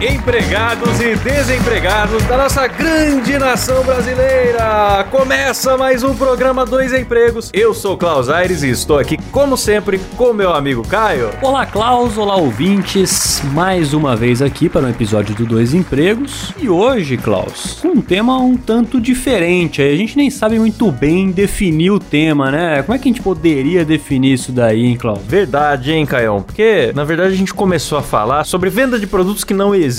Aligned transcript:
Empregados 0.00 0.98
e 0.98 1.14
desempregados 1.14 2.24
da 2.24 2.38
nossa 2.38 2.66
grande 2.66 3.38
nação 3.38 3.84
brasileira! 3.84 5.06
Começa 5.10 5.76
mais 5.76 6.02
um 6.02 6.14
programa 6.14 6.64
Dois 6.64 6.94
Empregos. 6.94 7.50
Eu 7.52 7.74
sou 7.74 7.98
Klaus 7.98 8.30
Aires 8.30 8.62
e 8.62 8.70
estou 8.70 8.98
aqui, 8.98 9.18
como 9.30 9.58
sempre, 9.58 10.00
com 10.16 10.32
meu 10.32 10.54
amigo 10.54 10.82
Caio. 10.88 11.28
Olá, 11.42 11.66
Klaus, 11.66 12.16
olá, 12.16 12.34
ouvintes. 12.36 13.42
Mais 13.52 13.92
uma 13.92 14.16
vez 14.16 14.40
aqui 14.40 14.70
para 14.70 14.86
um 14.86 14.88
episódio 14.88 15.34
do 15.34 15.44
Dois 15.44 15.74
Empregos. 15.74 16.50
E 16.58 16.66
hoje, 16.66 17.18
Klaus, 17.18 17.80
com 17.82 17.88
um 17.88 18.00
tema 18.00 18.38
um 18.38 18.56
tanto 18.56 18.98
diferente. 18.98 19.82
A 19.82 19.96
gente 19.96 20.16
nem 20.16 20.30
sabe 20.30 20.58
muito 20.58 20.90
bem 20.90 21.30
definir 21.30 21.90
o 21.90 22.00
tema, 22.00 22.50
né? 22.50 22.82
Como 22.82 22.96
é 22.96 22.98
que 22.98 23.06
a 23.06 23.12
gente 23.12 23.22
poderia 23.22 23.84
definir 23.84 24.32
isso 24.32 24.50
daí, 24.50 24.82
hein, 24.82 24.96
Klaus? 24.96 25.20
Verdade, 25.26 25.92
hein, 25.92 26.06
Caião? 26.06 26.40
Porque, 26.40 26.90
na 26.94 27.04
verdade, 27.04 27.34
a 27.34 27.36
gente 27.36 27.52
começou 27.52 27.98
a 27.98 28.02
falar 28.02 28.44
sobre 28.44 28.70
venda 28.70 28.98
de 28.98 29.06
produtos 29.06 29.44
que 29.44 29.52
não 29.52 29.74
existem. 29.74 29.89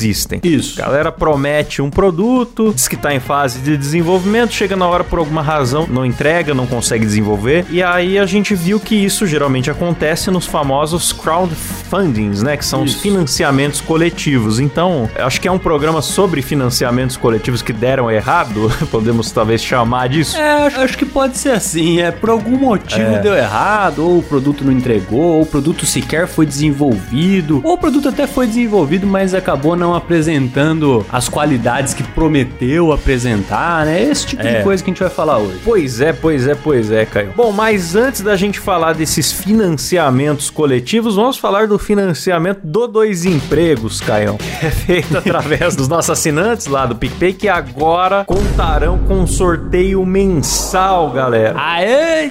Isso. 0.44 0.81
A 0.81 0.86
galera 0.86 1.12
promete 1.12 1.81
um 1.81 1.90
produto, 1.90 2.72
diz 2.73 2.88
que 2.88 2.95
tá 2.98 3.13
em 3.13 3.20
fase 3.20 3.59
de 3.59 3.77
desenvolvimento, 3.77 4.54
chega 4.54 4.76
na 4.76 4.88
hora 4.88 5.04
por 5.04 5.20
alguma 5.20 5.41
razão, 5.41 5.88
não 5.90 6.05
entrega, 6.05 6.54
não 6.54 6.66
consegue 6.68 7.05
desenvolver. 7.05 7.66
E 7.70 7.82
aí 7.84 8.18
a 8.18 8.26
gente 8.26 8.54
viu 8.55 8.80
que 8.80 8.96
isso 8.96 9.26
geralmente 9.27 9.70
acontece 9.70 10.30
nos 10.32 10.46
famosos 10.46 11.12
crowdfundings, 11.13 12.41
né? 12.41 12.58
Que 12.58 12.66
são 12.66 12.84
os 12.84 12.91
Isso. 12.91 13.02
financiamentos 13.02 13.82
coletivos. 13.82 14.59
Então, 14.59 15.09
acho 15.16 15.40
que 15.40 15.48
é 15.48 15.52
um 15.52 15.60
programa 15.60 16.02
sobre 16.02 16.41
financiamentos 16.41 17.18
coletivos 17.18 17.62
que 17.62 17.74
deram 17.74 18.10
errado, 18.10 18.71
podemos 18.91 19.32
talvez 19.32 19.62
chamar 19.63 20.10
disso. 20.10 20.37
É, 20.37 20.65
acho, 20.68 20.80
acho 20.82 20.98
que 20.98 21.05
pode 21.05 21.37
ser 21.37 21.52
assim. 21.52 21.99
É 22.02 22.12
por 22.12 22.30
algum 22.30 22.58
motivo 22.58 23.02
É. 23.15 23.20
deu 23.20 23.34
errado, 23.35 23.99
ou 24.05 24.20
o 24.20 24.24
produto 24.24 24.63
não 24.63 24.71
entregou, 24.71 25.21
ou 25.21 25.41
o 25.41 25.46
produto 25.46 25.85
sequer 25.85 26.27
foi 26.27 26.46
desenvolvido, 26.46 27.62
ou 27.63 27.74
o 27.74 27.77
produto 27.77 28.10
até 28.10 28.26
foi 28.27 28.48
desenvolvido, 28.48 29.05
mas 29.08 29.34
acabou 29.34 29.76
não 29.82 29.93
apresentando 29.96 31.05
as 31.12 31.27
qualidades 31.27 31.93
que 31.93 32.04
prometeu 32.04 32.91
apresentar, 32.93 33.85
né? 33.85 34.01
Esse 34.01 34.27
tipo 34.27 34.41
É. 34.43 34.57
de 34.60 34.63
coisa 34.63 34.84
que 34.84 34.90
a 34.90 34.93
gente 34.93 35.01
vai 35.01 35.10
falar 35.10 35.40
hoje. 35.40 35.60
Pois 35.65 35.99
é, 35.99 36.13
pois 36.13 36.48
é, 36.48 36.55
pois 36.55 36.91
é, 36.91 37.05
Caio. 37.05 37.34
Bom, 37.35 37.51
mas 37.51 37.96
antes 37.96 38.21
da 38.21 38.35
gente 38.35 38.59
falar 38.59 38.93
desses 38.93 39.32
financiamentos 39.32 40.49
coletivos, 40.49 41.15
vamos 41.15 41.37
falar 41.37 41.68
do 41.68 41.77
financiamento 41.79 42.59
do 42.63 42.87
Dois 42.87 43.26
Empregos, 43.26 43.99
Caio. 43.99 44.37
Que 44.37 44.46
é 44.65 44.70
feito 44.71 45.18
através 45.18 45.76
dos 45.76 45.87
nossos 45.87 46.12
assinantes 46.12 46.68
lá 46.68 46.85
do 46.85 46.96
PicPay, 46.96 47.34
que 47.34 47.49
agora 47.49 48.24
contarão 48.26 48.99
com 48.99 49.15
um 49.21 49.27
sorteio 49.27 50.05
mensal, 50.05 51.09
galera. 51.12 51.55
Aê! 51.57 52.29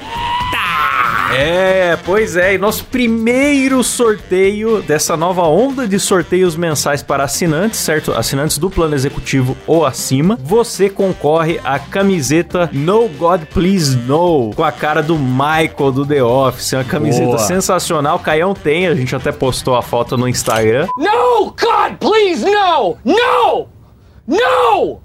É, 1.36 1.96
pois 2.04 2.36
é, 2.36 2.54
e 2.54 2.58
nosso 2.58 2.84
primeiro 2.84 3.82
sorteio 3.84 4.82
dessa 4.82 5.16
nova 5.16 5.42
onda 5.42 5.86
de 5.86 5.98
sorteios 5.98 6.56
mensais 6.56 7.02
para 7.02 7.24
assinantes, 7.24 7.78
certo? 7.78 8.12
Assinantes 8.12 8.58
do 8.58 8.68
plano 8.68 8.94
executivo 8.94 9.56
ou 9.66 9.86
acima. 9.86 10.38
Você 10.42 10.90
concorre 10.90 11.60
à 11.64 11.78
camiseta 11.78 12.68
No 12.72 13.08
God 13.08 13.42
Please 13.54 13.96
No, 13.96 14.50
com 14.54 14.64
a 14.64 14.72
cara 14.72 15.02
do 15.02 15.16
Michael 15.18 15.92
do 15.92 16.04
The 16.04 16.22
Office. 16.22 16.72
É 16.72 16.78
uma 16.78 16.84
camiseta 16.84 17.26
Boa. 17.26 17.38
sensacional. 17.38 18.18
Caião 18.18 18.52
tem, 18.52 18.86
a 18.88 18.94
gente 18.94 19.14
até 19.14 19.30
postou 19.32 19.76
a 19.76 19.82
foto 19.82 20.16
no 20.16 20.28
Instagram. 20.28 20.88
No! 20.96 21.46
God, 21.46 21.96
please, 21.98 22.44
no! 22.44 22.96
No! 23.04 23.68
No! 24.26 25.00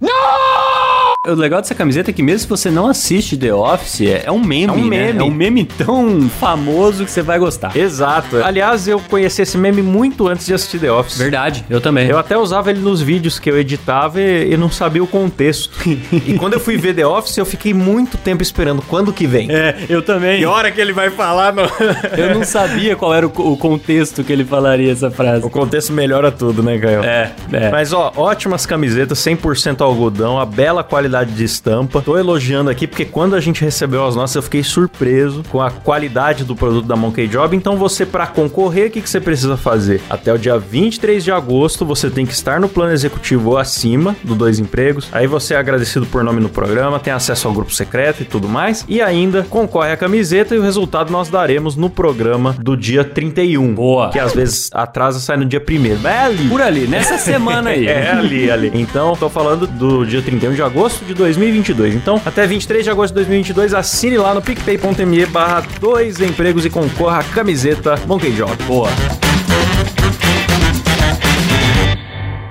No! 0.00 0.95
O 1.26 1.34
legal 1.34 1.60
dessa 1.60 1.74
camiseta 1.74 2.10
é 2.10 2.12
que 2.12 2.22
mesmo 2.22 2.40
se 2.40 2.48
você 2.48 2.70
não 2.70 2.86
assiste 2.86 3.36
The 3.36 3.52
Office, 3.52 4.02
é, 4.02 4.22
é 4.26 4.32
um 4.32 4.38
meme, 4.38 4.66
É 4.66 4.72
um 4.72 4.88
né? 4.88 5.06
meme. 5.06 5.18
É 5.18 5.22
um 5.24 5.30
meme 5.30 5.64
tão 5.64 6.28
famoso 6.28 7.04
que 7.04 7.10
você 7.10 7.22
vai 7.22 7.38
gostar. 7.38 7.76
Exato. 7.76 8.42
Aliás, 8.42 8.86
eu 8.86 9.00
conheci 9.00 9.42
esse 9.42 9.58
meme 9.58 9.82
muito 9.82 10.28
antes 10.28 10.46
de 10.46 10.54
assistir 10.54 10.78
The 10.78 10.92
Office. 10.92 11.18
Verdade, 11.18 11.64
eu 11.68 11.80
também. 11.80 12.08
Eu 12.08 12.18
até 12.18 12.36
usava 12.36 12.70
ele 12.70 12.80
nos 12.80 13.00
vídeos 13.00 13.38
que 13.38 13.50
eu 13.50 13.58
editava 13.58 14.20
e, 14.20 14.52
e 14.52 14.56
não 14.56 14.70
sabia 14.70 15.02
o 15.02 15.06
contexto. 15.06 15.70
e 16.26 16.34
quando 16.38 16.54
eu 16.54 16.60
fui 16.60 16.76
ver 16.76 16.94
The 16.94 17.06
Office, 17.06 17.36
eu 17.36 17.46
fiquei 17.46 17.74
muito 17.74 18.16
tempo 18.16 18.42
esperando 18.42 18.82
quando 18.82 19.12
que 19.12 19.26
vem. 19.26 19.50
É, 19.50 19.76
eu 19.88 20.02
também. 20.02 20.44
hora 20.44 20.70
que 20.70 20.80
ele 20.80 20.92
vai 20.92 21.10
falar, 21.10 21.52
no... 21.52 21.62
Eu 22.16 22.34
não 22.34 22.44
sabia 22.44 22.96
qual 22.96 23.14
era 23.14 23.26
o, 23.26 23.30
o 23.30 23.56
contexto 23.56 24.22
que 24.22 24.32
ele 24.32 24.44
falaria 24.44 24.92
essa 24.92 25.10
frase. 25.10 25.44
o 25.44 25.50
contexto 25.50 25.92
melhora 25.92 26.30
tudo, 26.30 26.62
né, 26.62 26.78
Gael? 26.78 27.02
É, 27.04 27.32
é. 27.52 27.70
Mas 27.70 27.92
ó, 27.92 28.12
ótimas 28.16 28.64
camisetas, 28.64 29.18
100% 29.18 29.80
algodão, 29.80 30.38
a 30.38 30.46
bela 30.46 30.82
qualidade 30.82 31.15
de 31.24 31.44
estampa. 31.44 32.02
Tô 32.02 32.16
elogiando 32.16 32.70
aqui 32.70 32.86
porque 32.86 33.04
quando 33.04 33.34
a 33.34 33.40
gente 33.40 33.62
recebeu 33.62 34.06
as 34.06 34.14
nossas, 34.16 34.36
eu 34.36 34.42
fiquei 34.42 34.62
surpreso 34.62 35.42
com 35.50 35.60
a 35.60 35.70
qualidade 35.70 36.44
do 36.44 36.54
produto 36.54 36.86
da 36.86 36.96
Monkey 36.96 37.26
Job. 37.28 37.56
Então 37.56 37.76
você 37.76 38.04
pra 38.04 38.26
concorrer, 38.26 38.88
o 38.88 38.90
que, 38.90 39.00
que 39.00 39.08
você 39.08 39.20
precisa 39.20 39.56
fazer? 39.56 40.00
Até 40.08 40.32
o 40.32 40.38
dia 40.38 40.58
23 40.58 41.22
de 41.22 41.32
agosto, 41.32 41.84
você 41.84 42.10
tem 42.10 42.26
que 42.26 42.32
estar 42.32 42.60
no 42.60 42.68
plano 42.68 42.92
executivo 42.92 43.50
ou 43.50 43.58
acima 43.58 44.16
do 44.22 44.34
dois 44.34 44.58
empregos. 44.58 45.08
Aí 45.12 45.26
você 45.26 45.54
é 45.54 45.56
agradecido 45.56 46.06
por 46.06 46.22
nome 46.22 46.40
no 46.40 46.48
programa, 46.48 46.98
tem 46.98 47.12
acesso 47.12 47.48
ao 47.48 47.54
grupo 47.54 47.72
secreto 47.72 48.22
e 48.22 48.24
tudo 48.24 48.48
mais. 48.48 48.84
E 48.88 49.00
ainda 49.00 49.44
concorre 49.44 49.92
à 49.92 49.96
camiseta 49.96 50.54
e 50.54 50.58
o 50.58 50.62
resultado 50.62 51.10
nós 51.10 51.28
daremos 51.28 51.76
no 51.76 51.88
programa 51.88 52.54
do 52.58 52.76
dia 52.76 53.04
31. 53.04 53.74
Boa. 53.74 54.10
Que 54.10 54.18
às 54.18 54.32
vezes 54.32 54.70
atrasa 54.72 55.20
sai 55.20 55.36
no 55.36 55.44
dia 55.44 55.60
1 55.60 55.96
Vai 55.96 56.18
ali. 56.18 56.48
Por 56.48 56.60
ali, 56.60 56.86
nessa 56.86 57.18
semana 57.18 57.70
aí. 57.70 57.86
É 57.96 58.10
ali, 58.10 58.50
ali. 58.50 58.70
Então, 58.74 59.14
tô 59.16 59.28
falando 59.28 59.66
do 59.66 60.04
dia 60.04 60.20
31 60.20 60.54
de 60.54 60.62
agosto 60.62 60.95
de 61.04 61.14
2022. 61.14 61.94
Então, 61.94 62.20
até 62.24 62.46
23 62.46 62.84
de 62.84 62.90
agosto 62.90 63.12
de 63.12 63.16
2022, 63.16 63.74
assine 63.74 64.16
lá 64.16 64.34
no 64.34 64.42
picpay.me 64.42 65.26
barra 65.26 65.62
dois 65.80 66.20
empregos 66.20 66.64
e 66.64 66.70
concorra 66.70 67.18
à 67.20 67.24
camiseta 67.24 67.96
Monkey 68.06 68.32
Job. 68.32 68.52
Boa. 68.64 68.88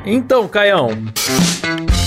Então, 0.05 0.47
Caião, 0.47 0.89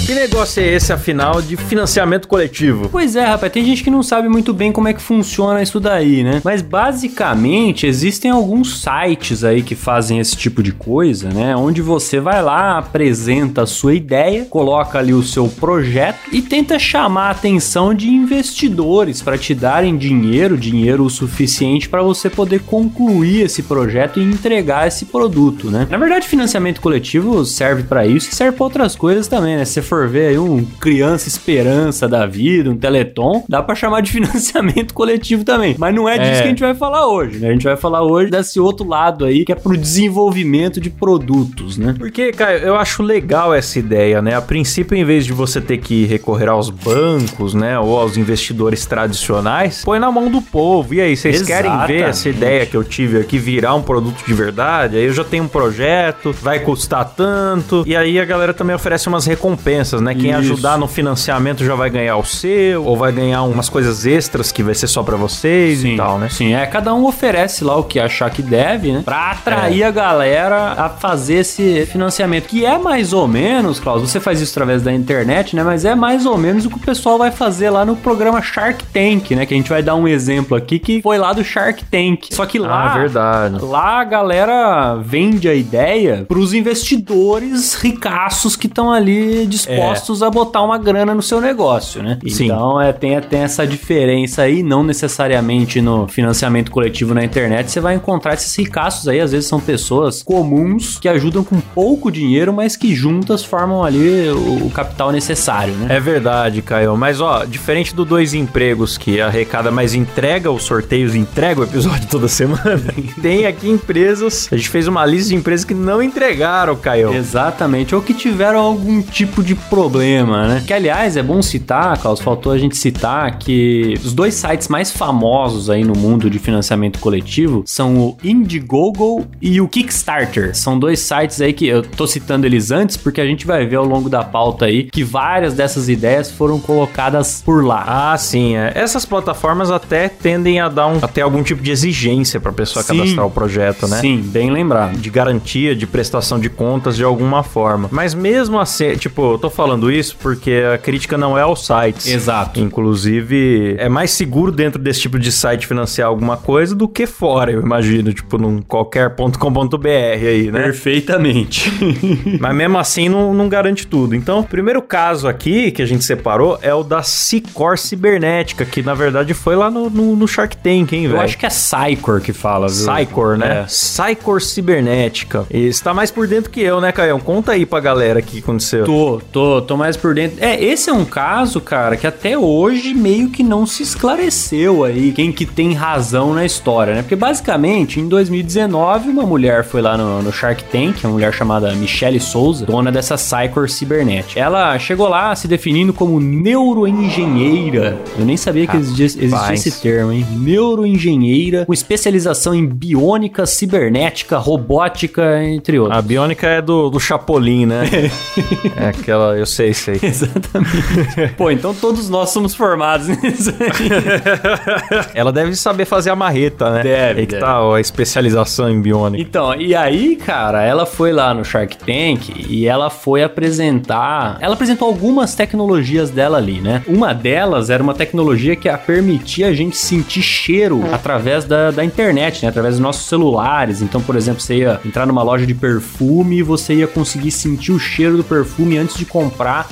que 0.09 0.15
negócio 0.15 0.63
é 0.63 0.67
esse, 0.67 0.91
afinal, 0.91 1.43
de 1.43 1.55
financiamento 1.55 2.27
coletivo? 2.27 2.89
Pois 2.89 3.15
é, 3.15 3.27
rapaz, 3.27 3.53
tem 3.53 3.63
gente 3.63 3.85
que 3.85 3.91
não 3.91 4.03
sabe 4.03 4.27
muito 4.27 4.55
bem 4.55 4.73
como 4.73 4.89
é 4.89 4.95
que 4.95 5.03
funciona 5.03 5.61
isso 5.61 5.79
daí, 5.79 6.25
né? 6.25 6.41
Mas 6.43 6.63
basicamente 6.63 7.87
existem 7.87 8.31
alguns 8.31 8.81
sites 8.81 9.45
aí 9.45 9.63
que 9.63 9.75
fazem 9.75 10.19
esse 10.19 10.35
tipo 10.35 10.63
de 10.63 10.73
coisa, 10.73 11.29
né? 11.29 11.55
Onde 11.55 11.83
você 11.83 12.21
vai 12.21 12.43
lá, 12.43 12.79
apresenta 12.79 13.65
a 13.65 13.67
sua 13.67 13.93
ideia, 13.93 14.47
coloca 14.47 14.99
ali 14.99 15.13
o 15.13 15.23
seu 15.23 15.47
projeto 15.47 16.21
e 16.33 16.41
tenta 16.41 16.79
chamar 16.79 17.29
a 17.29 17.33
atenção 17.33 17.93
de 17.93 18.09
investidores 18.09 19.21
para 19.21 19.37
te 19.37 19.55
darem 19.55 19.95
dinheiro, 19.95 20.57
dinheiro 20.57 21.05
o 21.05 21.11
suficiente 21.11 21.87
para 21.87 22.03
você 22.03 22.31
poder 22.31 22.61
concluir 22.61 23.43
esse 23.43 23.63
projeto 23.63 24.19
e 24.19 24.25
entregar 24.25 24.89
esse 24.89 25.05
produto, 25.05 25.71
né? 25.71 25.87
Na 25.91 25.99
verdade, 25.99 26.27
financiamento 26.27 26.81
coletivo 26.81 27.45
serve 27.45 27.83
para 27.83 28.07
isso 28.07 28.31
e 28.31 28.35
serve 28.35 28.57
para 28.57 28.65
outras 28.65 28.97
coisas 28.97 29.29
também, 29.29 29.55
né? 29.55 29.67
For 29.67 29.98
ver 30.07 30.29
aí 30.29 30.39
um 30.39 30.65
criança 30.81 31.29
esperança 31.29 32.09
da 32.09 32.27
vida, 32.27 32.71
um 32.71 32.77
teleton, 32.77 33.45
dá 33.49 33.63
para 33.63 33.75
chamar 33.75 34.01
de 34.03 34.11
financiamento 34.13 34.95
coletivo 34.95 35.45
também. 35.45 35.75
Mas 35.79 35.95
não 35.95 36.09
é 36.09 36.19
disso 36.19 36.31
É. 36.31 36.37
que 36.43 36.45
a 36.45 36.51
gente 36.51 36.61
vai 36.61 36.75
falar 36.75 37.07
hoje, 37.07 37.39
né? 37.39 37.49
A 37.49 37.53
gente 37.53 37.65
vai 37.65 37.77
falar 37.77 38.03
hoje 38.03 38.31
desse 38.31 38.61
outro 38.61 38.87
lado 38.87 39.25
aí, 39.25 39.45
que 39.45 39.53
é 39.53 39.55
pro 39.55 39.77
desenvolvimento 39.77 40.81
de 40.81 40.91
produtos, 40.91 41.77
né? 41.79 41.95
Porque, 41.99 42.33
Caio, 42.33 42.59
eu 42.61 42.77
acho 42.77 43.03
legal 43.03 43.55
essa 43.55 43.79
ideia, 43.79 44.21
né? 44.23 44.35
A 44.35 44.41
princípio, 44.43 44.97
em 44.97 45.05
vez 45.05 45.25
de 45.25 45.33
você 45.33 45.61
ter 45.61 45.79
que 45.79 46.05
recorrer 46.07 46.49
aos 46.49 46.71
bancos, 46.71 47.55
né? 47.55 47.79
Ou 47.79 47.99
aos 47.99 48.17
investidores 48.17 48.85
tradicionais, 48.87 49.83
põe 49.85 49.99
na 49.99 50.11
mão 50.11 50.31
do 50.31 50.41
povo. 50.43 50.95
E 50.95 51.01
aí, 51.01 51.17
vocês 51.17 51.43
querem 51.43 51.71
ver 51.87 52.03
essa 52.05 52.29
ideia 52.29 52.67
que 52.67 52.77
eu 52.77 52.85
tive 52.85 53.19
aqui 53.21 53.39
virar 53.39 53.75
um 53.75 53.83
produto 53.83 54.25
de 54.27 54.35
verdade? 54.35 54.97
Aí 54.97 55.05
eu 55.05 55.13
já 55.13 55.25
tenho 55.25 55.45
um 55.45 55.49
projeto, 55.49 56.33
vai 56.43 56.61
custar 56.61 57.05
tanto. 57.17 57.85
E 57.87 57.95
aí 57.97 58.19
a 58.19 58.25
galera 58.25 58.53
também 58.53 58.75
oferece 58.75 59.09
umas 59.09 59.27
recompensas, 59.27 59.88
né? 59.97 60.15
Quem 60.15 60.31
Isso. 60.31 60.39
ajudar 60.39 60.79
no 60.79 60.87
financiamento 60.87 61.65
já 61.65 61.75
vai 61.75 61.91
ganhar 61.91 62.17
o 62.17 62.25
seu, 62.25 62.85
ou 62.85 62.97
vai 62.97 63.13
ganhar 63.13 63.43
umas 63.43 63.69
coisas 63.69 64.07
extras 64.07 64.53
que 64.53 64.63
vai 64.63 64.75
ser 64.75 64.87
só 64.87 65.03
pra 65.03 65.17
vocês 65.17 65.85
e 65.85 65.97
tal, 65.97 66.19
né? 66.19 66.29
Sim, 66.31 66.55
é, 66.55 66.67
cada 66.67 66.95
um 66.95 67.07
oferece 67.07 67.65
lá 67.65 67.77
o 67.77 67.85
que 67.85 67.99
achar 67.99 68.31
que 68.31 68.43
deve, 68.43 68.93
né? 68.93 69.03
Pra 69.05 69.31
atrair 69.31 69.85
a 69.85 69.91
galera 69.91 70.73
a 70.73 70.89
fazer 70.89 71.37
esse 71.37 71.87
financiamento. 71.87 72.47
Que 72.47 72.65
é 72.65 72.79
mais 72.79 73.13
ou 73.13 73.27
menos, 73.27 73.81
Klaus, 73.81 74.03
você 74.03 74.21
faz 74.21 74.41
isso 74.41 74.53
através 74.53 74.83
da 74.83 74.93
internet, 74.93 75.55
né? 75.57 75.63
Mas 75.63 75.85
é 75.85 75.95
mais 75.95 76.27
ou 76.27 76.37
menos 76.37 76.67
o 76.67 76.71
que 76.71 76.77
o 76.77 76.81
pessoal 76.81 77.19
vai 77.19 77.31
fazer 77.31 77.71
lá 77.71 77.85
no 77.85 77.97
programa 77.97 78.41
Shark 78.43 78.85
Tank, 78.93 79.31
né? 79.33 79.47
Que 79.47 79.55
a 79.55 79.57
gente 79.57 79.71
vai 79.71 79.83
dar 79.83 79.95
um 79.95 80.07
exemplo 80.07 80.57
aqui 80.57 80.79
que 80.79 81.03
foi 81.03 81.19
lá 81.19 81.33
do 81.33 81.45
Shark 81.45 81.85
Tank. 81.85 82.29
Só 82.33 82.47
que 82.47 82.59
lá. 82.59 82.93
Ah, 82.93 82.99
verdade. 82.99 83.65
Lá 83.65 84.01
a 84.01 84.05
galera 84.05 84.97
vende 84.97 85.49
a 85.49 85.55
ideia 85.55 86.25
pros 86.29 86.53
investidores 86.53 87.75
ricaços 87.75 88.57
que 88.57 88.67
estão 88.67 88.93
ali 88.93 89.47
dispostos 89.47 89.78
dispostos 89.79 90.23
a 90.23 90.31
botar 90.31 90.63
uma 90.63 90.79
grana 90.79 91.15
no 91.15 91.23
seu 91.23 91.41
negócio, 91.41 92.03
né? 92.03 92.19
Sim. 92.27 92.47
Então 92.47 92.81
é, 92.81 92.93
tem, 92.93 93.21
tem 93.21 93.41
essa 93.41 93.67
diferença 93.67 94.43
aí, 94.43 94.63
não 94.63 94.83
necessariamente 94.83 95.81
no 95.81 96.07
financiamento 96.09 96.71
coletivo 96.71 97.15
na 97.15 97.25
internet, 97.25 97.71
você 97.71 97.81
vai 97.81 97.95
encontrar 97.95 98.35
esses 98.35 98.55
ricaços 98.57 99.09
aí, 99.09 99.21
às 99.21 99.33
vezes 99.33 99.49
são 99.49 99.61
pessoas 99.61 100.23
comuns 100.23 100.99
que 100.99 101.09
ajudam 101.09 101.45
com 101.45 101.61
pouco 101.61 102.11
dinheiro, 102.11 102.53
mas 102.53 102.77
que 102.77 102.95
juntas 102.95 103.45
formam 103.45 103.83
ali 103.85 104.31
o, 104.31 104.67
o 104.67 104.71
capital 104.71 105.13
necessário, 105.13 105.75
né? 105.75 105.97
É 105.97 106.01
verdade, 106.01 106.63
Caio. 106.63 106.97
Mas, 106.97 107.21
ó, 107.21 107.45
diferente 107.45 107.95
do 107.95 108.05
Dois 108.05 108.35
Empregos, 108.35 108.99
que 108.99 109.21
arrecada, 109.21 109.71
mas 109.71 109.95
entrega 109.95 110.51
os 110.51 110.63
sorteios, 110.63 111.15
entrega 111.15 111.61
o 111.61 111.65
episódio 111.65 112.09
toda 112.09 112.29
semana, 112.29 112.81
tem 113.21 113.47
aqui 113.47 113.69
empresas. 113.69 114.49
A 114.51 114.57
gente 114.57 114.69
fez 114.69 114.87
uma 114.87 115.05
lista 115.05 115.31
de 115.31 115.37
empresas 115.37 115.65
que 115.65 115.75
não 115.75 116.03
entregaram, 116.03 116.77
Caio. 116.77 117.15
Exatamente, 117.15 117.95
ou 117.95 118.03
que 118.03 118.15
tiveram 118.15 118.61
algum 118.61 119.01
tipo 119.03 119.43
de 119.43 119.55
problema, 119.69 120.47
né? 120.47 120.65
Que 120.67 120.73
aliás 120.73 121.17
é 121.17 121.23
bom 121.23 121.41
citar, 121.43 121.99
Carlos, 121.99 122.21
faltou 122.21 122.53
a 122.53 122.59
gente 122.59 122.77
citar 122.77 123.39
que 123.39 123.95
os 124.03 124.13
dois 124.13 124.35
sites 124.35 124.69
mais 124.69 124.91
famosos 124.91 125.71
aí 125.71 125.85
no 125.85 125.95
mundo 125.95 126.29
de 126.31 126.39
financiamento 126.39 126.99
coletivo 126.99 127.63
são 127.67 127.97
o 127.99 128.17
Indiegogo 128.23 129.27
e 129.41 129.61
o 129.61 129.69
Kickstarter. 129.69 130.57
São 130.57 130.79
dois 130.79 131.01
sites 131.01 131.41
aí 131.41 131.53
que 131.53 131.67
eu 131.67 131.83
tô 131.83 132.07
citando 132.07 132.47
eles 132.47 132.71
antes 132.71 132.97
porque 132.97 133.21
a 133.21 133.27
gente 133.27 133.47
vai 133.47 133.67
ver 133.67 133.77
ao 133.77 133.85
longo 133.85 134.09
da 134.09 134.25
pauta 134.25 134.67
aí 134.67 134.85
que 134.85 135.05
várias 135.05 135.55
dessas 135.55 135.89
ideias 135.89 136.31
foram 136.31 136.59
colocadas 136.59 137.43
por 137.45 137.65
lá. 137.65 137.85
Ah, 137.87 138.19
sim. 138.19 138.57
é. 138.57 138.73
Essas 138.75 139.05
plataformas 139.05 139.71
até 139.71 140.09
tendem 140.09 140.61
a 140.61 140.69
dar 140.69 140.87
um, 140.87 140.99
até 141.03 141.23
algum 141.23 141.43
tipo 141.43 141.63
de 141.63 141.71
exigência 141.71 142.41
pra 142.41 142.53
pessoa 142.53 142.83
Sim. 142.83 142.97
cadastrar 142.99 143.27
o 143.27 143.31
projeto, 143.31 143.87
né? 143.89 144.01
Sim, 144.01 144.21
bem 144.23 144.51
lembrado. 144.51 144.97
de 144.97 145.11
garantia, 145.11 145.75
de 145.75 145.87
prestação 145.87 146.39
de 146.39 146.49
contas 146.49 146.97
de 146.97 147.05
alguma 147.05 147.43
forma. 147.43 147.89
Mas 147.93 148.15
mesmo 148.15 148.59
assim, 148.59 148.97
tipo, 148.97 149.33
eu 149.33 149.39
tô 149.39 149.51
falando 149.59 149.91
isso 149.91 150.17
porque 150.21 150.63
a 150.73 150.79
crítica 150.79 151.19
não 151.19 151.37
é 151.37 151.43
aos 151.43 151.67
sites. 151.67 152.07
Exato. 152.07 152.61
Inclusive, 152.61 153.75
é 153.77 153.89
mais 153.89 154.13
seguro 154.13 154.53
dentro 154.53 154.81
desse 154.81 155.01
tipo 155.01 155.19
de 155.19 155.33
site 155.33 155.67
financiar 155.67 156.07
alguma 156.07 156.37
coisa 156.37 156.77
do 156.77 156.87
que 156.87 157.09
fora, 157.09 157.51
eu 157.51 157.61
imagino, 157.61 158.13
tipo, 158.13 158.39
num 158.39 158.63
qualquer.com.br 158.63 159.89
aí, 159.89 160.49
né? 160.53 160.63
Perfeitamente. 160.63 161.73
Mas 162.39 162.55
mesmo 162.55 162.79
assim 162.79 163.09
não, 163.09 163.35
não 163.35 163.49
garante 163.49 163.85
tudo. 163.85 164.15
Então, 164.15 164.39
o 164.39 164.45
primeiro 164.45 164.81
caso 164.81 165.27
aqui 165.27 165.73
que 165.73 165.83
a 165.83 165.87
gente 165.87 166.05
separou 166.05 166.57
é 166.63 166.73
o 166.73 166.85
da 166.85 167.03
Cicor 167.03 167.77
Cibernética, 167.77 168.65
que 168.65 168.81
na 168.81 168.95
verdade 168.95 169.35
foi 169.35 169.57
lá 169.57 169.69
no, 169.69 169.91
no, 169.91 170.15
no 170.15 170.29
Shark 170.29 170.57
Tank, 170.57 170.93
hein, 170.93 171.09
velho? 171.09 171.17
eu 171.17 171.21
acho 171.21 171.37
que 171.37 171.47
é 171.47 171.49
Psycor 171.49 172.21
que 172.21 172.33
fala, 172.33 172.69
viu? 172.69 172.87
Cycor, 172.87 173.37
né? 173.37 173.65
É. 173.65 173.67
Cycor 173.67 174.41
Cibernética. 174.41 175.45
E 175.51 175.73
você 175.73 175.83
tá 175.83 175.93
mais 175.93 176.13
por 176.13 176.29
dentro 176.29 176.49
que 176.49 176.61
eu, 176.61 176.81
né, 176.81 176.93
Caião? 176.93 177.19
Conta 177.19 177.53
aí 177.53 177.67
pra 177.67 177.81
galera 177.81 178.21
o 178.21 178.23
que 178.23 178.39
aconteceu. 178.39 178.85
Tô, 178.85 179.21
tô, 179.33 179.38
tô 179.67 179.77
mais 179.77 179.97
por 179.97 180.15
dentro. 180.15 180.39
É, 180.41 180.63
esse 180.63 180.91
é 180.91 180.93
um 180.93 181.05
caso, 181.05 181.61
cara, 181.61 181.97
que 181.97 182.07
até 182.07 182.37
hoje 182.37 182.95
meio 182.95 183.31
que 183.31 183.43
não 183.43 183.67
se 183.67 183.83
esclareceu 183.83 184.85
aí 184.85 185.13
quem 185.13 185.33
que 185.33 185.47
tem 185.47 185.73
razão 185.75 186.35
na 186.35 186.45
história, 186.45 186.95
né? 186.95 187.03
Porque 187.03 187.17
basicamente, 187.17 188.01
em 188.01 188.09
2019, 188.09 189.09
uma 189.11 189.25
mulher 189.25 189.65
foi 189.65 189.83
lá 189.83 189.97
no, 189.97 190.23
no 190.23 190.33
Shark 190.33 190.65
Tank, 190.65 191.05
uma 191.05 191.13
mulher 191.13 191.33
chamada 191.33 191.73
Michelle 191.75 192.21
Souza, 192.21 192.67
dona 192.67 192.91
dessa 192.91 193.17
Cycor 193.17 193.69
Cibernet. 193.69 194.39
Ela 194.39 194.79
chegou 194.79 195.09
lá 195.09 195.35
se 195.35 195.49
definindo 195.49 195.93
como 195.93 196.21
neuroengenheira. 196.21 197.99
Eu 198.19 198.25
nem 198.25 198.37
sabia 198.37 198.67
que 198.67 198.77
existia, 198.77 199.07
existia 199.25 199.55
esse 199.55 199.81
termo, 199.81 200.13
hein? 200.13 200.27
Neuroengenheira, 200.31 201.65
com 201.67 201.73
especialização 201.73 202.55
em 202.55 202.67
biônica, 202.67 203.47
cibernética, 203.47 204.39
robótica, 204.39 205.43
entre 205.45 205.79
outros. 205.79 205.99
A 205.99 206.03
biônica 206.03 206.47
é 206.47 206.63
do, 206.63 206.91
do 206.91 207.01
Chapolin, 207.01 207.67
né? 207.67 207.85
é 208.77 208.89
aquela, 208.89 209.28
eu 209.37 209.47
sei, 209.47 209.73
sei. 209.75 209.99
Exatamente. 210.03 211.35
Pô, 211.37 211.51
então 211.51 211.75
todos 211.75 212.09
nós 212.09 212.31
somos 212.31 212.55
formados 212.55 213.09
nisso 213.23 213.51
aí. 213.51 215.09
Ela 215.15 215.33
deve 215.33 215.55
saber 215.57 215.85
fazer 215.85 216.11
a 216.11 216.17
marreta, 216.17 216.71
né? 216.71 216.83
Deve, 216.83 217.21
Aí 217.21 217.27
que 217.27 217.33
deve. 217.33 217.45
tá 217.45 217.63
ó, 217.63 217.75
a 217.75 217.81
especialização 217.81 218.71
em 218.71 218.81
biônica. 218.81 219.23
Então, 219.23 219.55
e 219.55 219.75
aí, 219.75 220.17
cara, 220.17 220.63
ela 220.63 220.87
foi 220.87 221.13
lá 221.13 221.33
no 221.35 221.45
Shark 221.45 221.77
Tank 221.79 222.31
e 222.49 222.67
ela 222.67 222.91
foi 222.91 223.23
apresentar. 223.23 224.39
Ela 224.41 224.55
apresentou 224.55 224.89
algumas 224.89 225.35
tecnologias 225.35 226.11
dela 226.11 226.39
ali, 226.39 226.61
né? 226.61 226.83
Uma 226.87 227.13
delas 227.13 227.71
era 227.71 227.83
uma 227.83 227.95
tecnologia 227.95 228.57
que 228.57 228.69
a 228.69 228.79
permitia 228.79 229.49
a 229.49 229.53
gente 229.53 229.77
sentir 229.77 230.23
cheiro 230.23 230.85
através 230.93 231.45
da, 231.45 231.71
da 231.71 231.85
internet, 231.85 232.43
né? 232.43 232.49
Através 232.49 232.75
dos 232.75 232.81
nossos 232.83 233.09
celulares. 233.09 233.83
Então, 233.83 234.01
por 234.01 234.17
exemplo, 234.17 234.41
você 234.41 234.59
ia 234.59 234.81
entrar 234.85 235.07
numa 235.07 235.23
loja 235.23 235.47
de 235.47 235.55
perfume 235.55 236.39
e 236.39 236.43
você 236.43 236.75
ia 236.75 236.87
conseguir 236.87 237.31
sentir 237.31 237.73
o 237.73 237.79
cheiro 237.79 238.17
do 238.17 238.25
perfume 238.25 238.79
antes 238.79 238.97
de 238.97 239.05
comprar, 239.05 239.18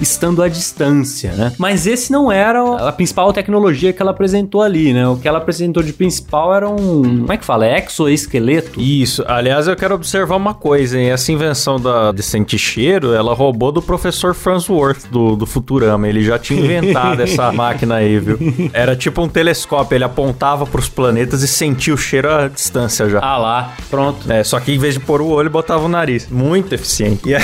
estando 0.00 0.42
à 0.42 0.48
distância, 0.48 1.32
né? 1.32 1.52
Mas 1.58 1.86
esse 1.86 2.10
não 2.12 2.30
era 2.30 2.88
a 2.88 2.92
principal 2.92 3.32
tecnologia 3.32 3.92
que 3.92 4.00
ela 4.02 4.10
apresentou 4.10 4.62
ali, 4.62 4.92
né? 4.92 5.06
O 5.08 5.16
que 5.16 5.26
ela 5.28 5.38
apresentou 5.38 5.82
de 5.82 5.92
principal 5.92 6.54
era 6.54 6.68
um. 6.68 7.02
Como 7.20 7.32
é 7.32 7.36
que 7.36 7.44
fala? 7.44 7.66
É 7.66 7.84
exoesqueleto? 7.84 8.80
Isso. 8.80 9.24
Aliás, 9.26 9.66
eu 9.68 9.76
quero 9.76 9.94
observar 9.94 10.36
uma 10.36 10.54
coisa, 10.54 10.98
hein? 10.98 11.10
Essa 11.10 11.32
invenção 11.32 11.78
da, 11.80 12.12
de 12.12 12.22
sentir 12.22 12.58
cheiro, 12.58 13.12
ela 13.14 13.34
roubou 13.34 13.70
do 13.72 13.82
professor 13.82 14.34
Farnsworth 14.34 15.06
do, 15.10 15.36
do 15.36 15.46
Futurama. 15.46 16.08
Ele 16.08 16.22
já 16.22 16.38
tinha 16.38 16.60
inventado 16.60 17.20
essa 17.22 17.50
máquina 17.52 17.96
aí, 17.96 18.18
viu? 18.18 18.38
Era 18.72 18.94
tipo 18.96 19.22
um 19.22 19.28
telescópio, 19.28 19.94
ele 19.96 20.04
apontava 20.04 20.66
pros 20.66 20.88
planetas 20.88 21.42
e 21.42 21.48
sentia 21.48 21.94
o 21.94 21.96
cheiro 21.98 22.30
à 22.30 22.48
distância 22.48 23.08
já. 23.08 23.20
Ah 23.22 23.36
lá, 23.38 23.72
pronto. 23.90 24.30
É, 24.30 24.42
só 24.44 24.58
que 24.60 24.72
em 24.72 24.78
vez 24.78 24.94
de 24.94 25.00
pôr 25.00 25.20
o 25.20 25.28
olho, 25.28 25.50
botava 25.50 25.84
o 25.84 25.88
nariz. 25.88 26.28
Muito 26.30 26.74
eficiente. 26.74 27.28
E 27.28 27.34
aí- 27.34 27.42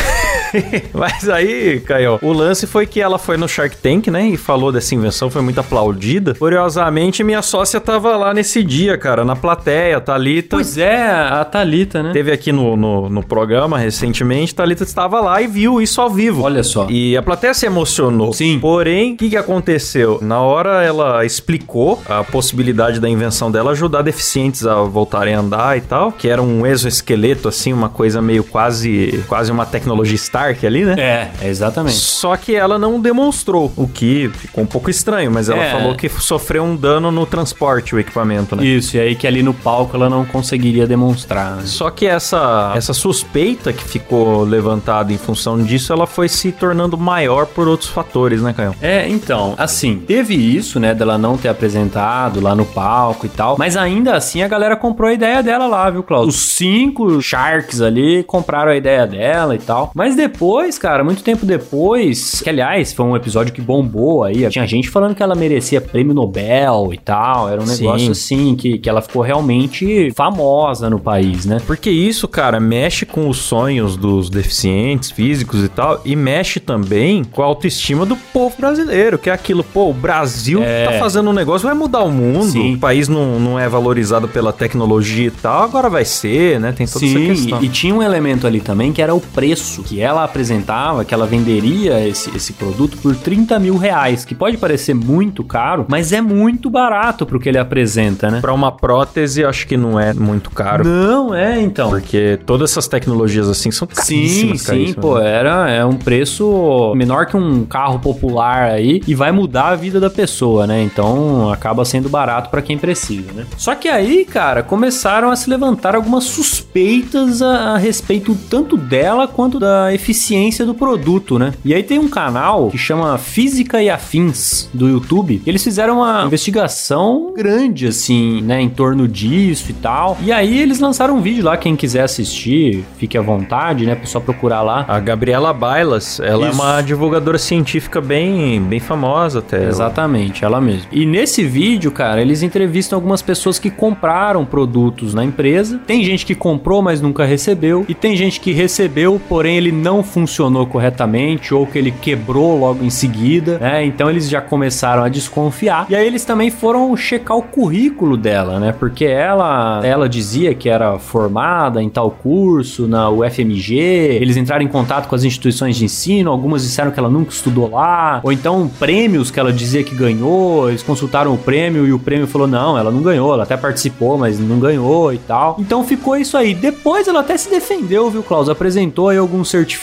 Mas 0.92 1.28
aí, 1.28 1.80
Caio, 1.80 2.18
o 2.22 2.32
lance 2.32 2.66
foi 2.66 2.86
que 2.86 3.00
ela 3.00 3.18
foi 3.18 3.36
no 3.36 3.48
Shark 3.48 3.76
Tank, 3.76 4.08
né? 4.08 4.28
E 4.28 4.36
falou 4.36 4.72
dessa 4.72 4.94
invenção, 4.94 5.30
foi 5.30 5.42
muito 5.42 5.60
aplaudida. 5.60 6.34
Curiosamente, 6.34 7.24
minha 7.24 7.42
sócia 7.42 7.80
tava 7.80 8.16
lá 8.16 8.34
nesse 8.34 8.62
dia, 8.62 8.96
cara, 8.96 9.24
na 9.24 9.36
plateia, 9.36 10.00
Thalita. 10.00 10.56
Pois 10.56 10.78
é, 10.78 11.10
a 11.10 11.44
Thalita, 11.44 12.02
né? 12.02 12.12
Teve 12.12 12.32
aqui 12.32 12.52
no, 12.52 12.76
no, 12.76 13.08
no 13.08 13.22
programa 13.22 13.78
recentemente, 13.78 14.54
Thalita 14.54 14.82
estava 14.82 15.20
lá 15.20 15.40
e 15.40 15.46
viu 15.46 15.80
isso 15.80 16.00
ao 16.00 16.10
vivo. 16.10 16.42
Olha 16.42 16.62
só. 16.62 16.86
E 16.88 17.16
a 17.16 17.22
plateia 17.22 17.54
se 17.54 17.66
emocionou. 17.66 18.32
Sim. 18.32 18.58
Porém, 18.60 19.14
o 19.14 19.16
que, 19.16 19.30
que 19.30 19.36
aconteceu? 19.36 20.18
Na 20.20 20.40
hora 20.40 20.82
ela 20.82 21.24
explicou 21.24 22.00
a 22.08 22.22
possibilidade 22.24 23.00
da 23.00 23.08
invenção 23.08 23.50
dela 23.50 23.72
ajudar 23.72 24.02
deficientes 24.02 24.66
a 24.66 24.82
voltarem 24.82 25.34
a 25.34 25.40
andar 25.40 25.76
e 25.76 25.80
tal, 25.80 26.12
que 26.12 26.28
era 26.28 26.42
um 26.42 26.66
exoesqueleto, 26.66 27.48
assim, 27.48 27.72
uma 27.72 27.88
coisa 27.88 28.20
meio 28.20 28.44
quase, 28.44 29.24
quase 29.28 29.50
uma 29.50 29.66
tecnologia 29.66 30.14
Stark 30.42 30.66
ali, 30.66 30.84
né? 30.84 30.94
É, 30.98 31.46
exatamente. 31.48 31.96
Só 31.96 32.36
que 32.36 32.54
ela 32.54 32.78
não 32.78 33.00
demonstrou, 33.00 33.72
o 33.76 33.86
que 33.86 34.30
ficou 34.34 34.64
um 34.64 34.66
pouco 34.66 34.90
estranho, 34.90 35.30
mas 35.30 35.48
ela 35.48 35.62
É. 35.62 35.70
falou 35.70 35.94
que 35.94 36.08
sofreu 36.08 36.64
um 36.64 36.74
dano 36.76 37.10
no 37.10 37.24
transporte, 37.26 37.94
o 37.94 37.98
equipamento, 37.98 38.56
né? 38.56 38.64
Isso, 38.64 38.96
e 38.96 39.00
aí 39.00 39.14
que 39.14 39.26
ali 39.26 39.42
no 39.42 39.54
palco 39.54 39.96
ela 39.96 40.08
não 40.10 40.24
conseguiria 40.24 40.86
demonstrar. 40.86 41.56
né? 41.56 41.62
Só 41.66 41.90
que 41.90 42.06
essa, 42.06 42.72
essa 42.74 42.92
suspeita 42.92 43.72
que 43.72 43.84
ficou 43.84 44.42
levantada 44.44 45.12
em 45.12 45.18
função 45.18 45.62
disso, 45.62 45.92
ela 45.92 46.06
foi 46.06 46.28
se 46.28 46.50
tornando 46.52 46.96
maior 46.98 47.46
por 47.46 47.68
outros 47.68 47.88
fatores, 47.90 48.42
né, 48.42 48.52
Caio? 48.52 48.74
É, 48.80 49.08
então, 49.08 49.54
assim, 49.58 49.98
teve 49.98 50.34
isso, 50.34 50.80
né, 50.80 50.94
dela 50.94 51.16
não 51.18 51.36
ter 51.36 51.48
apresentado 51.48 52.40
lá 52.40 52.54
no 52.54 52.64
palco 52.64 53.26
e 53.26 53.28
tal, 53.28 53.56
mas 53.58 53.76
ainda 53.76 54.14
assim 54.16 54.42
a 54.42 54.48
galera 54.48 54.76
comprou 54.76 55.08
a 55.08 55.12
ideia 55.12 55.42
dela 55.42 55.66
lá, 55.66 55.88
viu, 55.90 56.02
Claudio? 56.02 56.28
Os 56.28 56.36
cinco 56.40 57.20
Sharks 57.20 57.80
ali 57.80 58.22
compraram 58.24 58.72
a 58.72 58.76
ideia 58.76 59.06
dela 59.06 59.54
e 59.54 59.58
tal. 59.58 59.90
Mas 59.94 60.16
depois, 60.16 60.31
cara, 60.80 61.04
muito 61.04 61.22
tempo 61.22 61.44
depois, 61.46 62.40
que 62.42 62.48
aliás 62.50 62.92
foi 62.92 63.04
um 63.06 63.16
episódio 63.16 63.52
que 63.52 63.60
bombou 63.60 64.24
aí, 64.24 64.48
tinha 64.48 64.66
gente 64.66 64.88
falando 64.90 65.14
que 65.14 65.22
ela 65.22 65.34
merecia 65.34 65.80
prêmio 65.80 66.14
Nobel 66.14 66.90
e 66.92 66.98
tal, 66.98 67.48
era 67.48 67.60
um 67.60 67.66
Sim. 67.66 67.84
negócio 67.84 68.10
assim, 68.10 68.54
que, 68.54 68.78
que 68.78 68.88
ela 68.88 69.00
ficou 69.00 69.22
realmente 69.22 70.10
famosa 70.14 70.88
no 70.90 70.98
país, 70.98 71.46
né? 71.46 71.58
Porque 71.66 71.90
isso, 71.90 72.26
cara, 72.28 72.58
mexe 72.60 73.04
com 73.06 73.28
os 73.28 73.38
sonhos 73.38 73.96
dos 73.96 74.28
deficientes 74.30 75.10
físicos 75.10 75.62
e 75.64 75.68
tal, 75.68 76.00
e 76.04 76.14
mexe 76.16 76.60
também 76.60 77.24
com 77.24 77.42
a 77.42 77.46
autoestima 77.46 78.04
do 78.06 78.16
povo 78.16 78.54
brasileiro, 78.58 79.18
que 79.18 79.30
é 79.30 79.32
aquilo, 79.32 79.62
pô, 79.64 79.88
o 79.90 79.94
Brasil 79.94 80.62
É. 80.62 80.84
tá 80.86 80.92
fazendo 80.98 81.30
um 81.30 81.32
negócio, 81.32 81.66
vai 81.66 81.76
mudar 81.76 82.02
o 82.02 82.10
mundo, 82.10 82.44
Sim. 82.44 82.74
o 82.74 82.78
país 82.78 83.08
não, 83.08 83.38
não 83.38 83.58
é 83.58 83.68
valorizado 83.68 84.28
pela 84.28 84.52
tecnologia 84.52 85.26
e 85.26 85.30
tal, 85.30 85.62
agora 85.64 85.88
vai 85.88 86.04
ser, 86.04 86.58
né? 86.60 86.72
Tem 86.72 86.86
toda 86.86 87.04
essa 87.04 87.14
Sim, 87.18 87.26
questão. 87.26 87.62
e, 87.62 87.66
e 87.66 87.68
tinha 87.68 87.94
um 87.94 88.02
elemento 88.02 88.46
ali 88.46 88.60
também 88.60 88.92
que 88.92 89.00
era 89.02 89.14
o 89.14 89.20
preço 89.20 89.82
que 89.82 90.00
ela 90.00 90.21
apresentava, 90.24 91.04
que 91.04 91.14
ela 91.14 91.26
venderia 91.26 92.06
esse, 92.06 92.34
esse 92.36 92.52
produto 92.52 92.96
por 92.98 93.14
30 93.16 93.58
mil 93.58 93.76
reais, 93.76 94.24
que 94.24 94.34
pode 94.34 94.56
parecer 94.56 94.94
muito 94.94 95.44
caro, 95.44 95.86
mas 95.88 96.12
é 96.12 96.20
muito 96.20 96.70
barato 96.70 97.26
pro 97.26 97.40
que 97.40 97.48
ele 97.48 97.58
apresenta, 97.58 98.30
né? 98.30 98.40
Pra 98.40 98.52
uma 98.52 98.72
prótese, 98.72 99.44
acho 99.44 99.66
que 99.66 99.76
não 99.76 99.98
é 99.98 100.12
muito 100.12 100.50
caro. 100.50 100.84
Não, 100.84 101.34
é 101.34 101.60
então. 101.60 101.90
Porque 101.90 102.38
todas 102.46 102.70
essas 102.70 102.88
tecnologias 102.88 103.48
assim 103.48 103.70
são 103.70 103.88
Sim, 103.88 103.94
caríssimas, 103.94 104.60
sim, 104.60 104.66
caríssimas, 104.66 105.04
pô, 105.04 105.18
né? 105.18 105.30
era 105.30 105.70
é 105.70 105.84
um 105.84 105.96
preço 105.96 106.92
menor 106.96 107.26
que 107.26 107.36
um 107.36 107.64
carro 107.64 107.98
popular 107.98 108.70
aí 108.70 109.02
e 109.06 109.14
vai 109.14 109.32
mudar 109.32 109.68
a 109.68 109.74
vida 109.74 110.00
da 110.00 110.10
pessoa, 110.10 110.66
né? 110.66 110.82
Então 110.82 111.50
acaba 111.50 111.84
sendo 111.84 112.08
barato 112.08 112.50
pra 112.50 112.62
quem 112.62 112.78
precisa, 112.78 113.32
né? 113.32 113.46
Só 113.56 113.74
que 113.74 113.88
aí, 113.88 114.24
cara, 114.24 114.62
começaram 114.62 115.30
a 115.30 115.36
se 115.36 115.48
levantar 115.48 115.94
algumas 115.94 116.24
suspeitas 116.24 117.42
a, 117.42 117.74
a 117.74 117.76
respeito 117.76 118.36
tanto 118.48 118.76
dela 118.76 119.26
quanto 119.26 119.58
da 119.58 119.92
eficiência 120.02 120.66
do 120.66 120.74
produto, 120.74 121.38
né? 121.38 121.52
E 121.64 121.72
aí 121.72 121.82
tem 121.82 121.98
um 121.98 122.08
canal 122.08 122.68
que 122.70 122.78
chama 122.78 123.16
Física 123.18 123.82
e 123.82 123.88
Afins 123.88 124.68
do 124.74 124.88
YouTube. 124.88 125.40
Eles 125.46 125.62
fizeram 125.62 125.98
uma 125.98 126.24
investigação 126.26 127.32
grande, 127.36 127.86
assim, 127.86 128.42
né, 128.42 128.60
em 128.60 128.68
torno 128.68 129.06
disso 129.06 129.70
e 129.70 129.74
tal. 129.74 130.18
E 130.22 130.32
aí 130.32 130.58
eles 130.58 130.80
lançaram 130.80 131.16
um 131.16 131.20
vídeo 131.20 131.44
lá, 131.44 131.56
quem 131.56 131.76
quiser 131.76 132.02
assistir, 132.02 132.84
fique 132.98 133.16
à 133.16 133.22
vontade, 133.22 133.86
né? 133.86 133.98
Só 134.04 134.18
procurar 134.18 134.62
lá. 134.62 134.84
A 134.88 134.98
Gabriela 134.98 135.52
Bailas, 135.52 136.18
ela 136.20 136.48
Isso. 136.48 136.60
é 136.60 136.62
uma 136.62 136.82
divulgadora 136.82 137.38
científica 137.38 138.00
bem, 138.00 138.60
bem 138.60 138.80
famosa 138.80 139.38
até. 139.38 139.68
Exatamente, 139.68 140.44
ela 140.44 140.60
mesma. 140.60 140.86
E 140.90 141.06
nesse 141.06 141.44
vídeo, 141.44 141.90
cara, 141.90 142.20
eles 142.20 142.42
entrevistam 142.42 142.96
algumas 142.96 143.22
pessoas 143.22 143.58
que 143.58 143.70
compraram 143.70 144.44
produtos 144.44 145.14
na 145.14 145.24
empresa. 145.24 145.80
Tem 145.86 146.02
gente 146.04 146.26
que 146.26 146.34
comprou, 146.34 146.82
mas 146.82 147.00
nunca 147.00 147.24
recebeu. 147.24 147.84
E 147.88 147.94
tem 147.94 148.16
gente 148.16 148.40
que 148.40 148.52
recebeu, 148.52 149.20
porém 149.28 149.56
ele 149.56 149.70
não 149.70 149.91
funcionou 150.00 150.64
corretamente 150.64 151.52
ou 151.52 151.66
que 151.66 151.76
ele 151.76 151.90
quebrou 151.90 152.56
logo 152.56 152.84
em 152.84 152.90
seguida, 152.90 153.58
né? 153.58 153.84
Então 153.84 154.08
eles 154.08 154.28
já 154.28 154.40
começaram 154.40 155.02
a 155.02 155.08
desconfiar. 155.08 155.86
E 155.90 155.96
aí 155.96 156.06
eles 156.06 156.24
também 156.24 156.50
foram 156.50 156.96
checar 156.96 157.36
o 157.36 157.42
currículo 157.42 158.16
dela, 158.16 158.60
né? 158.60 158.70
Porque 158.70 159.04
ela, 159.04 159.80
ela 159.82 160.08
dizia 160.08 160.54
que 160.54 160.68
era 160.68 161.00
formada 161.00 161.82
em 161.82 161.88
tal 161.88 162.12
curso 162.12 162.86
na 162.86 163.10
UFMG. 163.10 163.74
Eles 163.74 164.36
entraram 164.36 164.64
em 164.64 164.68
contato 164.68 165.08
com 165.08 165.14
as 165.16 165.24
instituições 165.24 165.76
de 165.76 165.84
ensino, 165.84 166.30
algumas 166.30 166.62
disseram 166.62 166.92
que 166.92 166.98
ela 167.00 167.10
nunca 167.10 167.32
estudou 167.32 167.70
lá, 167.70 168.20
ou 168.22 168.30
então 168.30 168.70
prêmios 168.78 169.30
que 169.30 169.40
ela 169.40 169.52
dizia 169.52 169.82
que 169.82 169.94
ganhou, 169.94 170.68
eles 170.68 170.82
consultaram 170.82 171.34
o 171.34 171.38
prêmio 171.38 171.86
e 171.86 171.92
o 171.92 171.98
prêmio 171.98 172.26
falou: 172.26 172.46
não, 172.46 172.78
ela 172.78 172.90
não 172.90 173.02
ganhou, 173.02 173.32
ela 173.32 173.42
até 173.42 173.56
participou, 173.56 174.16
mas 174.18 174.38
não 174.38 174.58
ganhou 174.58 175.12
e 175.12 175.18
tal. 175.18 175.56
Então 175.58 175.82
ficou 175.82 176.16
isso 176.16 176.36
aí. 176.36 176.54
Depois 176.54 177.08
ela 177.08 177.20
até 177.20 177.36
se 177.36 177.50
defendeu, 177.50 178.10
viu, 178.10 178.22
Klaus? 178.22 178.48
Apresentou 178.48 179.08
aí 179.08 179.18
alguns 179.18 179.50
certificados. 179.50 179.81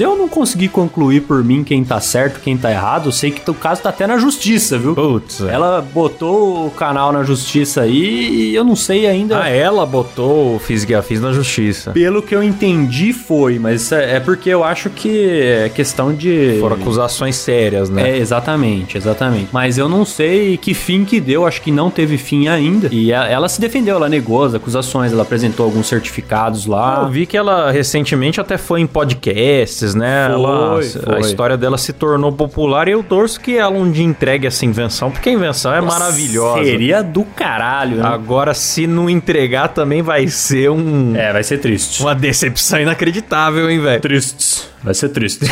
Eu 0.00 0.16
não 0.16 0.28
consegui 0.28 0.68
concluir 0.68 1.22
por 1.22 1.42
mim 1.42 1.64
quem 1.64 1.84
tá 1.84 2.00
certo, 2.00 2.40
quem 2.40 2.56
tá 2.56 2.70
errado. 2.70 3.06
Eu 3.08 3.12
sei 3.12 3.30
que 3.30 3.48
o 3.50 3.54
caso 3.54 3.82
tá 3.82 3.88
até 3.90 4.06
na 4.06 4.18
justiça, 4.18 4.78
viu? 4.78 4.94
Putz. 4.94 5.40
é. 5.40 5.52
Ela 5.52 5.80
botou 5.80 6.66
o 6.66 6.70
canal 6.70 7.12
na 7.12 7.22
justiça 7.22 7.82
aí 7.82 8.50
e 8.50 8.54
eu 8.54 8.64
não 8.64 8.76
sei 8.76 9.06
ainda. 9.06 9.42
Ah, 9.42 9.48
ela 9.48 9.84
botou 9.86 10.54
o 10.56 10.60
Afins 10.96 11.20
na 11.20 11.32
justiça. 11.32 11.90
Pelo 11.92 12.22
que 12.22 12.34
eu 12.34 12.42
entendi 12.42 13.12
foi, 13.12 13.58
mas 13.58 13.90
é 13.92 14.16
é 14.16 14.20
porque 14.20 14.48
eu 14.48 14.62
acho 14.64 14.88
que 14.90 15.28
é 15.40 15.68
questão 15.68 16.12
de. 16.14 16.58
Foram 16.60 16.76
acusações 16.76 17.36
sérias, 17.36 17.90
né? 17.90 18.10
É, 18.10 18.16
exatamente, 18.18 18.96
exatamente. 18.96 19.48
Mas 19.52 19.78
eu 19.78 19.88
não 19.88 20.04
sei 20.04 20.56
que 20.56 20.72
fim 20.74 21.04
que 21.04 21.20
deu, 21.20 21.46
acho 21.46 21.60
que 21.62 21.70
não 21.70 21.90
teve 21.90 22.16
fim 22.16 22.48
ainda. 22.48 22.88
E 22.92 23.12
a- 23.12 23.26
ela 23.26 23.48
se 23.48 23.60
defendeu, 23.60 23.96
ela 23.96 24.08
negou 24.08 24.44
as 24.44 24.54
acusações, 24.54 25.12
ela 25.12 25.22
apresentou 25.22 25.64
alguns 25.66 25.86
certificados 25.88 26.66
Eu 26.66 26.72
lá. 26.72 27.04
vi 27.08 27.26
que 27.26 27.36
ela 27.36 27.70
recentemente 27.70 28.40
até 28.40 28.56
foi 28.56 28.80
em 28.80 28.86
podcasts, 29.16 29.94
né? 29.94 30.26
Foi, 30.26 30.34
ela, 30.34 30.82
foi. 30.82 31.16
A 31.16 31.20
história 31.20 31.56
dela 31.56 31.78
se 31.78 31.92
tornou 31.92 32.32
popular 32.32 32.88
e 32.88 32.92
eu 32.92 33.02
torço 33.02 33.40
que 33.40 33.56
ela 33.56 33.76
um 33.76 33.90
dia 33.90 34.04
entregue 34.04 34.46
essa 34.46 34.64
invenção, 34.64 35.10
porque 35.10 35.28
a 35.28 35.32
invenção 35.32 35.74
é 35.74 35.80
maravilhosa. 35.80 36.64
Seria 36.64 37.02
do 37.02 37.24
caralho, 37.24 37.96
né? 37.96 38.06
Agora, 38.06 38.54
se 38.54 38.86
não 38.86 39.08
entregar, 39.10 39.68
também 39.68 40.02
vai 40.02 40.28
ser 40.28 40.70
um, 40.70 41.14
É, 41.16 41.32
vai 41.32 41.42
ser 41.42 41.58
triste. 41.58 42.02
uma 42.02 42.14
decepção 42.14 42.80
inacreditável, 42.80 43.68
hein, 43.70 43.80
velho? 43.80 44.00
Tristes. 44.00 44.68
Vai 44.82 44.94
ser 44.94 45.08
triste. 45.08 45.44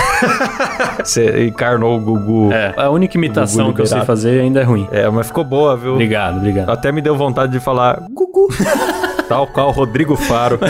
Você 1.03 1.47
encarnou 1.47 1.97
o 1.97 2.01
Gugu. 2.01 2.53
é, 2.53 2.73
a 2.77 2.89
única 2.91 3.17
imitação 3.17 3.73
que 3.73 3.81
eu 3.81 3.87
sei 3.87 4.01
fazer 4.03 4.41
ainda 4.41 4.61
é 4.61 4.63
ruim. 4.63 4.87
É, 4.93 5.09
mas 5.11 5.27
ficou 5.27 5.43
boa, 5.43 5.77
viu? 5.77 5.93
Obrigado, 5.95 6.37
obrigado. 6.37 6.71
Até 6.71 6.93
me 6.93 7.01
deu 7.01 7.17
vontade 7.17 7.51
de 7.53 7.59
falar 7.61 8.01
Gugu. 8.11 8.49
Tal 9.29 9.47
qual 9.47 9.71
Rodrigo 9.71 10.17
Faro. 10.17 10.59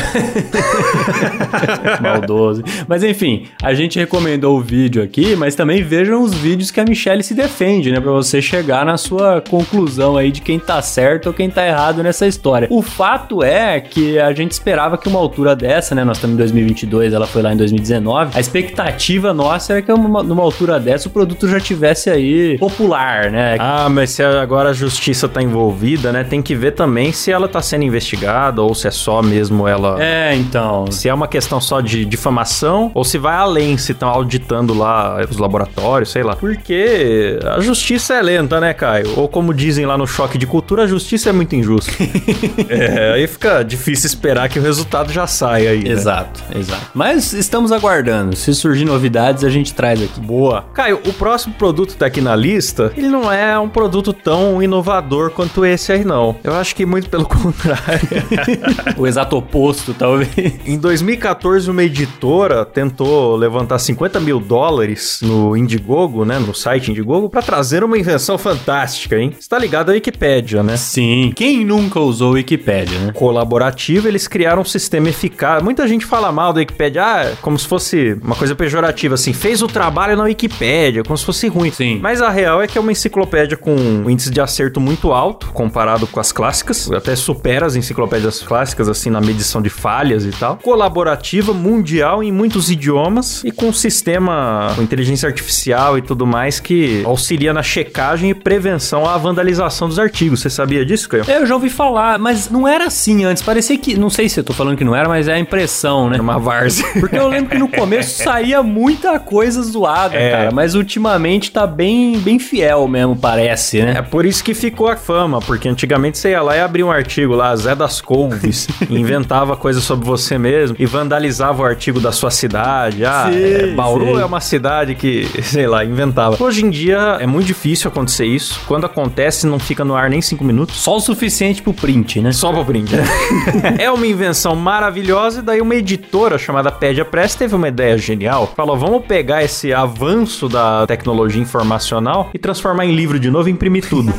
Maldoso. 2.00 2.62
Mas 2.86 3.02
enfim, 3.02 3.46
a 3.62 3.74
gente 3.74 3.98
recomendou 3.98 4.56
o 4.56 4.60
vídeo 4.60 5.02
aqui, 5.02 5.34
mas 5.36 5.54
também 5.54 5.82
vejam 5.82 6.22
os 6.22 6.34
vídeos 6.34 6.70
que 6.70 6.80
a 6.80 6.84
Michelle 6.84 7.22
se 7.22 7.34
defende, 7.34 7.90
né? 7.90 8.00
Pra 8.00 8.12
você 8.12 8.40
chegar 8.40 8.84
na 8.84 8.96
sua 8.96 9.40
conclusão 9.40 10.16
aí 10.16 10.30
de 10.30 10.40
quem 10.40 10.58
tá 10.58 10.80
certo 10.82 11.26
ou 11.26 11.32
quem 11.32 11.50
tá 11.50 11.66
errado 11.66 12.02
nessa 12.02 12.26
história. 12.26 12.68
O 12.70 12.82
fato 12.82 13.42
é 13.42 13.80
que 13.80 14.18
a 14.18 14.32
gente 14.32 14.52
esperava 14.52 14.96
que 14.96 15.08
uma 15.08 15.18
altura 15.18 15.54
dessa, 15.56 15.94
né? 15.94 16.04
Nós 16.04 16.18
estamos 16.18 16.34
em 16.34 16.38
2022, 16.38 17.12
ela 17.12 17.26
foi 17.26 17.42
lá 17.42 17.52
em 17.52 17.56
2019. 17.56 18.36
A 18.36 18.40
expectativa 18.40 19.32
nossa 19.34 19.74
era 19.74 19.82
que 19.82 19.92
uma- 19.92 20.22
numa 20.22 20.42
altura 20.42 20.78
dessa 20.78 21.08
o 21.08 21.10
produto 21.10 21.48
já 21.48 21.60
tivesse 21.60 22.10
aí 22.10 22.56
popular, 22.58 23.30
né? 23.30 23.56
Ah, 23.58 23.88
mas 23.88 24.10
se 24.10 24.22
agora 24.22 24.70
a 24.70 24.72
justiça 24.72 25.28
tá 25.28 25.42
envolvida, 25.42 26.12
né? 26.12 26.24
Tem 26.24 26.40
que 26.42 26.54
ver 26.54 26.72
também 26.72 27.12
se 27.12 27.30
ela 27.30 27.48
tá 27.48 27.60
sendo 27.60 27.84
investigada 27.84 28.43
ou 28.62 28.74
se 28.74 28.88
é 28.88 28.90
só 28.90 29.22
mesmo 29.22 29.66
ela. 29.66 30.02
É, 30.02 30.34
então. 30.34 30.90
Se 30.90 31.08
é 31.08 31.14
uma 31.14 31.28
questão 31.28 31.60
só 31.60 31.80
de 31.80 32.04
difamação 32.04 32.90
ou 32.94 33.04
se 33.04 33.18
vai 33.18 33.34
além, 33.36 33.76
se 33.76 33.92
estão 33.92 34.08
auditando 34.08 34.74
lá 34.74 35.18
os 35.28 35.38
laboratórios, 35.38 36.10
sei 36.10 36.22
lá. 36.22 36.36
Porque 36.36 37.38
a 37.44 37.60
justiça 37.60 38.14
é 38.14 38.22
lenta, 38.22 38.60
né, 38.60 38.72
Caio? 38.74 39.12
Ou 39.18 39.28
como 39.28 39.52
dizem 39.54 39.86
lá 39.86 39.96
no 39.96 40.06
Choque 40.06 40.36
de 40.38 40.46
Cultura, 40.46 40.84
a 40.84 40.86
justiça 40.86 41.30
é 41.30 41.32
muito 41.32 41.54
injusta. 41.54 41.92
é, 42.68 43.12
aí 43.14 43.26
fica 43.26 43.62
difícil 43.62 44.06
esperar 44.06 44.48
que 44.48 44.58
o 44.58 44.62
resultado 44.62 45.12
já 45.12 45.26
saia 45.26 45.70
aí. 45.70 45.84
né? 45.84 45.90
Exato, 45.90 46.42
exato. 46.54 46.86
Mas 46.94 47.32
estamos 47.32 47.72
aguardando. 47.72 48.36
Se 48.36 48.54
surgir 48.54 48.84
novidades, 48.84 49.44
a 49.44 49.50
gente 49.50 49.72
traz 49.74 50.02
aqui. 50.02 50.20
Boa. 50.20 50.64
Caio, 50.74 51.00
o 51.06 51.12
próximo 51.12 51.54
produto 51.54 51.92
que 51.92 51.96
tá 51.96 52.06
aqui 52.06 52.20
na 52.20 52.34
lista, 52.36 52.92
ele 52.96 53.08
não 53.08 53.30
é 53.30 53.58
um 53.58 53.68
produto 53.68 54.12
tão 54.12 54.62
inovador 54.62 55.30
quanto 55.30 55.64
esse 55.64 55.92
aí, 55.92 56.04
não. 56.04 56.36
Eu 56.42 56.54
acho 56.54 56.74
que 56.74 56.84
muito 56.86 57.08
pelo 57.08 57.26
contrário. 57.28 58.08
o 58.96 59.06
exato 59.06 59.36
oposto, 59.36 59.94
talvez. 59.94 60.30
em 60.66 60.78
2014, 60.78 61.70
uma 61.70 61.82
editora 61.82 62.64
tentou 62.64 63.36
levantar 63.36 63.78
50 63.78 64.20
mil 64.20 64.40
dólares 64.40 65.20
no 65.22 65.56
Indiegogo, 65.56 66.24
né, 66.24 66.38
no 66.38 66.54
site 66.54 66.90
Indiegogo, 66.90 67.28
pra 67.28 67.42
trazer 67.42 67.84
uma 67.84 67.98
invenção 67.98 68.38
fantástica, 68.38 69.16
hein? 69.16 69.34
Você 69.38 69.48
tá 69.48 69.58
ligado 69.58 69.90
à 69.90 69.92
Wikipédia, 69.92 70.62
né? 70.62 70.76
Sim. 70.76 71.32
Quem 71.34 71.64
nunca 71.64 72.00
usou 72.00 72.32
o 72.32 72.34
Wikipedia, 72.34 72.98
né? 72.98 73.12
colaborativo, 73.12 74.08
eles 74.08 74.26
criaram 74.26 74.62
um 74.62 74.64
sistema 74.64 75.08
eficaz. 75.08 75.62
Muita 75.62 75.86
gente 75.86 76.04
fala 76.04 76.32
mal 76.32 76.52
da 76.52 76.60
Wikipédia, 76.60 77.02
ah, 77.02 77.32
como 77.40 77.58
se 77.58 77.66
fosse 77.66 78.18
uma 78.22 78.34
coisa 78.34 78.54
pejorativa, 78.54 79.14
assim, 79.14 79.32
fez 79.32 79.62
o 79.62 79.66
trabalho 79.66 80.16
na 80.16 80.24
Wikipédia, 80.24 81.02
como 81.02 81.16
se 81.16 81.24
fosse 81.24 81.48
ruim. 81.48 81.70
Sim. 81.70 81.98
Mas 82.00 82.20
a 82.20 82.30
real 82.30 82.62
é 82.62 82.66
que 82.66 82.78
é 82.78 82.80
uma 82.80 82.92
enciclopédia 82.92 83.56
com 83.56 83.74
um 83.74 84.10
índice 84.10 84.30
de 84.30 84.40
acerto 84.40 84.80
muito 84.80 85.12
alto, 85.12 85.50
comparado 85.52 86.06
com 86.06 86.20
as 86.20 86.32
clássicas, 86.32 86.90
até 86.90 87.14
supera 87.14 87.66
as 87.66 87.76
enciclopédias 87.76 88.23
clássicas, 88.42 88.88
assim, 88.88 89.10
na 89.10 89.20
medição 89.20 89.60
de 89.60 89.68
falhas 89.70 90.24
e 90.24 90.30
tal. 90.30 90.56
Colaborativa, 90.62 91.52
mundial, 91.52 92.22
em 92.22 92.30
muitos 92.32 92.70
idiomas, 92.70 93.42
e 93.44 93.50
com 93.50 93.66
um 93.66 93.72
sistema 93.72 94.72
com 94.76 94.82
inteligência 94.82 95.26
artificial 95.28 95.96
e 95.98 96.02
tudo 96.02 96.26
mais 96.26 96.60
que 96.60 97.02
auxilia 97.04 97.52
na 97.52 97.62
checagem 97.62 98.30
e 98.30 98.34
prevenção 98.34 99.08
à 99.08 99.16
vandalização 99.16 99.88
dos 99.88 99.98
artigos. 99.98 100.40
Você 100.40 100.50
sabia 100.50 100.84
disso, 100.84 101.08
Caio? 101.08 101.24
Eu 101.28 101.46
já 101.46 101.54
ouvi 101.54 101.68
falar, 101.70 102.18
mas 102.18 102.48
não 102.50 102.66
era 102.66 102.86
assim 102.86 103.24
antes. 103.24 103.42
Parecia 103.42 103.76
que. 103.78 103.96
Não 103.98 104.10
sei 104.10 104.28
se 104.28 104.38
eu 104.40 104.44
tô 104.44 104.52
falando 104.52 104.76
que 104.76 104.84
não 104.84 104.94
era, 104.94 105.08
mas 105.08 105.28
é 105.28 105.34
a 105.34 105.38
impressão, 105.38 106.08
né? 106.10 106.18
É 106.18 106.20
uma 106.20 106.38
várzea. 106.38 106.84
Porque 107.00 107.16
eu 107.18 107.28
lembro 107.28 107.50
que 107.50 107.58
no 107.58 107.68
começo 107.68 108.22
saía 108.22 108.62
muita 108.62 109.18
coisa 109.18 109.62
zoada, 109.62 110.14
É. 110.16 110.30
cara. 110.30 110.50
Mas 110.52 110.74
ultimamente 110.74 111.50
tá 111.50 111.66
bem, 111.66 112.18
bem 112.18 112.38
fiel 112.38 112.86
mesmo, 112.88 113.16
parece, 113.16 113.82
né? 113.82 113.94
É 113.98 114.02
por 114.02 114.24
isso 114.26 114.42
que 114.44 114.54
ficou 114.54 114.88
a 114.88 114.96
fama, 114.96 115.40
porque 115.40 115.68
antigamente 115.68 116.18
você 116.18 116.30
ia 116.30 116.42
lá 116.42 116.56
e 116.56 116.60
abria 116.60 116.84
um 116.86 116.90
artigo 116.90 117.34
lá, 117.34 117.54
Zé 117.56 117.74
das 117.74 118.00
Couves, 118.14 118.68
inventava 118.88 119.56
coisas 119.56 119.82
sobre 119.82 120.06
você 120.06 120.38
mesmo 120.38 120.76
e 120.78 120.86
vandalizava 120.86 121.62
o 121.62 121.64
artigo 121.64 121.98
da 121.98 122.12
sua 122.12 122.30
cidade. 122.30 123.04
Ah, 123.04 123.28
Sim, 123.28 123.42
é, 123.42 123.66
Bauru 123.74 124.14
sim. 124.14 124.20
é 124.20 124.24
uma 124.24 124.40
cidade 124.40 124.94
que, 124.94 125.28
sei 125.42 125.66
lá, 125.66 125.84
inventava. 125.84 126.36
Hoje 126.42 126.64
em 126.64 126.70
dia 126.70 127.18
é 127.20 127.26
muito 127.26 127.46
difícil 127.46 127.88
acontecer 127.88 128.24
isso. 128.24 128.60
Quando 128.66 128.86
acontece, 128.86 129.46
não 129.46 129.58
fica 129.58 129.84
no 129.84 129.96
ar 129.96 130.08
nem 130.08 130.22
cinco 130.22 130.44
minutos. 130.44 130.76
Só 130.76 130.96
o 130.96 131.00
suficiente 131.00 131.60
pro 131.60 131.74
print, 131.74 132.20
né? 132.20 132.30
Só 132.30 132.52
pra 132.52 132.62
brinde. 132.62 132.94
é 133.78 133.90
uma 133.90 134.06
invenção 134.06 134.54
maravilhosa, 134.54 135.40
e 135.40 135.42
daí 135.42 135.60
uma 135.60 135.74
editora 135.74 136.38
chamada 136.38 136.70
Pedia 136.70 137.04
Press 137.04 137.34
teve 137.34 137.54
uma 137.54 137.68
ideia 137.68 137.98
genial. 137.98 138.52
Falou: 138.56 138.76
vamos 138.76 139.04
pegar 139.06 139.42
esse 139.42 139.72
avanço 139.72 140.48
da 140.48 140.86
tecnologia 140.86 141.42
informacional 141.42 142.30
e 142.32 142.38
transformar 142.38 142.86
em 142.86 142.94
livro 142.94 143.18
de 143.18 143.30
novo 143.30 143.48
e 143.48 143.52
imprimir 143.52 143.88
tudo. 143.88 144.12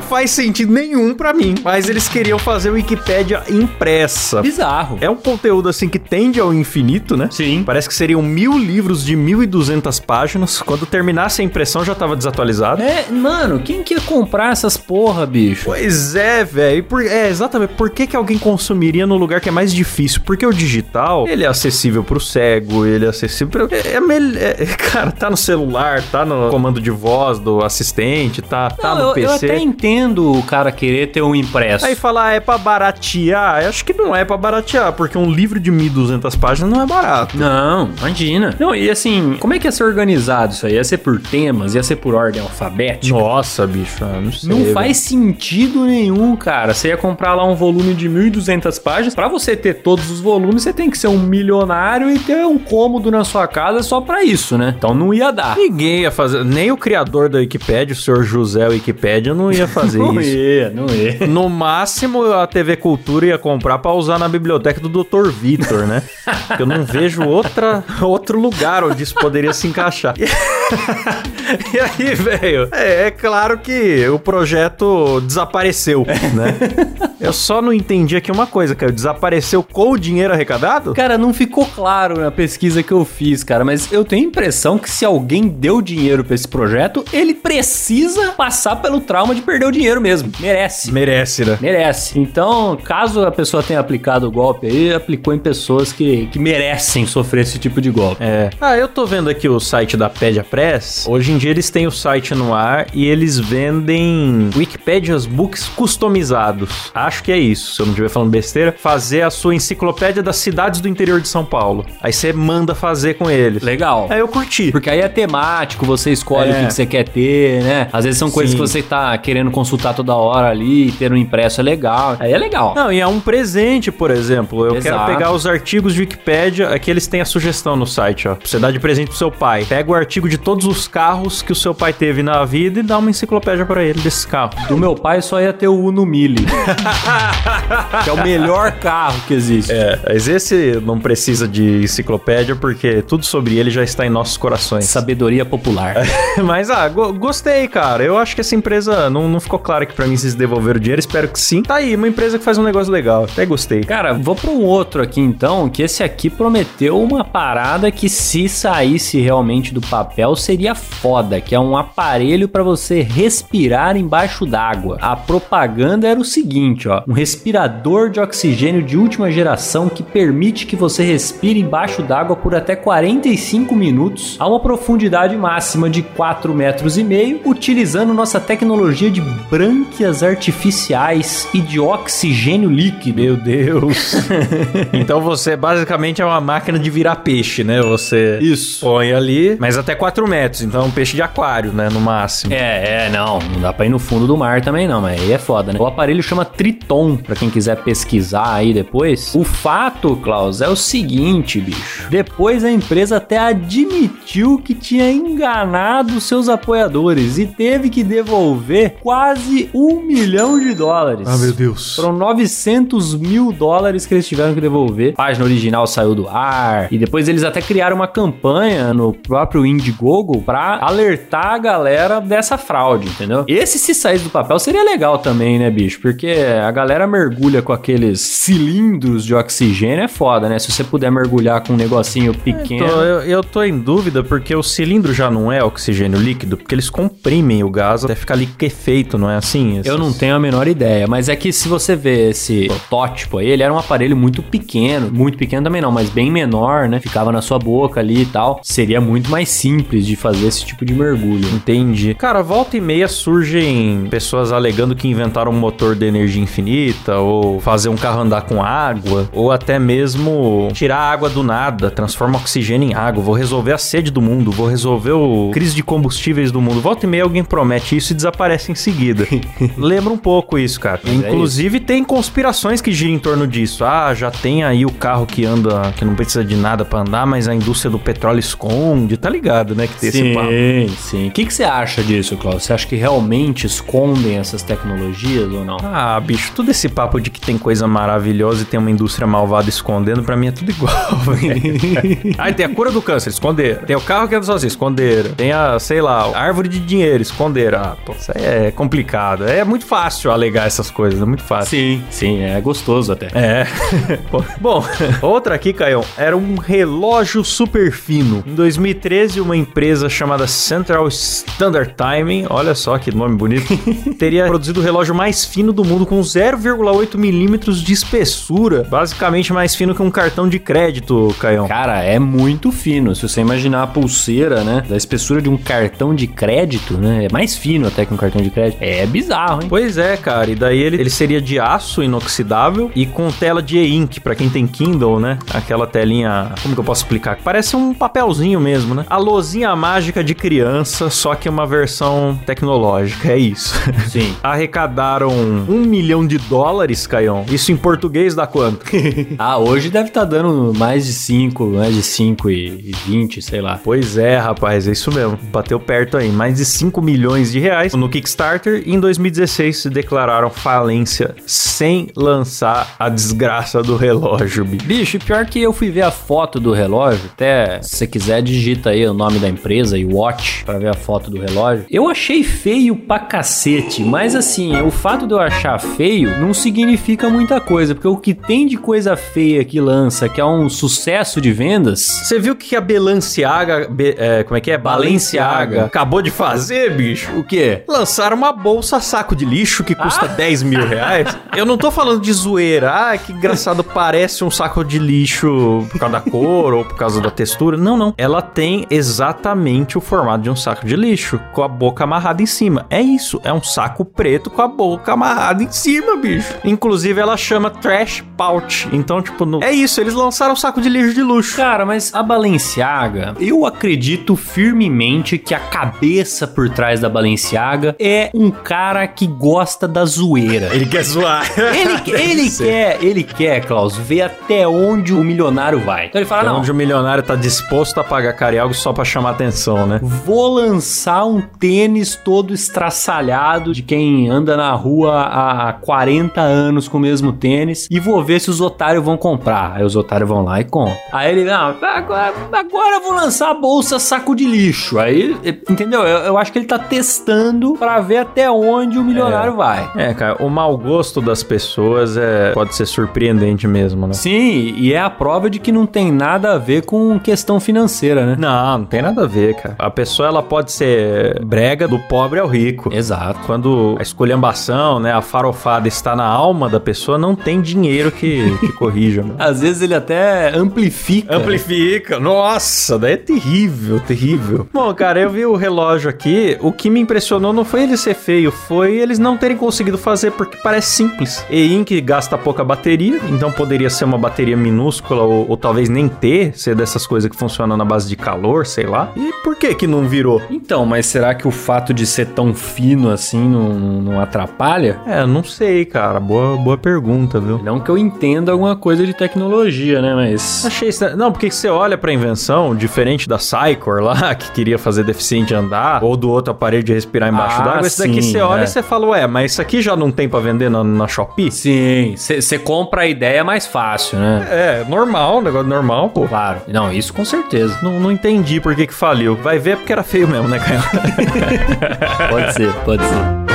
Não 0.00 0.08
faz 0.08 0.30
sentido 0.30 0.72
nenhum 0.72 1.14
pra 1.14 1.34
mim, 1.34 1.54
mas 1.62 1.86
eles 1.86 2.08
queriam 2.08 2.38
fazer 2.38 2.70
Wikipédia 2.70 3.42
impressa. 3.50 4.40
Bizarro. 4.40 4.96
É 4.98 5.10
um 5.10 5.14
conteúdo 5.14 5.68
assim 5.68 5.90
que 5.90 5.98
tende 5.98 6.40
ao 6.40 6.54
infinito, 6.54 7.18
né? 7.18 7.28
Sim. 7.30 7.62
Parece 7.66 7.86
que 7.86 7.92
seriam 7.94 8.22
mil 8.22 8.56
livros 8.58 9.04
de 9.04 9.14
1.200 9.14 10.02
páginas. 10.02 10.62
Quando 10.62 10.86
terminasse 10.86 11.42
a 11.42 11.44
impressão 11.44 11.84
já 11.84 11.94
tava 11.94 12.16
desatualizado. 12.16 12.80
É, 12.82 13.10
mano, 13.10 13.60
quem 13.60 13.82
que 13.82 13.92
ia 13.92 14.00
comprar 14.00 14.52
essas 14.52 14.74
porra, 14.78 15.26
bicho? 15.26 15.64
Pois 15.66 16.14
é, 16.16 16.44
velho. 16.44 16.86
É, 17.06 17.28
exatamente. 17.28 17.74
Por 17.74 17.90
que, 17.90 18.06
que 18.06 18.16
alguém 18.16 18.38
consumiria 18.38 19.06
no 19.06 19.18
lugar 19.18 19.38
que 19.42 19.50
é 19.50 19.52
mais 19.52 19.70
difícil? 19.70 20.22
Porque 20.24 20.46
o 20.46 20.52
digital, 20.52 21.28
ele 21.28 21.44
é 21.44 21.46
acessível 21.46 22.02
pro 22.02 22.18
cego, 22.18 22.86
ele 22.86 23.04
é 23.04 23.08
acessível 23.08 23.48
pro... 23.68 23.76
É, 23.76 23.92
é 23.96 24.00
mel- 24.00 24.36
é- 24.38 24.64
cara, 24.90 25.12
tá 25.12 25.28
no 25.28 25.36
celular, 25.36 26.02
tá 26.10 26.24
no 26.24 26.48
comando 26.48 26.80
de 26.80 26.90
voz 26.90 27.38
do 27.38 27.62
assistente, 27.62 28.40
tá, 28.40 28.70
tá 28.70 28.94
Não, 28.94 28.96
no 28.96 29.18
eu, 29.18 29.24
eu 29.24 29.30
PC. 29.32 29.44
até 29.46 29.58
entendo 29.58 29.89
o 30.18 30.42
cara 30.42 30.70
querer 30.70 31.08
ter 31.08 31.22
um 31.22 31.34
impresso. 31.34 31.86
Aí 31.86 31.94
falar, 31.94 32.26
ah, 32.26 32.32
é 32.32 32.40
pra 32.40 32.58
baratear? 32.58 33.62
Eu 33.62 33.68
acho 33.68 33.84
que 33.84 33.92
não 33.92 34.14
é 34.14 34.24
pra 34.24 34.36
baratear, 34.36 34.92
porque 34.92 35.16
um 35.16 35.30
livro 35.30 35.58
de 35.58 35.70
1.200 35.70 36.38
páginas 36.38 36.70
não 36.70 36.82
é 36.82 36.86
barato. 36.86 37.36
Não, 37.36 37.90
imagina. 37.98 38.54
Não, 38.58 38.74
e 38.74 38.90
assim, 38.90 39.36
como 39.40 39.54
é 39.54 39.58
que 39.58 39.66
ia 39.66 39.72
ser 39.72 39.84
organizado 39.84 40.52
isso 40.52 40.66
aí? 40.66 40.74
Ia 40.74 40.84
ser 40.84 40.98
por 40.98 41.20
temas? 41.20 41.74
Ia 41.74 41.82
ser 41.82 41.96
por 41.96 42.14
ordem 42.14 42.40
alfabética? 42.40 43.16
Nossa, 43.16 43.66
bicho, 43.66 44.04
não 44.04 44.32
sei. 44.32 44.48
Não 44.48 44.72
faz 44.72 44.98
sentido 44.98 45.84
nenhum, 45.84 46.36
cara. 46.36 46.74
Você 46.74 46.88
ia 46.88 46.96
comprar 46.96 47.34
lá 47.34 47.44
um 47.44 47.54
volume 47.54 47.94
de 47.94 48.08
1.200 48.08 48.82
páginas. 48.82 49.14
Pra 49.14 49.28
você 49.28 49.56
ter 49.56 49.74
todos 49.74 50.10
os 50.10 50.20
volumes, 50.20 50.62
você 50.62 50.72
tem 50.72 50.90
que 50.90 50.98
ser 50.98 51.08
um 51.08 51.18
milionário 51.18 52.10
e 52.10 52.18
ter 52.18 52.44
um 52.46 52.58
cômodo 52.58 53.10
na 53.10 53.24
sua 53.24 53.46
casa 53.48 53.82
só 53.82 54.00
pra 54.00 54.22
isso, 54.22 54.56
né? 54.56 54.74
Então 54.76 54.94
não 54.94 55.12
ia 55.12 55.30
dar. 55.30 55.56
Ninguém 55.56 56.02
ia 56.02 56.10
fazer, 56.10 56.44
nem 56.44 56.70
o 56.70 56.76
criador 56.76 57.28
da 57.28 57.38
Wikipédia, 57.38 57.92
o 57.92 57.96
senhor 57.96 58.22
José 58.22 58.68
Wikipédia, 58.68 59.34
não 59.34 59.50
ia 59.50 59.66
fazer 59.66 59.79
Não 59.84 60.20
isso. 60.20 60.30
ia, 60.30 60.70
não 60.70 60.86
ia. 60.86 61.26
No 61.26 61.48
máximo, 61.48 62.32
a 62.32 62.46
TV 62.46 62.76
Cultura 62.76 63.26
ia 63.26 63.38
comprar 63.38 63.78
pra 63.78 63.92
usar 63.92 64.18
na 64.18 64.28
biblioteca 64.28 64.80
do 64.80 64.88
Dr. 64.88 65.28
Vitor, 65.30 65.86
né? 65.86 66.02
Porque 66.48 66.62
eu 66.62 66.66
não 66.66 66.84
vejo 66.84 67.22
outra, 67.22 67.84
outro 68.00 68.38
lugar 68.40 68.84
onde 68.84 69.02
isso 69.02 69.14
poderia 69.14 69.52
se 69.52 69.66
encaixar. 69.66 70.14
E 71.74 71.80
aí, 71.80 72.14
velho, 72.14 72.68
é, 72.72 73.06
é 73.06 73.10
claro 73.10 73.58
que 73.58 74.08
o 74.08 74.18
projeto 74.18 75.20
desapareceu, 75.20 76.06
né? 76.06 77.10
Eu 77.20 77.34
só 77.34 77.60
não 77.60 77.72
entendi 77.72 78.16
aqui 78.16 78.32
uma 78.32 78.46
coisa, 78.46 78.74
cara. 78.74 78.90
Desapareceu 78.90 79.62
com 79.62 79.92
o 79.92 79.98
dinheiro 79.98 80.32
arrecadado? 80.32 80.94
Cara, 80.94 81.18
não 81.18 81.34
ficou 81.34 81.66
claro 81.66 82.18
na 82.18 82.30
pesquisa 82.30 82.82
que 82.82 82.92
eu 82.92 83.04
fiz, 83.04 83.44
cara, 83.44 83.62
mas 83.62 83.92
eu 83.92 84.04
tenho 84.06 84.24
a 84.24 84.28
impressão 84.28 84.78
que 84.78 84.88
se 84.88 85.04
alguém 85.04 85.46
deu 85.46 85.82
dinheiro 85.82 86.24
pra 86.24 86.34
esse 86.34 86.48
projeto, 86.48 87.04
ele 87.12 87.34
precisa 87.34 88.32
passar 88.32 88.76
pelo 88.76 89.02
trauma 89.02 89.34
de 89.34 89.42
perder 89.42 89.66
o 89.66 89.70
dinheiro 89.70 90.00
mesmo. 90.00 90.32
Merece. 90.40 90.90
Merece, 90.90 91.44
né? 91.44 91.58
Merece. 91.60 92.18
Então, 92.18 92.78
caso 92.82 93.22
a 93.26 93.30
pessoa 93.30 93.62
tenha 93.62 93.80
aplicado 93.80 94.26
o 94.26 94.30
golpe 94.30 94.66
aí, 94.66 94.92
aplicou 94.92 95.34
em 95.34 95.38
pessoas 95.38 95.92
que, 95.92 96.26
que 96.28 96.38
merecem 96.38 97.06
sofrer 97.06 97.42
esse 97.42 97.58
tipo 97.58 97.82
de 97.82 97.90
golpe. 97.90 98.24
É. 98.24 98.48
Ah, 98.58 98.78
eu 98.78 98.88
tô 98.88 99.04
vendo 99.04 99.28
aqui 99.28 99.46
o 99.46 99.60
site 99.60 99.94
da 99.94 100.08
Pedia 100.08 100.42
Press. 100.60 101.06
Hoje 101.08 101.32
em 101.32 101.38
dia 101.38 101.50
eles 101.50 101.70
têm 101.70 101.86
o 101.86 101.90
site 101.90 102.34
no 102.34 102.52
ar 102.52 102.86
e 102.92 103.06
eles 103.06 103.38
vendem 103.38 104.50
Wikipedias 104.54 105.24
Books 105.24 105.68
customizados. 105.68 106.90
Acho 106.94 107.22
que 107.22 107.32
é 107.32 107.38
isso, 107.38 107.74
se 107.74 107.80
eu 107.80 107.86
não 107.86 107.92
estiver 107.94 108.10
falando 108.10 108.28
besteira. 108.30 108.74
Fazer 108.78 109.22
a 109.22 109.30
sua 109.30 109.54
enciclopédia 109.54 110.22
das 110.22 110.36
cidades 110.36 110.82
do 110.82 110.86
interior 110.88 111.18
de 111.18 111.28
São 111.28 111.46
Paulo. 111.46 111.86
Aí 112.02 112.12
você 112.12 112.30
manda 112.30 112.74
fazer 112.74 113.14
com 113.14 113.30
eles. 113.30 113.62
Legal. 113.62 114.06
Aí 114.10 114.18
eu 114.20 114.28
curti. 114.28 114.70
Porque 114.70 114.90
aí 114.90 115.00
é 115.00 115.08
temático, 115.08 115.86
você 115.86 116.12
escolhe 116.12 116.50
É. 116.50 116.52
o 116.52 116.56
que 116.60 116.66
que 116.66 116.74
você 116.74 116.84
quer 116.84 117.08
ter, 117.08 117.62
né? 117.62 117.88
Às 117.90 118.04
vezes 118.04 118.18
são 118.18 118.30
coisas 118.30 118.50
Sim. 118.50 118.58
que 118.58 118.60
você 118.60 118.82
tá 118.82 119.16
querendo 119.16 119.50
consultar 119.50 119.94
toda 119.94 120.14
hora 120.14 120.50
ali, 120.50 120.88
e 120.88 120.92
ter 120.92 121.10
um 121.10 121.16
impresso 121.16 121.62
é 121.62 121.64
legal. 121.64 122.16
Aí 122.20 122.34
é 122.34 122.38
legal. 122.38 122.74
Não, 122.74 122.92
e 122.92 123.00
é 123.00 123.06
um 123.06 123.18
presente, 123.18 123.90
por 123.90 124.10
exemplo. 124.10 124.66
Eu 124.66 124.76
Exato. 124.76 124.82
quero 124.82 125.06
pegar 125.06 125.32
os 125.32 125.46
artigos 125.46 125.94
de 125.94 126.00
Wikipédia. 126.00 126.68
Aqui 126.68 126.90
eles 126.90 127.06
têm 127.06 127.22
a 127.22 127.24
sugestão 127.24 127.76
no 127.76 127.86
site, 127.86 128.28
ó. 128.28 128.34
Pra 128.34 128.46
você 128.46 128.58
dar 128.58 128.70
de 128.70 128.78
presente 128.78 129.08
pro 129.08 129.16
seu 129.16 129.30
pai. 129.30 129.64
Pega 129.64 129.90
o 129.90 129.94
artigo 129.94 130.28
de 130.28 130.36
todos 130.50 130.66
os 130.66 130.88
carros 130.88 131.42
que 131.42 131.52
o 131.52 131.54
seu 131.54 131.72
pai 131.72 131.92
teve 131.92 132.24
na 132.24 132.44
vida 132.44 132.80
e 132.80 132.82
dá 132.82 132.98
uma 132.98 133.08
enciclopédia 133.08 133.64
pra 133.64 133.84
ele 133.84 134.00
desses 134.00 134.24
carros. 134.24 134.60
Do 134.66 134.76
meu 134.76 134.96
pai 134.96 135.22
só 135.22 135.40
ia 135.40 135.52
ter 135.52 135.68
o 135.68 135.76
Uno 135.80 136.04
Mille. 136.04 136.44
que 138.02 138.10
é 138.10 138.12
o 138.12 138.20
melhor 138.20 138.72
carro 138.72 139.14
que 139.28 139.34
existe. 139.34 139.70
É, 139.70 139.96
mas 140.04 140.26
esse 140.26 140.80
não 140.84 140.98
precisa 140.98 141.46
de 141.46 141.84
enciclopédia 141.84 142.56
porque 142.56 143.00
tudo 143.00 143.24
sobre 143.24 143.56
ele 143.58 143.70
já 143.70 143.84
está 143.84 144.04
em 144.04 144.10
nossos 144.10 144.36
corações. 144.36 144.86
Sabedoria 144.86 145.44
popular. 145.44 145.94
Mas, 146.42 146.68
ah, 146.68 146.88
go- 146.88 147.12
gostei, 147.12 147.68
cara. 147.68 148.02
Eu 148.02 148.18
acho 148.18 148.34
que 148.34 148.40
essa 148.40 148.56
empresa 148.56 149.08
não, 149.08 149.28
não 149.28 149.38
ficou 149.38 149.58
claro 149.58 149.84
aqui 149.84 149.92
pra 149.94 150.06
mim 150.06 150.16
se 150.16 150.24
eles 150.26 150.34
devolveram 150.34 150.78
o 150.78 150.80
dinheiro. 150.80 150.98
Espero 150.98 151.28
que 151.28 151.38
sim. 151.38 151.62
Tá 151.62 151.76
aí, 151.76 151.94
uma 151.94 152.08
empresa 152.08 152.38
que 152.40 152.44
faz 152.44 152.58
um 152.58 152.64
negócio 152.64 152.92
legal. 152.92 153.24
Até 153.30 153.46
gostei. 153.46 153.82
Cara, 153.82 154.14
vou 154.14 154.34
pra 154.34 154.50
um 154.50 154.62
outro 154.64 155.00
aqui 155.00 155.20
então, 155.20 155.68
que 155.68 155.80
esse 155.82 156.02
aqui 156.02 156.28
prometeu 156.28 157.00
uma 157.00 157.22
parada 157.24 157.90
que 157.92 158.08
se 158.08 158.48
saísse 158.48 159.20
realmente 159.20 159.72
do 159.72 159.80
papel 159.80 160.34
seria 160.40 160.74
foda, 160.74 161.40
que 161.40 161.54
é 161.54 161.60
um 161.60 161.76
aparelho 161.76 162.48
pra 162.48 162.62
você 162.62 163.02
respirar 163.02 163.96
embaixo 163.96 164.44
d'água. 164.44 164.98
A 165.00 165.14
propaganda 165.14 166.08
era 166.08 166.18
o 166.18 166.24
seguinte, 166.24 166.88
ó, 166.88 167.02
um 167.06 167.12
respirador 167.12 168.10
de 168.10 168.18
oxigênio 168.18 168.82
de 168.82 168.96
última 168.96 169.30
geração 169.30 169.88
que 169.88 170.02
permite 170.02 170.66
que 170.66 170.76
você 170.76 171.02
respire 171.02 171.60
embaixo 171.60 172.02
d'água 172.02 172.34
por 172.34 172.54
até 172.54 172.74
45 172.74 173.74
minutos 173.74 174.36
a 174.38 174.48
uma 174.48 174.60
profundidade 174.60 175.36
máxima 175.36 175.88
de 175.88 176.02
4 176.02 176.54
metros 176.54 176.96
e 176.96 177.04
meio, 177.04 177.40
utilizando 177.44 178.14
nossa 178.14 178.40
tecnologia 178.40 179.10
de 179.10 179.20
brânquias 179.50 180.22
artificiais 180.22 181.48
e 181.52 181.60
de 181.60 181.78
oxigênio 181.78 182.70
líquido. 182.70 183.20
Meu 183.20 183.36
Deus. 183.36 184.14
então 184.92 185.20
você 185.20 185.56
basicamente 185.56 186.22
é 186.22 186.24
uma 186.24 186.40
máquina 186.40 186.78
de 186.78 186.90
virar 186.90 187.16
peixe, 187.16 187.62
né? 187.62 187.82
Você 187.82 188.38
Isso. 188.40 188.80
põe 188.84 189.12
ali, 189.12 189.56
mas 189.58 189.76
até 189.76 189.94
4 189.94 190.26
metros. 190.30 190.62
Então 190.62 190.82
é 190.82 190.84
um 190.84 190.90
peixe 190.90 191.14
de 191.14 191.22
aquário, 191.22 191.72
né? 191.72 191.88
No 191.90 192.00
máximo. 192.00 192.54
É, 192.54 193.06
é, 193.06 193.10
não. 193.10 193.40
Não 193.40 193.60
dá 193.60 193.72
pra 193.72 193.84
ir 193.84 193.88
no 193.88 193.98
fundo 193.98 194.26
do 194.26 194.36
mar 194.36 194.60
também, 194.60 194.86
não. 194.86 195.00
Mas 195.00 195.20
aí 195.20 195.32
é 195.32 195.38
foda, 195.38 195.72
né? 195.72 195.78
O 195.78 195.86
aparelho 195.86 196.22
chama 196.22 196.44
Triton, 196.44 197.16
pra 197.16 197.34
quem 197.34 197.50
quiser 197.50 197.76
pesquisar 197.82 198.54
aí 198.54 198.72
depois. 198.72 199.34
O 199.34 199.42
fato, 199.42 200.16
Klaus, 200.16 200.60
é 200.60 200.68
o 200.68 200.76
seguinte, 200.76 201.60
bicho. 201.60 202.08
Depois 202.08 202.64
a 202.64 202.70
empresa 202.70 203.16
até 203.16 203.38
admitiu 203.38 204.58
que 204.58 204.74
tinha 204.74 205.10
enganado 205.10 206.20
seus 206.20 206.48
apoiadores 206.48 207.38
e 207.38 207.46
teve 207.46 207.90
que 207.90 208.04
devolver 208.04 208.96
quase 209.00 209.68
um 209.74 210.00
milhão 210.00 210.60
de 210.60 210.72
dólares. 210.74 211.26
Ah, 211.28 211.36
Deus. 211.56 211.96
Foram 211.96 212.12
900 212.12 213.16
mil 213.16 213.52
dólares 213.52 214.06
que 214.06 214.14
eles 214.14 214.28
tiveram 214.28 214.54
que 214.54 214.60
devolver. 214.60 215.14
A 215.14 215.16
página 215.16 215.44
original 215.44 215.86
saiu 215.86 216.14
do 216.14 216.28
ar. 216.28 216.92
E 216.92 216.98
depois 216.98 217.28
eles 217.28 217.42
até 217.42 217.60
criaram 217.60 217.96
uma 217.96 218.06
campanha 218.06 218.94
no 218.94 219.12
próprio 219.12 219.66
Indiegogo 219.66 220.09
pra 220.44 220.78
alertar 220.80 221.46
a 221.54 221.58
galera 221.58 222.20
dessa 222.20 222.56
fraude, 222.58 223.08
entendeu? 223.08 223.44
Esse, 223.48 223.78
se 223.78 223.94
saísse 223.94 224.24
do 224.24 224.30
papel, 224.30 224.58
seria 224.58 224.82
legal 224.84 225.18
também, 225.18 225.58
né, 225.58 225.70
bicho? 225.70 226.00
Porque 226.00 226.28
a 226.62 226.70
galera 226.70 227.06
mergulha 227.06 227.62
com 227.62 227.72
aqueles 227.72 228.20
cilindros 228.20 229.24
de 229.24 229.34
oxigênio, 229.34 230.04
é 230.04 230.08
foda, 230.08 230.48
né? 230.48 230.58
Se 230.58 230.70
você 230.72 230.82
puder 230.84 231.10
mergulhar 231.10 231.62
com 231.62 231.72
um 231.72 231.76
negocinho 231.76 232.34
pequeno. 232.34 232.86
Tô- 232.88 233.00
eu, 233.02 233.20
eu 233.22 233.42
tô 233.44 233.62
em 233.62 233.78
dúvida 233.78 234.22
porque 234.22 234.54
o 234.54 234.62
cilindro 234.62 235.12
já 235.14 235.30
não 235.30 235.50
é 235.52 235.62
oxigênio 235.62 236.18
líquido, 236.18 236.56
porque 236.56 236.74
eles 236.74 236.90
comprimem 236.90 237.62
o 237.64 237.70
gás 237.70 238.04
até 238.04 238.14
ficar 238.14 238.34
liquefeito, 238.34 239.16
não 239.18 239.30
é 239.30 239.36
assim? 239.36 239.80
Eu 239.84 239.96
não 239.98 240.12
tenho 240.12 240.34
a 240.34 240.38
menor 240.40 240.66
ideia, 240.68 241.06
mas 241.06 241.28
é 241.28 241.36
que 241.36 241.52
se 241.52 241.68
você 241.68 241.94
vê 241.96 242.30
esse 242.30 242.66
protótipo 242.66 243.38
aí, 243.38 243.48
ele 243.48 243.62
era 243.62 243.72
um 243.72 243.78
aparelho 243.78 244.16
muito 244.16 244.42
pequeno, 244.42 245.10
muito 245.12 245.38
pequeno 245.38 245.62
também 245.64 245.80
não, 245.80 245.92
mas 245.92 246.08
bem 246.10 246.30
menor, 246.30 246.88
né? 246.88 247.00
Ficava 247.00 247.30
na 247.32 247.40
sua 247.42 247.58
boca 247.58 248.00
ali 248.00 248.22
e 248.22 248.26
tal. 248.26 248.60
Seria 248.62 249.00
muito 249.00 249.30
mais 249.30 249.48
simples 249.48 249.99
de 250.06 250.16
fazer 250.16 250.46
esse 250.46 250.64
tipo 250.64 250.84
de 250.84 250.94
mergulho. 250.94 251.48
Entendi. 251.48 252.14
Cara, 252.14 252.42
volta 252.42 252.76
e 252.76 252.80
meia 252.80 253.08
surgem 253.08 254.06
pessoas 254.10 254.52
alegando 254.52 254.94
que 254.94 255.08
inventaram 255.08 255.52
um 255.52 255.58
motor 255.58 255.94
de 255.94 256.06
energia 256.06 256.42
infinita, 256.42 257.18
ou 257.18 257.60
fazer 257.60 257.88
um 257.88 257.96
carro 257.96 258.20
andar 258.20 258.42
com 258.42 258.62
água, 258.62 259.28
ou 259.32 259.50
até 259.50 259.78
mesmo 259.78 260.68
tirar 260.72 260.98
água 260.98 261.28
do 261.28 261.42
nada, 261.42 261.90
transforma 261.90 262.38
oxigênio 262.38 262.90
em 262.90 262.94
água, 262.94 263.22
vou 263.22 263.34
resolver 263.34 263.72
a 263.72 263.78
sede 263.78 264.10
do 264.10 264.20
mundo, 264.20 264.50
vou 264.50 264.66
resolver 264.66 265.12
o 265.12 265.50
crise 265.52 265.74
de 265.74 265.82
combustíveis 265.82 266.50
do 266.50 266.60
mundo. 266.60 266.80
Volta 266.80 267.06
e 267.06 267.08
meia 267.08 267.22
alguém 267.22 267.44
promete 267.44 267.96
isso 267.96 268.12
e 268.12 268.16
desaparece 268.16 268.72
em 268.72 268.74
seguida. 268.74 269.26
Lembra 269.76 270.12
um 270.12 270.18
pouco 270.18 270.58
isso, 270.58 270.80
cara. 270.80 271.00
Mas 271.02 271.24
é 271.24 271.28
Inclusive 271.28 271.80
tem 271.80 272.04
conspirações 272.04 272.80
que 272.80 272.92
giram 272.92 273.14
em 273.14 273.18
torno 273.18 273.46
disso. 273.46 273.84
Ah, 273.84 274.12
já 274.14 274.30
tem 274.30 274.62
aí 274.64 274.84
o 274.84 274.90
carro 274.90 275.26
que 275.26 275.44
anda, 275.44 275.92
que 275.96 276.04
não 276.04 276.14
precisa 276.14 276.44
de 276.44 276.56
nada 276.56 276.84
pra 276.84 277.00
andar, 277.00 277.26
mas 277.26 277.48
a 277.48 277.54
indústria 277.54 277.90
do 277.90 277.98
petróleo 277.98 278.38
esconde, 278.38 279.16
tá 279.16 279.28
ligado, 279.28 279.74
né? 279.74 279.88
Que 279.94 280.00
tem 280.00 280.08
esse 280.08 280.34
papo. 280.34 280.48
Sim, 280.48 280.96
sim. 280.98 281.28
O 281.28 281.30
que, 281.30 281.46
que 281.46 281.54
você 281.54 281.64
acha 281.64 282.02
disso, 282.02 282.36
Klaus? 282.36 282.64
Você 282.64 282.72
acha 282.72 282.86
que 282.86 282.96
realmente 282.96 283.66
escondem 283.66 284.38
essas 284.38 284.62
tecnologias 284.62 285.52
ou 285.52 285.64
não? 285.64 285.76
Ah, 285.82 286.18
bicho, 286.20 286.52
tudo 286.54 286.70
esse 286.70 286.88
papo 286.88 287.20
de 287.20 287.30
que 287.30 287.40
tem 287.40 287.58
coisa 287.58 287.86
maravilhosa 287.86 288.62
e 288.62 288.64
tem 288.64 288.78
uma 288.78 288.90
indústria 288.90 289.26
malvada 289.26 289.68
escondendo, 289.68 290.22
pra 290.22 290.36
mim 290.36 290.48
é 290.48 290.52
tudo 290.52 290.70
igual, 290.70 290.94
velho. 291.26 292.34
Aí 292.38 292.52
tem 292.52 292.66
a 292.66 292.68
cura 292.68 292.90
do 292.90 293.02
câncer, 293.02 293.30
esconderam. 293.30 293.82
Tem 293.84 293.96
o 293.96 294.00
carro 294.00 294.28
que 294.28 294.34
anda 294.34 294.46
sozinho, 294.46 294.68
esconderam. 294.68 295.32
Tem 295.32 295.52
a, 295.52 295.78
sei 295.78 296.00
lá, 296.00 296.30
a 296.34 296.38
árvore 296.38 296.68
de 296.68 296.78
dinheiro, 296.80 297.22
esconderam. 297.22 297.78
Ah, 297.78 297.96
pô, 298.04 298.12
isso 298.12 298.32
aí 298.34 298.44
é 298.44 298.70
complicado. 298.70 299.46
É 299.46 299.64
muito 299.64 299.86
fácil 299.86 300.30
alegar 300.30 300.66
essas 300.66 300.90
coisas, 300.90 301.20
é 301.20 301.24
muito 301.24 301.42
fácil. 301.42 301.70
Sim, 301.70 302.02
sim, 302.10 302.42
é 302.42 302.60
gostoso 302.60 303.12
até. 303.12 303.28
É. 303.34 303.66
Bom, 304.60 304.84
outra 305.22 305.54
aqui, 305.54 305.72
Caio, 305.72 306.02
era 306.16 306.36
um 306.36 306.56
relógio 306.56 307.44
super 307.44 307.92
fino. 307.92 308.42
Em 308.46 308.54
2013, 308.54 309.40
uma 309.40 309.56
empresa 309.56 309.79
chamada 310.08 310.46
Central 310.46 311.08
Standard 311.08 311.94
Timing, 311.94 312.46
olha 312.50 312.74
só 312.74 312.98
que 312.98 313.14
nome 313.14 313.36
bonito, 313.36 313.76
teria 314.18 314.46
produzido 314.46 314.80
o 314.80 314.82
relógio 314.82 315.14
mais 315.14 315.44
fino 315.44 315.72
do 315.72 315.84
mundo 315.84 316.04
com 316.04 316.20
0,8 316.20 317.16
milímetros 317.16 317.82
de 317.82 317.92
espessura. 317.92 318.86
Basicamente 318.88 319.52
mais 319.52 319.74
fino 319.74 319.94
que 319.94 320.02
um 320.02 320.10
cartão 320.10 320.48
de 320.48 320.58
crédito, 320.58 321.34
Caião. 321.38 321.66
Cara, 321.66 322.02
é 322.02 322.18
muito 322.18 322.70
fino. 322.70 323.14
Se 323.14 323.22
você 323.22 323.40
imaginar 323.40 323.82
a 323.82 323.86
pulseira, 323.86 324.62
né? 324.62 324.84
Da 324.88 324.96
espessura 324.96 325.40
de 325.40 325.48
um 325.48 325.56
cartão 325.56 326.14
de 326.14 326.26
crédito, 326.26 326.98
né? 326.98 327.24
É 327.24 327.32
mais 327.32 327.56
fino 327.56 327.88
até 327.88 328.04
que 328.04 328.12
um 328.12 328.16
cartão 328.16 328.42
de 328.42 328.50
crédito. 328.50 328.78
É 328.82 329.06
bizarro, 329.06 329.62
hein? 329.62 329.68
Pois 329.68 329.96
é, 329.96 330.16
cara. 330.16 330.50
E 330.50 330.54
daí 330.54 330.78
ele, 330.78 331.00
ele 331.00 331.10
seria 331.10 331.40
de 331.40 331.58
aço 331.58 332.02
inoxidável 332.02 332.90
e 332.94 333.06
com 333.06 333.30
tela 333.30 333.62
de 333.62 333.78
e-ink, 333.78 334.20
pra 334.20 334.34
quem 334.34 334.50
tem 334.50 334.66
Kindle, 334.66 335.18
né? 335.18 335.38
Aquela 335.54 335.86
telinha. 335.86 336.52
Como 336.62 336.74
que 336.74 336.80
eu 336.80 336.84
posso 336.84 337.02
explicar? 337.02 337.38
Parece 337.42 337.76
um 337.76 337.94
papelzinho 337.94 338.60
mesmo, 338.60 338.94
né? 338.94 339.06
A 339.08 339.16
lozinha 339.16 339.69
mágica 339.76 340.22
de 340.22 340.34
criança, 340.34 341.10
só 341.10 341.34
que 341.34 341.48
uma 341.48 341.66
versão 341.66 342.38
tecnológica. 342.46 343.32
É 343.32 343.38
isso. 343.38 343.74
Sim. 344.08 344.34
Arrecadaram 344.42 345.30
um 345.30 345.84
milhão 345.84 346.26
de 346.26 346.38
dólares, 346.38 347.06
Caião. 347.06 347.44
Isso 347.50 347.72
em 347.72 347.76
português 347.76 348.34
dá 348.34 348.46
quanto? 348.46 348.84
Ah, 349.38 349.58
hoje 349.58 349.90
deve 349.90 350.08
estar 350.08 350.24
dando 350.24 350.72
mais 350.76 351.06
de 351.06 351.12
5, 351.12 351.66
mais 351.66 351.94
de 351.94 352.02
5 352.02 352.50
e 352.50 352.92
20, 353.06 353.40
sei 353.40 353.60
lá. 353.60 353.80
Pois 353.82 354.18
é, 354.18 354.36
rapaz, 354.36 354.86
é 354.86 354.92
isso 354.92 355.10
mesmo. 355.10 355.38
Bateu 355.50 355.80
perto 355.80 356.16
aí. 356.16 356.28
Mais 356.28 356.56
de 356.56 356.64
5 356.64 357.00
milhões 357.00 357.52
de 357.52 357.58
reais 357.58 357.94
no 357.94 358.08
Kickstarter. 358.08 358.82
E 358.84 358.94
em 358.94 359.00
2016 359.00 359.86
declararam 359.86 360.50
falência 360.50 361.34
sem 361.46 362.08
lançar 362.16 362.94
a 362.98 363.08
desgraça 363.08 363.82
do 363.82 363.96
relógio, 363.96 364.64
bicho. 364.64 364.86
Bicho, 364.86 365.18
pior 365.18 365.44
que 365.46 365.60
eu 365.60 365.72
fui 365.72 365.90
ver 365.90 366.02
a 366.02 366.10
foto 366.10 366.60
do 366.60 366.72
relógio, 366.72 367.30
até 367.32 367.80
se 367.82 367.96
você 367.96 368.06
quiser 368.06 368.42
digita 368.42 368.90
aí 368.90 369.06
o 369.06 369.14
nome 369.14 369.38
da 369.38 369.48
empresa 369.48 369.59
e 369.98 370.04
watch 370.04 370.64
pra 370.64 370.78
ver 370.78 370.88
a 370.88 370.94
foto 370.94 371.30
do 371.30 371.40
relógio. 371.40 371.84
Eu 371.90 372.08
achei 372.08 372.42
feio 372.42 372.96
pra 372.96 373.18
cacete, 373.18 374.02
mas 374.02 374.34
assim, 374.34 374.80
o 374.82 374.90
fato 374.90 375.26
de 375.26 375.32
eu 375.34 375.38
achar 375.38 375.78
feio 375.78 376.38
não 376.40 376.52
significa 376.54 377.28
muita 377.28 377.60
coisa, 377.60 377.94
porque 377.94 378.08
o 378.08 378.16
que 378.16 378.34
tem 378.34 378.66
de 378.66 378.76
coisa 378.76 379.16
feia 379.16 379.64
que 379.64 379.80
lança, 379.80 380.28
que 380.28 380.40
é 380.40 380.44
um 380.44 380.68
sucesso 380.68 381.40
de 381.40 381.52
vendas, 381.52 382.00
Você 382.24 382.38
viu 382.38 382.52
o 382.54 382.56
que 382.56 382.74
a 382.76 382.80
Balenciaga, 382.80 383.88
Be- 383.88 384.14
é, 384.18 384.42
como 384.44 384.56
é 384.56 384.60
que 384.60 384.70
é? 384.70 384.78
Balenciaga 384.78 385.84
acabou 385.84 386.22
de 386.22 386.30
fazer, 386.30 386.94
bicho? 386.96 387.30
o 387.36 387.44
quê? 387.44 387.82
Lançaram 387.88 388.36
uma 388.36 388.52
bolsa 388.52 389.00
saco 389.00 389.34
de 389.36 389.44
lixo 389.44 389.84
que 389.84 389.94
custa 389.94 390.26
10 390.28 390.62
mil 390.62 390.86
reais. 390.86 391.36
Eu 391.56 391.64
não 391.66 391.76
tô 391.76 391.90
falando 391.90 392.20
de 392.20 392.32
zoeira. 392.32 392.90
Ah, 392.90 393.18
que 393.18 393.32
engraçado, 393.32 393.82
parece 393.84 394.42
um 394.44 394.50
saco 394.50 394.84
de 394.84 394.98
lixo 394.98 395.86
por 395.90 395.98
causa 395.98 396.12
da 396.12 396.20
cor 396.20 396.72
ou 396.74 396.84
por 396.84 396.96
causa 396.96 397.20
da 397.20 397.30
textura. 397.30 397.76
Não, 397.76 397.96
não. 397.96 398.14
Ela 398.16 398.40
tem 398.42 398.86
exatamente 398.90 399.49
o 399.54 400.00
formato 400.00 400.42
de 400.42 400.50
um 400.50 400.56
saco 400.56 400.86
de 400.86 400.96
lixo, 400.96 401.40
com 401.52 401.62
a 401.62 401.68
boca 401.68 402.04
amarrada 402.04 402.42
em 402.42 402.46
cima. 402.46 402.86
É 402.90 403.00
isso, 403.00 403.40
é 403.44 403.52
um 403.52 403.62
saco 403.62 404.04
preto 404.04 404.50
com 404.50 404.62
a 404.62 404.68
boca 404.68 405.12
amarrada 405.12 405.62
em 405.62 405.70
cima, 405.70 406.16
bicho. 406.16 406.54
Inclusive, 406.64 407.20
ela 407.20 407.36
chama 407.36 407.70
Trash 407.70 408.24
Pouch. 408.36 408.88
Então, 408.92 409.20
tipo, 409.22 409.44
no- 409.44 409.62
é 409.62 409.72
isso, 409.72 410.00
eles 410.00 410.14
lançaram 410.14 410.52
um 410.52 410.56
saco 410.56 410.80
de 410.80 410.88
lixo 410.88 411.14
de 411.14 411.22
luxo. 411.22 411.56
Cara, 411.56 411.84
mas 411.86 412.14
a 412.14 412.22
Balenciaga, 412.22 413.34
eu 413.40 413.64
acredito 413.66 414.36
firmemente 414.36 415.38
que 415.38 415.54
a 415.54 415.58
cabeça 415.60 416.46
por 416.46 416.68
trás 416.70 417.00
da 417.00 417.08
Balenciaga 417.08 417.96
é 417.98 418.30
um 418.34 418.50
cara 418.50 419.06
que 419.06 419.26
gosta 419.26 419.88
da 419.88 420.04
zoeira. 420.04 420.68
Ele 420.74 420.86
quer 420.86 421.02
zoar. 421.02 421.44
Ele, 421.58 422.00
ele 422.20 422.50
quer, 422.50 422.98
ele 423.02 423.22
quer, 423.24 423.64
Klaus, 423.66 423.96
ver 423.96 424.22
até 424.22 424.66
onde 424.68 425.12
o 425.14 425.22
milionário 425.24 425.80
vai. 425.80 426.06
Então 426.06 426.20
ele 426.20 426.28
fala, 426.28 426.42
Até 426.42 426.50
não, 426.50 426.58
onde 426.60 426.70
o 426.70 426.74
milionário 426.74 427.22
tá 427.22 427.34
disposto 427.34 427.98
a 427.98 428.04
pagar 428.04 428.32
caro 428.34 428.54
e 428.54 428.58
algo 428.58 428.74
só 428.74 428.92
pra 428.92 429.04
chamar 429.04 429.34
atenção, 429.40 429.86
né? 429.86 429.98
vou 430.02 430.54
lançar 430.54 431.24
um 431.24 431.40
tênis 431.40 432.14
todo 432.14 432.52
estraçalhado 432.52 433.72
de 433.72 433.82
quem 433.82 434.28
anda 434.28 434.56
na 434.56 434.72
rua 434.72 435.22
há 435.22 435.72
40 435.72 436.40
anos 436.40 436.88
com 436.88 436.98
o 436.98 437.00
mesmo 437.00 437.32
tênis 437.32 437.88
e 437.90 437.98
vou 437.98 438.22
ver 438.22 438.40
se 438.40 438.50
os 438.50 438.60
otários 438.60 439.02
vão 439.02 439.16
comprar. 439.16 439.76
Aí 439.76 439.84
os 439.84 439.96
otários 439.96 440.28
vão 440.28 440.44
lá 440.44 440.60
e 440.60 440.64
compram. 440.64 440.96
Aí 441.12 441.32
ele, 441.32 441.44
não, 441.44 441.74
agora, 441.82 442.34
agora 442.52 442.96
eu 442.96 443.02
vou 443.02 443.12
lançar 443.12 443.50
a 443.50 443.54
bolsa 443.54 443.98
saco 443.98 444.36
de 444.36 444.44
lixo. 444.44 444.98
Aí, 444.98 445.36
entendeu? 445.68 446.02
Eu, 446.02 446.18
eu 446.18 446.38
acho 446.38 446.52
que 446.52 446.58
ele 446.58 446.66
tá 446.66 446.78
testando 446.78 447.74
pra 447.74 448.00
ver 448.00 448.18
até 448.18 448.50
onde 448.50 448.98
o 448.98 449.04
milionário 449.04 449.54
vai. 449.54 449.90
É, 449.96 450.12
cara, 450.12 450.36
o 450.42 450.50
mau 450.50 450.76
gosto 450.76 451.20
das 451.20 451.42
pessoas 451.42 452.16
é 452.16 452.52
pode 452.52 452.74
ser 452.74 452.86
surpreendente 452.86 453.66
mesmo, 453.66 454.06
né? 454.06 454.12
Sim, 454.12 454.74
e 454.76 454.92
é 454.92 455.00
a 455.00 455.08
prova 455.08 455.48
de 455.48 455.58
que 455.58 455.72
não 455.72 455.86
tem 455.86 456.12
nada 456.12 456.52
a 456.52 456.58
ver 456.58 456.84
com 456.84 457.18
questão 457.18 457.58
financeira, 457.58 458.26
né? 458.26 458.36
Não, 458.38 458.78
não 458.78 458.84
tem 458.84 459.00
nada 459.00 459.19
a 459.22 459.26
ver, 459.26 459.54
cara. 459.54 459.74
A 459.78 459.90
pessoa 459.90 460.28
ela 460.28 460.42
pode 460.42 460.72
ser 460.72 461.42
brega 461.44 461.86
do 461.86 461.98
pobre 461.98 462.40
ao 462.40 462.46
rico. 462.48 462.92
Exato. 462.92 463.40
Quando 463.46 463.96
a 463.98 464.02
esculhambação, 464.02 464.98
né, 465.00 465.12
a 465.12 465.20
farofada 465.22 465.88
está 465.88 466.14
na 466.16 466.24
alma 466.26 466.68
da 466.68 466.80
pessoa, 466.80 467.18
não 467.18 467.34
tem 467.34 467.60
dinheiro 467.60 468.10
que, 468.10 468.56
que 468.58 468.72
corrija. 468.72 469.22
né? 469.22 469.34
Às 469.38 469.60
vezes 469.60 469.82
ele 469.82 469.94
até 469.94 470.50
amplifica. 470.56 471.36
Amplifica. 471.36 472.18
Nossa, 472.20 472.98
daí 472.98 473.12
é 473.12 473.16
terrível, 473.16 474.00
terrível. 474.00 474.66
Bom, 474.72 474.92
cara, 474.94 475.20
eu 475.20 475.30
vi 475.30 475.44
o 475.44 475.56
relógio 475.56 476.08
aqui. 476.10 476.56
O 476.60 476.72
que 476.72 476.88
me 476.90 477.00
impressionou 477.00 477.52
não 477.52 477.64
foi 477.64 477.82
ele 477.82 477.96
ser 477.96 478.14
feio, 478.14 478.50
foi 478.50 478.96
eles 478.96 479.18
não 479.18 479.36
terem 479.36 479.56
conseguido 479.56 479.98
fazer 479.98 480.30
porque 480.32 480.56
parece 480.62 480.88
simples. 480.90 481.44
E-Ink 481.50 482.00
gasta 482.00 482.36
pouca 482.38 482.64
bateria, 482.64 483.20
então 483.28 483.50
poderia 483.50 483.90
ser 483.90 484.04
uma 484.04 484.18
bateria 484.18 484.56
minúscula 484.56 485.22
ou, 485.22 485.48
ou 485.48 485.56
talvez 485.56 485.88
nem 485.88 486.08
ter, 486.08 486.56
ser 486.58 486.74
dessas 486.74 487.06
coisas 487.06 487.30
que 487.30 487.36
funcionam 487.36 487.76
na 487.76 487.84
base 487.84 488.08
de 488.08 488.16
calor, 488.16 488.66
sei 488.66 488.86
lá. 488.86 489.09
E 489.16 489.32
por 489.42 489.56
que 489.56 489.74
que 489.74 489.86
não 489.86 490.06
virou? 490.08 490.40
Então, 490.50 490.84
mas 490.86 491.06
será 491.06 491.34
que 491.34 491.46
o 491.46 491.50
fato 491.50 491.92
de 491.92 492.06
ser 492.06 492.26
tão 492.26 492.54
fino 492.54 493.10
assim 493.10 493.38
não, 493.48 493.68
não 494.00 494.20
atrapalha? 494.20 494.98
É, 495.06 495.24
não 495.26 495.42
sei, 495.44 495.84
cara. 495.84 496.18
Boa, 496.20 496.56
boa 496.56 496.78
pergunta, 496.78 497.40
viu? 497.40 497.58
Não 497.62 497.80
que 497.80 497.90
eu 497.90 497.98
entenda 497.98 498.52
alguma 498.52 498.76
coisa 498.76 499.04
de 499.06 499.14
tecnologia, 499.14 500.00
né? 500.00 500.14
Mas. 500.14 500.64
Achei 500.66 500.88
estranho. 500.88 501.16
Não, 501.16 501.32
porque 501.32 501.50
você 501.50 501.68
olha 501.68 501.96
pra 501.98 502.12
invenção, 502.12 502.74
diferente 502.74 503.28
da 503.28 503.38
Cycor 503.38 504.00
lá, 504.02 504.34
que 504.36 504.50
queria 504.52 504.78
fazer 504.78 505.04
deficiente 505.04 505.54
andar, 505.54 506.02
ou 506.04 506.16
do 506.16 506.30
outro 506.30 506.52
aparelho 506.52 506.82
de 506.82 506.92
respirar 506.92 507.28
embaixo 507.28 507.60
Ah, 507.60 507.64
d'água, 507.64 507.86
esse 507.86 507.98
daqui 507.98 508.22
você 508.22 508.40
olha 508.40 508.62
é. 508.62 508.64
e 508.64 508.66
você 508.66 508.82
fala, 508.82 509.06
ué, 509.08 509.26
mas 509.26 509.52
isso 509.52 509.62
aqui 509.62 509.80
já 509.82 509.96
não 509.96 510.10
tem 510.10 510.28
pra 510.28 510.40
vender 510.40 510.70
na, 510.70 510.82
na 510.84 511.06
Shopee? 511.08 511.50
Sim, 511.50 512.14
você 512.16 512.58
compra 512.58 513.02
a 513.02 513.06
ideia 513.06 513.42
mais 513.44 513.66
fácil, 513.66 514.18
né? 514.18 514.46
É, 514.50 514.84
normal, 514.88 515.40
negócio 515.42 515.68
normal, 515.68 516.10
pô. 516.10 516.26
Claro. 516.26 516.60
Não, 516.68 516.92
isso 516.92 517.12
com 517.12 517.24
certeza. 517.24 517.78
Não, 517.82 517.98
não 518.00 518.10
entendi 518.12 518.60
por 518.60 518.74
que 518.74 518.86
que 518.86 518.94
faliu. 519.00 519.34
Vai 519.34 519.58
ver 519.58 519.78
porque 519.78 519.92
era 519.92 520.02
feio 520.02 520.28
mesmo, 520.28 520.46
né, 520.46 520.58
Caio? 520.58 520.82
Pode 522.28 522.52
ser, 522.52 522.72
pode 522.84 523.02
ser. 523.02 523.49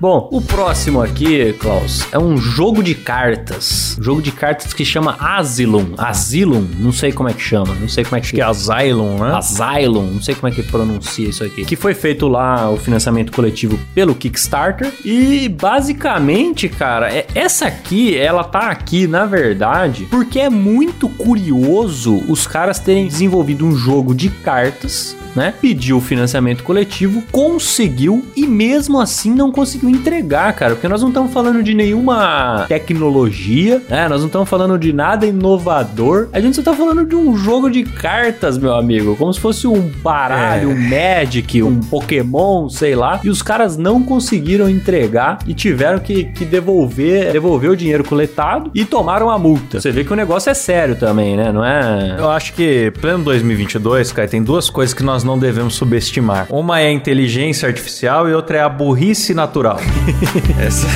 Bom, 0.00 0.28
o 0.30 0.40
próximo 0.40 1.02
aqui, 1.02 1.52
Klaus, 1.54 2.06
é 2.12 2.18
um 2.20 2.36
jogo 2.36 2.84
de 2.84 2.94
cartas. 2.94 3.96
Um 3.98 4.02
jogo 4.04 4.22
de 4.22 4.30
cartas 4.30 4.72
que 4.72 4.84
chama 4.84 5.16
Asylum. 5.18 5.94
Asylum? 5.98 6.64
Não 6.78 6.92
sei 6.92 7.10
como 7.10 7.28
é 7.28 7.32
que 7.32 7.42
chama. 7.42 7.74
Não 7.74 7.88
sei 7.88 8.04
como 8.04 8.14
é 8.16 8.20
que 8.20 8.30
que 8.30 8.40
é 8.40 8.44
Asylum, 8.44 9.18
né? 9.18 9.34
Asylum, 9.34 10.12
não 10.12 10.22
sei 10.22 10.36
como 10.36 10.52
é 10.52 10.54
que 10.54 10.62
pronuncia 10.62 11.28
isso 11.28 11.42
aqui. 11.42 11.64
Que 11.64 11.74
foi 11.74 11.94
feito 11.94 12.28
lá 12.28 12.70
o 12.70 12.76
financiamento 12.76 13.32
coletivo 13.32 13.76
pelo 13.92 14.14
Kickstarter. 14.14 14.92
E 15.04 15.48
basicamente, 15.48 16.68
cara, 16.68 17.12
é- 17.12 17.26
essa 17.34 17.66
aqui, 17.66 18.16
ela 18.16 18.44
tá 18.44 18.70
aqui, 18.70 19.08
na 19.08 19.26
verdade, 19.26 20.06
porque 20.08 20.38
é 20.38 20.48
muito 20.48 21.08
curioso 21.08 22.22
os 22.28 22.46
caras 22.46 22.78
terem 22.78 23.08
desenvolvido 23.08 23.66
um 23.66 23.74
jogo 23.74 24.14
de 24.14 24.28
cartas. 24.28 25.16
Né? 25.34 25.54
Pediu 25.60 25.98
o 25.98 26.00
financiamento 26.00 26.62
coletivo, 26.62 27.22
conseguiu 27.30 28.24
e 28.36 28.46
mesmo 28.46 29.00
assim 29.00 29.32
não 29.34 29.50
conseguiu 29.52 29.88
entregar, 29.88 30.52
cara, 30.54 30.74
porque 30.74 30.88
nós 30.88 31.00
não 31.00 31.08
estamos 31.08 31.32
falando 31.32 31.62
de 31.62 31.74
nenhuma 31.74 32.64
tecnologia, 32.68 33.82
né? 33.88 34.08
Nós 34.08 34.20
não 34.20 34.26
estamos 34.26 34.48
falando 34.48 34.78
de 34.78 34.92
nada 34.92 35.26
inovador. 35.26 36.28
A 36.32 36.40
gente 36.40 36.56
só 36.56 36.62
tá 36.62 36.72
falando 36.74 37.04
de 37.04 37.14
um 37.14 37.36
jogo 37.36 37.70
de 37.70 37.84
cartas, 37.84 38.58
meu 38.58 38.74
amigo, 38.74 39.16
como 39.16 39.32
se 39.32 39.40
fosse 39.40 39.66
um 39.66 39.80
baralho, 40.02 40.70
É. 40.70 40.74
um 40.74 40.88
Magic, 40.88 41.62
um 41.62 41.80
Pokémon, 41.80 42.68
sei 42.68 42.94
lá. 42.94 43.20
E 43.22 43.28
os 43.30 43.42
caras 43.42 43.76
não 43.76 44.02
conseguiram 44.02 44.68
entregar 44.68 45.38
e 45.46 45.54
tiveram 45.54 45.98
que, 45.98 46.24
que 46.24 46.44
devolver, 46.44 47.32
devolver 47.32 47.70
o 47.70 47.76
dinheiro 47.76 48.04
coletado 48.04 48.70
e 48.74 48.84
tomaram 48.84 49.30
a 49.30 49.38
multa. 49.38 49.80
Você 49.80 49.90
vê 49.92 50.04
que 50.04 50.12
o 50.12 50.16
negócio 50.16 50.50
é 50.50 50.54
sério 50.54 50.96
também, 50.96 51.36
né? 51.36 51.52
Não 51.52 51.64
é 51.64 52.16
Eu 52.18 52.30
acho 52.30 52.52
que 52.54 52.92
pleno 53.00 53.24
2022, 53.24 54.12
cara, 54.12 54.28
tem 54.28 54.42
duas 54.42 54.68
coisas 54.70 54.94
que 54.94 55.02
nós 55.02 55.17
não 55.24 55.38
devemos 55.38 55.74
subestimar. 55.74 56.46
Uma 56.50 56.80
é 56.80 56.86
a 56.88 56.92
inteligência 56.92 57.68
artificial 57.68 58.28
e 58.28 58.34
outra 58.34 58.58
é 58.58 58.62
a 58.62 58.68
burrice 58.68 59.34
natural. 59.34 59.78
Essa- 60.58 60.86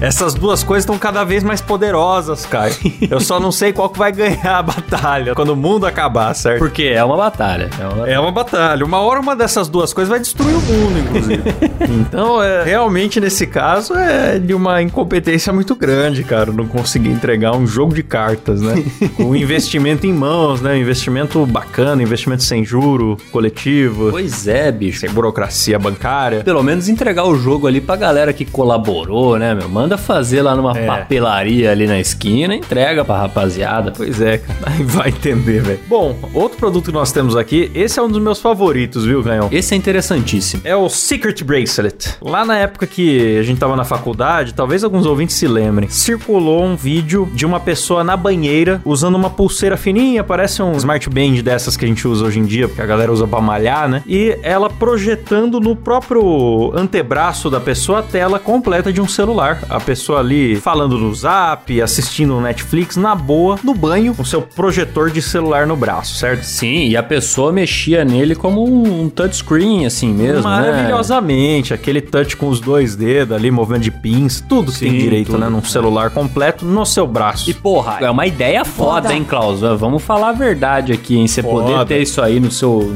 essas 0.00 0.34
duas 0.34 0.62
coisas 0.62 0.82
estão 0.84 0.98
cada 0.98 1.24
vez 1.24 1.42
mais 1.42 1.60
poderosas, 1.60 2.44
cara. 2.46 2.72
Eu 3.10 3.20
só 3.20 3.38
não 3.40 3.52
sei 3.52 3.72
qual 3.72 3.88
que 3.88 3.98
vai 3.98 4.12
ganhar 4.12 4.58
a 4.58 4.62
batalha 4.62 5.34
quando 5.34 5.50
o 5.50 5.56
mundo 5.56 5.86
acabar, 5.86 6.34
certo? 6.34 6.58
porque 6.58 6.84
é 6.84 7.02
uma 7.02 7.16
batalha. 7.16 7.70
É 7.80 7.86
uma... 7.86 8.08
É 8.10 8.20
uma 8.20 8.32
batalha. 8.32 8.84
Uma 8.84 8.98
hora 9.00 9.20
uma 9.20 9.34
dessas 9.36 9.68
duas 9.68 9.92
coisas 9.92 10.08
vai 10.10 10.18
destruir 10.20 10.54
o 10.54 10.60
mundo, 10.60 10.98
inclusive. 10.98 11.42
então, 12.00 12.42
é, 12.42 12.64
realmente, 12.64 13.20
nesse 13.20 13.46
caso, 13.46 13.94
é 13.94 14.38
de 14.38 14.54
uma 14.54 14.82
incompetência 14.82 15.52
muito 15.52 15.74
grande, 15.74 16.22
cara. 16.24 16.52
Não 16.52 16.66
conseguir 16.66 17.10
entregar 17.10 17.54
um 17.56 17.66
jogo 17.66 17.94
de 17.94 18.02
cartas, 18.02 18.60
né? 18.60 18.82
Com 19.16 19.34
investimento 19.36 20.06
em 20.06 20.12
mãos, 20.12 20.60
né? 20.60 20.72
Um 20.74 20.76
investimento 20.78 21.44
bacana, 21.46 22.02
investimento 22.02 22.42
sem 22.42 22.64
juro, 22.64 23.16
coletivo. 23.30 23.47
Efetivo, 23.48 24.10
Pois 24.10 24.46
é, 24.46 24.70
bicho. 24.70 25.00
sem 25.00 25.10
burocracia 25.10 25.78
bancária. 25.78 26.42
Pelo 26.44 26.62
menos 26.62 26.88
entregar 26.88 27.24
o 27.24 27.36
jogo 27.36 27.66
ali 27.66 27.80
pra 27.80 27.96
galera 27.96 28.32
que 28.32 28.44
colaborou, 28.44 29.38
né, 29.38 29.54
meu? 29.54 29.68
Manda 29.68 29.96
fazer 29.98 30.42
lá 30.42 30.54
numa 30.54 30.76
É. 30.78 30.86
papelaria 30.86 31.70
ali 31.70 31.86
na 31.86 31.98
esquina, 31.98 32.54
entrega 32.54 33.04
pra 33.04 33.18
rapaziada. 33.18 33.92
Pois 33.96 34.20
é, 34.20 34.38
cara. 34.38 34.58
Vai 34.84 35.08
entender, 35.08 35.60
velho. 35.62 35.80
Bom, 35.88 36.16
outro 36.34 36.58
produto 36.58 36.86
que 36.86 36.92
nós 36.92 37.10
temos 37.10 37.36
aqui, 37.36 37.70
esse 37.74 37.98
é 37.98 38.02
um 38.02 38.08
dos 38.08 38.20
meus 38.22 38.38
favoritos, 38.40 39.04
viu, 39.04 39.22
Ganhão? 39.22 39.48
Esse 39.50 39.74
é 39.74 39.76
interessantíssimo. 39.76 40.62
É 40.64 40.76
o 40.76 40.88
Secret 40.88 41.42
Bracelet. 41.44 42.16
Lá 42.20 42.44
na 42.44 42.56
época 42.58 42.86
que 42.86 43.38
a 43.38 43.42
gente 43.42 43.58
tava 43.58 43.74
na 43.76 43.84
faculdade, 43.84 44.54
talvez 44.54 44.84
alguns 44.84 45.06
ouvintes 45.06 45.36
se 45.36 45.46
lembrem, 45.46 45.88
circulou 45.88 46.62
um 46.64 46.76
vídeo 46.76 47.28
de 47.32 47.44
uma 47.46 47.58
pessoa 47.60 48.04
na 48.04 48.16
banheira 48.16 48.80
usando 48.84 49.14
uma 49.14 49.30
pulseira 49.30 49.76
fininha, 49.76 50.22
parece 50.22 50.62
um 50.62 50.72
smart 50.76 51.08
band 51.08 51.42
dessas 51.42 51.76
que 51.76 51.84
a 51.84 51.88
gente 51.88 52.06
usa 52.06 52.24
hoje 52.24 52.38
em 52.38 52.44
dia, 52.44 52.68
porque 52.68 52.82
a 52.82 52.86
galera 52.86 53.12
usa 53.12 53.26
pra 53.26 53.37
malhar, 53.40 53.88
né? 53.88 54.02
E 54.06 54.38
ela 54.42 54.68
projetando 54.70 55.60
no 55.60 55.74
próprio 55.76 56.72
antebraço 56.74 57.50
da 57.50 57.60
pessoa 57.60 58.00
a 58.00 58.02
tela 58.02 58.38
completa 58.38 58.92
de 58.92 59.00
um 59.00 59.08
celular. 59.08 59.60
A 59.68 59.80
pessoa 59.80 60.20
ali 60.20 60.56
falando 60.56 60.96
no 60.98 61.14
zap, 61.14 61.80
assistindo 61.80 62.34
no 62.34 62.40
Netflix, 62.40 62.96
na 62.96 63.14
boa, 63.14 63.58
no 63.62 63.74
banho, 63.74 64.14
com 64.14 64.24
seu 64.24 64.42
projetor 64.42 65.10
de 65.10 65.20
celular 65.22 65.66
no 65.66 65.76
braço, 65.76 66.14
certo? 66.16 66.42
Sim, 66.44 66.88
e 66.88 66.96
a 66.96 67.02
pessoa 67.02 67.52
mexia 67.52 68.04
nele 68.04 68.34
como 68.34 68.64
um, 68.64 69.02
um 69.04 69.08
touchscreen, 69.08 69.86
assim 69.86 70.12
mesmo, 70.12 70.48
né? 70.48 70.70
Maravilhosamente, 70.98 71.72
aquele 71.74 72.00
touch 72.00 72.36
com 72.36 72.48
os 72.48 72.60
dois 72.60 72.96
dedos 72.96 73.36
ali, 73.36 73.50
movimento 73.50 73.82
de 73.82 73.90
pins, 73.90 74.42
tudo 74.48 74.72
que 74.72 74.80
tem 74.80 74.90
Sim, 74.92 74.98
direito, 74.98 75.26
tudo. 75.32 75.38
né? 75.38 75.48
Num 75.48 75.62
celular 75.62 76.10
completo 76.10 76.64
no 76.64 76.84
seu 76.84 77.06
braço. 77.06 77.48
E 77.50 77.54
porra, 77.54 77.98
é 78.00 78.10
uma 78.10 78.26
ideia 78.26 78.64
foda, 78.64 79.02
Foda. 79.02 79.14
hein, 79.14 79.24
Klaus? 79.24 79.60
Vamos 79.60 80.02
falar 80.02 80.30
a 80.30 80.32
verdade 80.32 80.92
aqui, 80.92 81.16
hein? 81.16 81.26
Você 81.26 81.42
Foda. 81.42 81.64
poder 81.72 81.86
ter 81.86 82.02
isso 82.02 82.20
aí 82.20 82.40
no 82.40 82.50
seu 82.50 82.92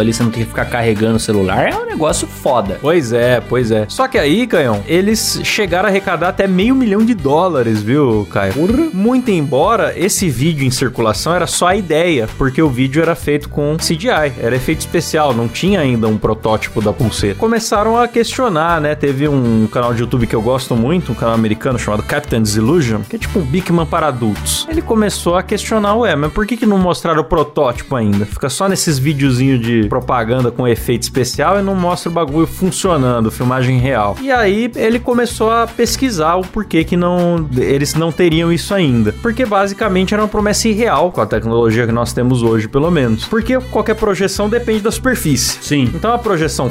ali, 0.00 0.12
você 0.12 0.22
não 0.22 0.30
tem 0.30 0.42
que 0.42 0.48
ficar 0.48 0.64
carregando 0.66 1.16
o 1.16 1.20
celular, 1.20 1.68
é 1.68 1.76
um 1.76 1.86
negócio 1.86 2.26
foda. 2.26 2.78
Pois 2.80 3.12
é, 3.12 3.40
pois 3.40 3.70
é. 3.70 3.86
Só 3.88 4.08
que 4.08 4.18
aí, 4.18 4.46
Canhão, 4.46 4.82
eles 4.86 5.40
chegaram 5.44 5.88
a 5.88 5.90
arrecadar 5.90 6.28
até 6.28 6.46
meio 6.46 6.74
milhão 6.74 7.04
de 7.04 7.14
dólares, 7.14 7.82
viu, 7.82 8.26
Caio? 8.30 8.54
Muito 8.92 9.30
embora 9.30 9.92
esse 9.96 10.28
vídeo 10.28 10.66
em 10.66 10.70
circulação 10.70 11.34
era 11.34 11.46
só 11.46 11.68
a 11.68 11.76
ideia, 11.76 12.28
porque 12.36 12.60
o 12.60 12.68
vídeo 12.68 13.02
era 13.02 13.14
feito 13.14 13.48
com 13.48 13.76
CGI, 13.76 14.32
era 14.40 14.56
efeito 14.56 14.80
especial, 14.80 15.34
não 15.34 15.48
tinha 15.48 15.80
ainda 15.80 16.08
um 16.08 16.18
protótipo 16.18 16.80
da 16.80 16.92
pulseira. 16.92 17.36
Começaram 17.36 17.98
a 17.98 18.08
questionar, 18.08 18.80
né? 18.80 18.94
Teve 18.94 19.28
um 19.28 19.66
canal 19.66 19.94
de 19.94 20.00
YouTube 20.00 20.26
que 20.26 20.34
eu 20.34 20.42
gosto 20.42 20.76
muito, 20.76 21.12
um 21.12 21.14
canal 21.14 21.34
americano 21.34 21.78
chamado 21.78 22.02
Captain 22.02 22.42
Disillusion, 22.42 23.00
que 23.08 23.16
é 23.16 23.18
tipo 23.18 23.38
um 23.38 23.42
Bigman 23.42 23.86
para 23.86 24.08
adultos. 24.08 24.66
Ele 24.68 24.82
começou 24.82 25.36
a 25.36 25.42
questionar, 25.42 25.94
ué, 25.96 26.14
mas 26.16 26.32
por 26.32 26.46
que, 26.46 26.56
que 26.56 26.66
não 26.66 26.78
mostraram 26.78 27.20
o 27.20 27.24
protótipo 27.24 27.96
ainda? 27.96 28.26
Fica 28.26 28.48
só 28.48 28.68
nesses 28.68 28.98
videozinhos 29.44 29.60
de 29.60 29.88
propaganda 29.88 30.50
com 30.50 30.66
efeito 30.66 31.02
especial 31.02 31.58
e 31.58 31.62
não 31.62 31.74
mostra 31.74 32.10
o 32.10 32.12
bagulho 32.12 32.46
funcionando, 32.46 33.30
filmagem 33.30 33.78
real. 33.78 34.16
E 34.20 34.30
aí 34.30 34.70
ele 34.74 34.98
começou 34.98 35.50
a 35.50 35.66
pesquisar 35.66 36.36
o 36.36 36.42
porquê 36.42 36.84
que 36.84 36.96
não 36.96 37.48
eles 37.56 37.94
não 37.94 38.10
teriam 38.10 38.52
isso 38.52 38.74
ainda. 38.74 39.12
Porque 39.22 39.44
basicamente 39.44 40.14
era 40.14 40.22
uma 40.22 40.28
promessa 40.28 40.68
irreal 40.68 41.12
com 41.12 41.20
a 41.20 41.26
tecnologia 41.26 41.86
que 41.86 41.92
nós 41.92 42.12
temos 42.12 42.42
hoje, 42.42 42.68
pelo 42.68 42.90
menos. 42.90 43.26
Porque 43.26 43.58
qualquer 43.60 43.94
projeção 43.94 44.48
depende 44.48 44.80
da 44.80 44.90
superfície. 44.90 45.58
Sim. 45.62 45.90
Então 45.94 46.12
a 46.12 46.18
projeção, 46.18 46.70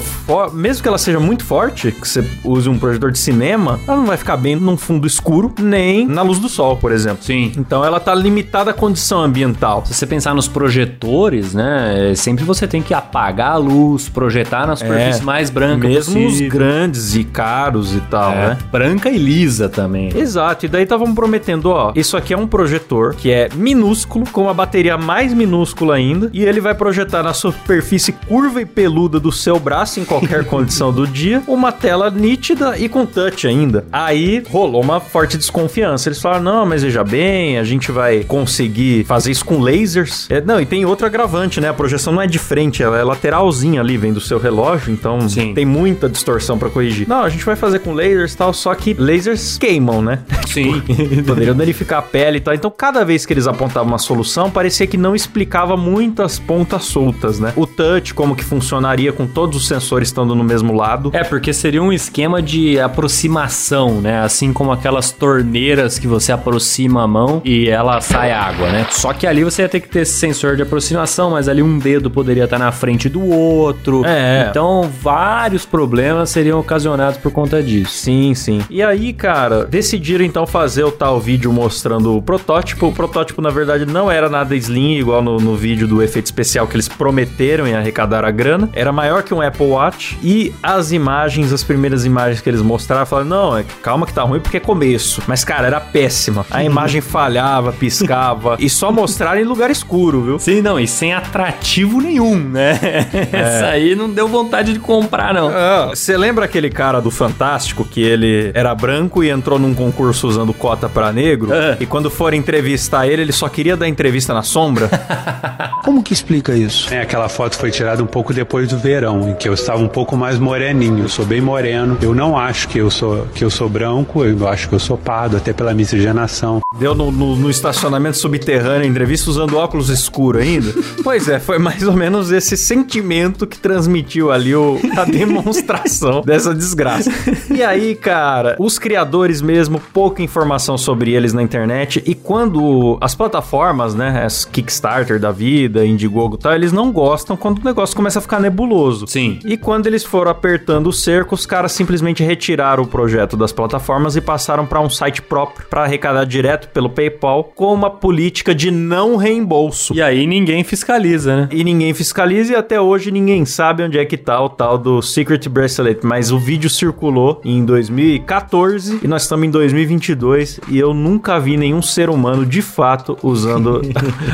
mesmo 0.54 0.82
que 0.82 0.88
ela 0.88 0.98
seja 0.98 1.20
muito 1.20 1.44
forte, 1.44 1.92
que 1.92 2.08
você 2.08 2.24
use 2.44 2.68
um 2.68 2.78
projetor 2.78 3.12
de 3.12 3.20
cinema, 3.20 3.80
ela 3.88 3.98
não 3.98 4.06
vai 4.06 4.18
ficar 4.18 4.38
bem 4.38 4.56
num 4.56 4.78
fundo 4.78 5.06
escuro, 5.06 5.54
nem 5.60 6.08
na 6.08 6.22
luz 6.22 6.40
do 6.40 6.50
sol, 6.50 6.78
por 6.78 6.92
exemplo. 6.92 7.24
Sim. 7.24 7.52
Então 7.58 7.84
ela 7.84 8.00
tá 8.00 8.14
limitada 8.16 8.72
à 8.72 8.74
condição 8.74 9.22
ambiental. 9.22 9.84
Se 9.86 9.94
você 9.94 10.06
pensar 10.06 10.34
nos 10.34 10.48
projetores, 10.48 11.54
né? 11.54 12.12
é, 12.12 12.16
Sempre 12.24 12.46
você 12.46 12.63
tem 12.68 12.82
que 12.82 12.94
apagar 12.94 13.52
a 13.54 13.58
luz, 13.58 14.10
projetar 14.10 14.66
na 14.68 14.76
superfície 14.76 15.24
mais 15.24 15.50
branca 15.50 15.88
Mesmo 15.88 16.20
os 16.20 16.32
possível. 16.34 16.50
grandes 16.52 17.16
e 17.16 17.24
caros 17.24 17.96
e 17.96 18.00
tal, 18.02 18.32
É, 18.32 18.36
né? 18.36 18.58
branca 18.72 19.10
e 19.10 19.18
lisa 19.18 19.68
também. 19.70 20.10
Exato, 20.16 20.66
e 20.66 20.70
daí 20.70 20.84
estavam 20.84 21.14
prometendo, 21.14 21.68
ó, 21.70 21.92
isso 21.96 22.16
aqui 22.18 22.34
é 22.34 22.38
um 22.38 22.48
projetor 22.48 23.16
que 23.16 23.32
é 23.32 23.50
minúsculo, 23.56 24.26
com 24.32 24.44
uma 24.44 24.54
bateria 24.54 24.98
mais 24.98 25.34
minúscula 25.34 25.96
ainda, 25.96 26.30
e 26.34 26.44
ele 26.44 26.60
vai 26.62 26.74
projetar 26.76 27.24
na 27.24 27.34
superfície 27.34 28.12
curva 28.12 28.62
e 28.62 28.66
peluda 28.66 29.20
do 29.20 29.32
seu 29.32 29.60
braço, 29.60 30.00
em 30.00 30.06
qualquer 30.06 30.46
condição 30.46 30.92
do 30.92 31.08
dia, 31.08 31.42
uma 31.48 31.72
tela 31.72 32.10
nítida 32.10 32.78
e 32.78 32.88
com 32.90 33.06
touch 33.06 33.48
ainda. 33.48 33.86
Aí 33.92 34.44
rolou 34.50 34.82
uma 34.82 35.00
forte 35.00 35.38
desconfiança. 35.38 36.08
Eles 36.10 36.22
falaram, 36.22 36.44
não, 36.44 36.66
mas 36.66 36.84
veja 36.84 37.04
bem, 37.04 37.58
a 37.58 37.64
gente 37.64 37.92
vai 37.92 38.24
conseguir 38.24 39.04
fazer 39.06 39.32
isso 39.32 39.46
com 39.46 39.60
lasers. 39.60 40.28
É, 40.30 40.42
não, 40.42 40.60
e 40.60 40.66
tem 40.66 40.86
outro 40.86 41.06
agravante, 41.06 41.60
né? 41.62 41.70
A 41.70 41.74
projeção 41.74 42.14
não 42.14 42.22
é 42.22 42.28
de 42.28 42.38
frente, 42.54 42.84
ela 42.84 43.00
é 43.00 43.04
lateralzinha 43.04 43.82
ali, 43.82 43.98
vem 43.98 44.14
do 44.14 44.22
seu 44.22 44.38
relógio, 44.38 44.94
então 44.94 45.28
Sim. 45.28 45.56
tem 45.56 45.66
muita 45.66 46.08
distorção 46.08 46.56
pra 46.56 46.70
corrigir. 46.70 47.10
Não, 47.10 47.24
a 47.24 47.30
gente 47.30 47.44
vai 47.44 47.56
fazer 47.56 47.80
com 47.80 47.94
lasers 47.94 48.34
e 48.34 48.38
tal, 48.38 48.54
só 48.54 48.76
que 48.76 48.94
lasers 48.94 49.58
queimam, 49.58 50.04
né? 50.04 50.20
Sim. 50.46 50.80
Poderiam 51.26 51.56
danificar 51.56 51.98
a 51.98 52.02
pele 52.04 52.38
e 52.38 52.42
tal. 52.42 52.54
Então, 52.54 52.70
cada 52.70 53.04
vez 53.04 53.26
que 53.26 53.34
eles 53.34 53.48
apontavam 53.48 53.88
uma 53.92 53.98
solução, 53.98 54.52
parecia 54.52 54.86
que 54.86 54.98
não 54.98 55.16
explicava 55.16 55.76
muitas 55.76 56.38
pontas 56.38 56.84
soltas, 56.84 57.40
né? 57.40 57.54
O 57.56 57.66
touch, 57.66 58.14
como 58.14 58.36
que 58.36 58.44
funcionaria 58.44 59.12
com 59.12 59.26
todos 59.26 59.58
os 59.58 59.68
sensores 59.68 60.10
estando 60.10 60.36
no 60.36 60.44
mesmo 60.44 60.76
lado. 60.76 61.10
É, 61.12 61.24
porque 61.24 61.52
seria 61.52 61.82
um 61.82 61.92
esquema 61.92 62.40
de 62.40 62.80
aproximação, 62.80 64.00
né? 64.00 64.22
Assim 64.22 64.54
como 64.54 64.72
aquelas 64.72 65.12
torneiras 65.12 65.98
que 65.98 66.06
você 66.06 66.32
aproxima 66.32 67.02
a 67.02 67.08
mão 67.08 67.42
e 67.44 67.68
ela 67.68 68.00
sai 68.00 68.32
água, 68.32 68.70
né? 68.70 68.86
Só 68.92 69.12
que 69.12 69.26
ali 69.26 69.44
você 69.44 69.64
ia 69.64 69.70
ter 69.70 69.80
que 69.80 69.90
ter 69.90 70.02
esse 70.02 70.14
sensor 70.14 70.56
de 70.56 70.62
aproximação, 70.62 71.32
mas 71.32 71.50
ali 71.50 71.64
um 71.64 71.80
dedo 71.80 72.12
poderia 72.12 72.43
estar 72.46 72.60
na 72.60 72.72
frente 72.72 73.10
do 73.10 73.24
outro. 73.26 74.04
É. 74.06 74.48
Então, 74.50 74.90
vários 75.02 75.66
problemas 75.66 76.30
seriam 76.30 76.60
ocasionados 76.60 77.18
por 77.18 77.32
conta 77.32 77.62
disso. 77.62 77.92
Sim, 77.92 78.34
sim. 78.36 78.62
E 78.70 78.82
aí, 78.82 79.14
cara, 79.14 79.66
decidiram 79.66 80.24
então 80.24 80.46
fazer 80.46 80.84
o 80.84 80.92
tal 80.92 81.20
vídeo 81.20 81.52
mostrando 81.52 82.16
o 82.16 82.22
protótipo. 82.22 82.88
O 82.88 82.92
protótipo, 82.94 83.42
na 83.42 83.50
verdade, 83.50 83.86
não 83.86 84.12
era 84.12 84.30
nada 84.30 84.56
slim, 84.56 84.96
igual 84.96 85.22
no, 85.22 85.38
no 85.38 85.56
vídeo 85.56 85.88
do 85.88 86.02
efeito 86.02 86.26
especial 86.26 86.68
que 86.68 86.76
eles 86.76 86.88
prometeram 86.88 87.68
em 87.68 87.76
arrecadar 87.76 88.26
a 88.26 88.32
grana. 88.32 88.70
Era 88.74 88.92
maior 88.92 89.24
que 89.24 89.34
um 89.34 89.42
Apple 89.42 89.68
Watch. 89.68 90.18
E 90.22 90.54
as 90.62 90.92
imagens, 90.92 91.52
as 91.52 91.64
primeiras 91.64 92.06
imagens 92.06 92.42
que 92.42 92.50
eles 92.50 92.62
mostraram, 92.62 93.06
falaram: 93.06 93.30
não, 93.30 93.58
é 93.58 93.66
calma 93.82 94.06
que 94.06 94.14
tá 94.14 94.24
ruim 94.24 94.40
porque 94.40 94.58
é 94.58 94.60
começo. 94.60 95.22
Mas, 95.28 95.44
cara, 95.44 95.68
era 95.68 95.80
péssima. 95.80 96.46
A 96.50 96.64
imagem 96.64 97.02
falhava, 97.02 97.72
piscava. 97.72 98.56
e 98.60 98.70
só 98.70 98.92
mostraram 98.92 99.40
em 99.40 99.44
lugar 99.44 99.70
escuro, 99.70 100.22
viu? 100.22 100.40
Sim, 100.40 100.62
não, 100.62 100.80
e 100.80 100.88
sem 100.88 101.14
atrativo 101.14 102.02
nenhum, 102.02 102.23
né? 102.32 102.80
Essa 103.32 103.68
aí 103.68 103.96
não 103.96 104.10
deu 104.10 104.28
vontade 104.28 104.74
de 104.74 104.80
comprar, 104.80 105.34
não. 105.34 105.50
Ah, 105.50 105.90
Você 105.94 106.16
lembra 106.18 106.46
aquele 106.46 106.70
cara 106.70 107.00
do 107.02 107.12
Fantástico 107.12 107.84
que 107.86 108.02
ele 108.02 108.52
era 108.54 108.74
branco 108.74 109.24
e 109.24 109.30
entrou 109.30 109.60
num 109.60 109.74
concurso 109.74 110.28
usando 110.28 110.54
cota 110.54 110.88
pra 110.88 111.12
negro? 111.12 111.54
É. 111.54 111.78
E 111.80 111.86
quando 111.86 112.10
for 112.10 112.34
entrevistar 112.34 113.08
ele, 113.08 113.22
ele 113.22 113.32
só 113.32 113.48
queria 113.50 113.76
dar 113.76 113.88
entrevista 113.88 114.34
na 114.34 114.44
sombra? 114.44 114.90
Como 115.84 116.02
que 116.02 116.14
explica 116.14 116.54
isso? 116.56 116.94
É, 116.94 117.02
aquela 117.02 117.28
foto 117.30 117.58
foi 117.58 117.70
tirada 117.72 118.02
um 118.02 118.08
pouco 118.08 118.34
depois 118.34 118.70
do 118.70 118.78
verão, 118.78 119.30
em 119.30 119.34
que 119.36 119.48
eu 119.50 119.54
estava 119.54 119.80
um 119.80 119.88
pouco 119.88 120.16
mais 120.16 120.40
moreninho. 120.40 121.00
Eu 121.04 121.10
sou 121.10 121.26
bem 121.26 121.42
moreno. 121.42 121.98
Eu 122.02 122.14
não 122.16 122.38
acho 122.38 122.68
que 122.70 122.78
eu 122.78 122.90
sou 122.90 123.28
que 123.34 123.44
eu 123.44 123.50
sou 123.50 123.68
branco, 123.68 124.24
eu 124.24 124.48
acho 124.48 124.70
que 124.70 124.76
eu 124.76 124.80
sou 124.80 124.98
pardo, 124.98 125.38
até 125.38 125.52
pela 125.54 125.74
miscigenação. 125.74 126.60
Deu 126.78 126.96
no, 126.96 127.12
no- 127.12 127.36
no 127.36 127.50
estacionamento 127.50 128.18
subterrâneo 128.18 128.84
a 128.84 128.86
entrevista 128.88 129.30
usando 129.30 129.58
óculos 129.58 129.90
escuros 129.90 130.42
ainda? 130.42 130.74
pois 131.04 131.28
é, 131.28 131.40
foi 131.40 131.58
mais 131.60 131.84
ou 131.84 131.94
menos 131.94 132.13
esse 132.22 132.56
sentimento 132.58 133.46
que 133.48 133.58
transmitiu 133.58 134.32
ali 134.32 134.56
o- 134.56 134.80
a 134.98 135.06
demonstração 135.54 136.22
dessa 136.22 136.54
desgraça. 136.54 137.12
E 137.54 137.62
aí, 137.64 137.96
cara, 137.96 138.56
os 138.60 138.78
criadores 138.80 139.42
mesmo, 139.42 139.80
pouca 139.94 140.22
informação 140.22 140.78
sobre 140.78 141.12
eles 141.14 141.34
na 141.34 141.42
internet. 141.44 142.02
E 142.06 142.16
quando 142.16 142.98
as 143.02 143.16
plataformas, 143.16 143.94
né, 143.96 144.24
as 144.26 144.46
Kickstarter 144.46 145.20
da 145.20 145.32
vida, 145.32 145.86
Indiegogo 145.86 146.36
e 146.36 146.40
tal, 146.40 146.54
eles 146.54 146.72
não 146.72 146.92
gostam 146.92 147.36
quando 147.36 147.60
o 147.60 147.64
negócio 147.66 147.96
começa 147.96 148.20
a 148.20 148.22
ficar 148.22 148.40
nebuloso. 148.40 149.08
Sim. 149.08 149.40
E 149.46 149.58
quando 149.58 149.88
eles 149.88 150.04
foram 150.04 150.32
apertando 150.32 150.88
o 150.88 150.94
cerco, 150.94 151.36
os 151.36 151.46
caras 151.46 151.72
simplesmente 151.72 152.24
retiraram 152.24 152.84
o 152.84 152.88
projeto 152.88 153.36
das 153.38 153.52
plataformas 153.52 154.16
e 154.16 154.22
passaram 154.22 154.66
para 154.66 154.80
um 154.82 154.90
site 154.90 155.22
próprio 155.22 155.66
para 155.70 155.84
arrecadar 155.84 156.26
direto 156.26 156.70
pelo 156.70 156.90
PayPal 156.90 157.46
com 157.56 157.74
uma 157.74 157.90
política 157.90 158.54
de 158.54 158.70
não 158.72 159.16
reembolso. 159.16 159.94
E 159.94 160.02
aí 160.02 160.26
ninguém 160.28 160.64
fiscaliza, 160.64 161.36
né? 161.36 161.50
E 161.52 161.64
ninguém 161.64 161.94
fiscaliza 161.94 162.03
e 162.50 162.56
até 162.56 162.80
hoje 162.82 163.12
ninguém 163.12 163.46
sabe 163.46 163.84
onde 163.84 163.98
é 163.98 164.06
que 164.06 164.18
tá 164.18 164.42
o 164.42 164.50
tal 164.50 164.78
do 164.78 165.02
Secret 165.02 165.48
Bracelet, 165.50 166.06
mas 166.06 166.32
o 166.32 166.40
vídeo 166.40 166.70
circulou 166.70 167.40
em 167.46 167.64
2014 167.64 169.00
e 169.04 169.08
nós 169.08 169.24
estamos 169.24 169.48
em 169.48 169.52
2022 169.52 170.60
e 170.68 170.78
eu 170.78 170.94
nunca 170.94 171.40
vi 171.40 171.56
nenhum 171.58 171.82
ser 171.82 172.10
humano 172.10 172.46
de 172.46 172.62
fato 172.62 173.18
usando 173.24 173.82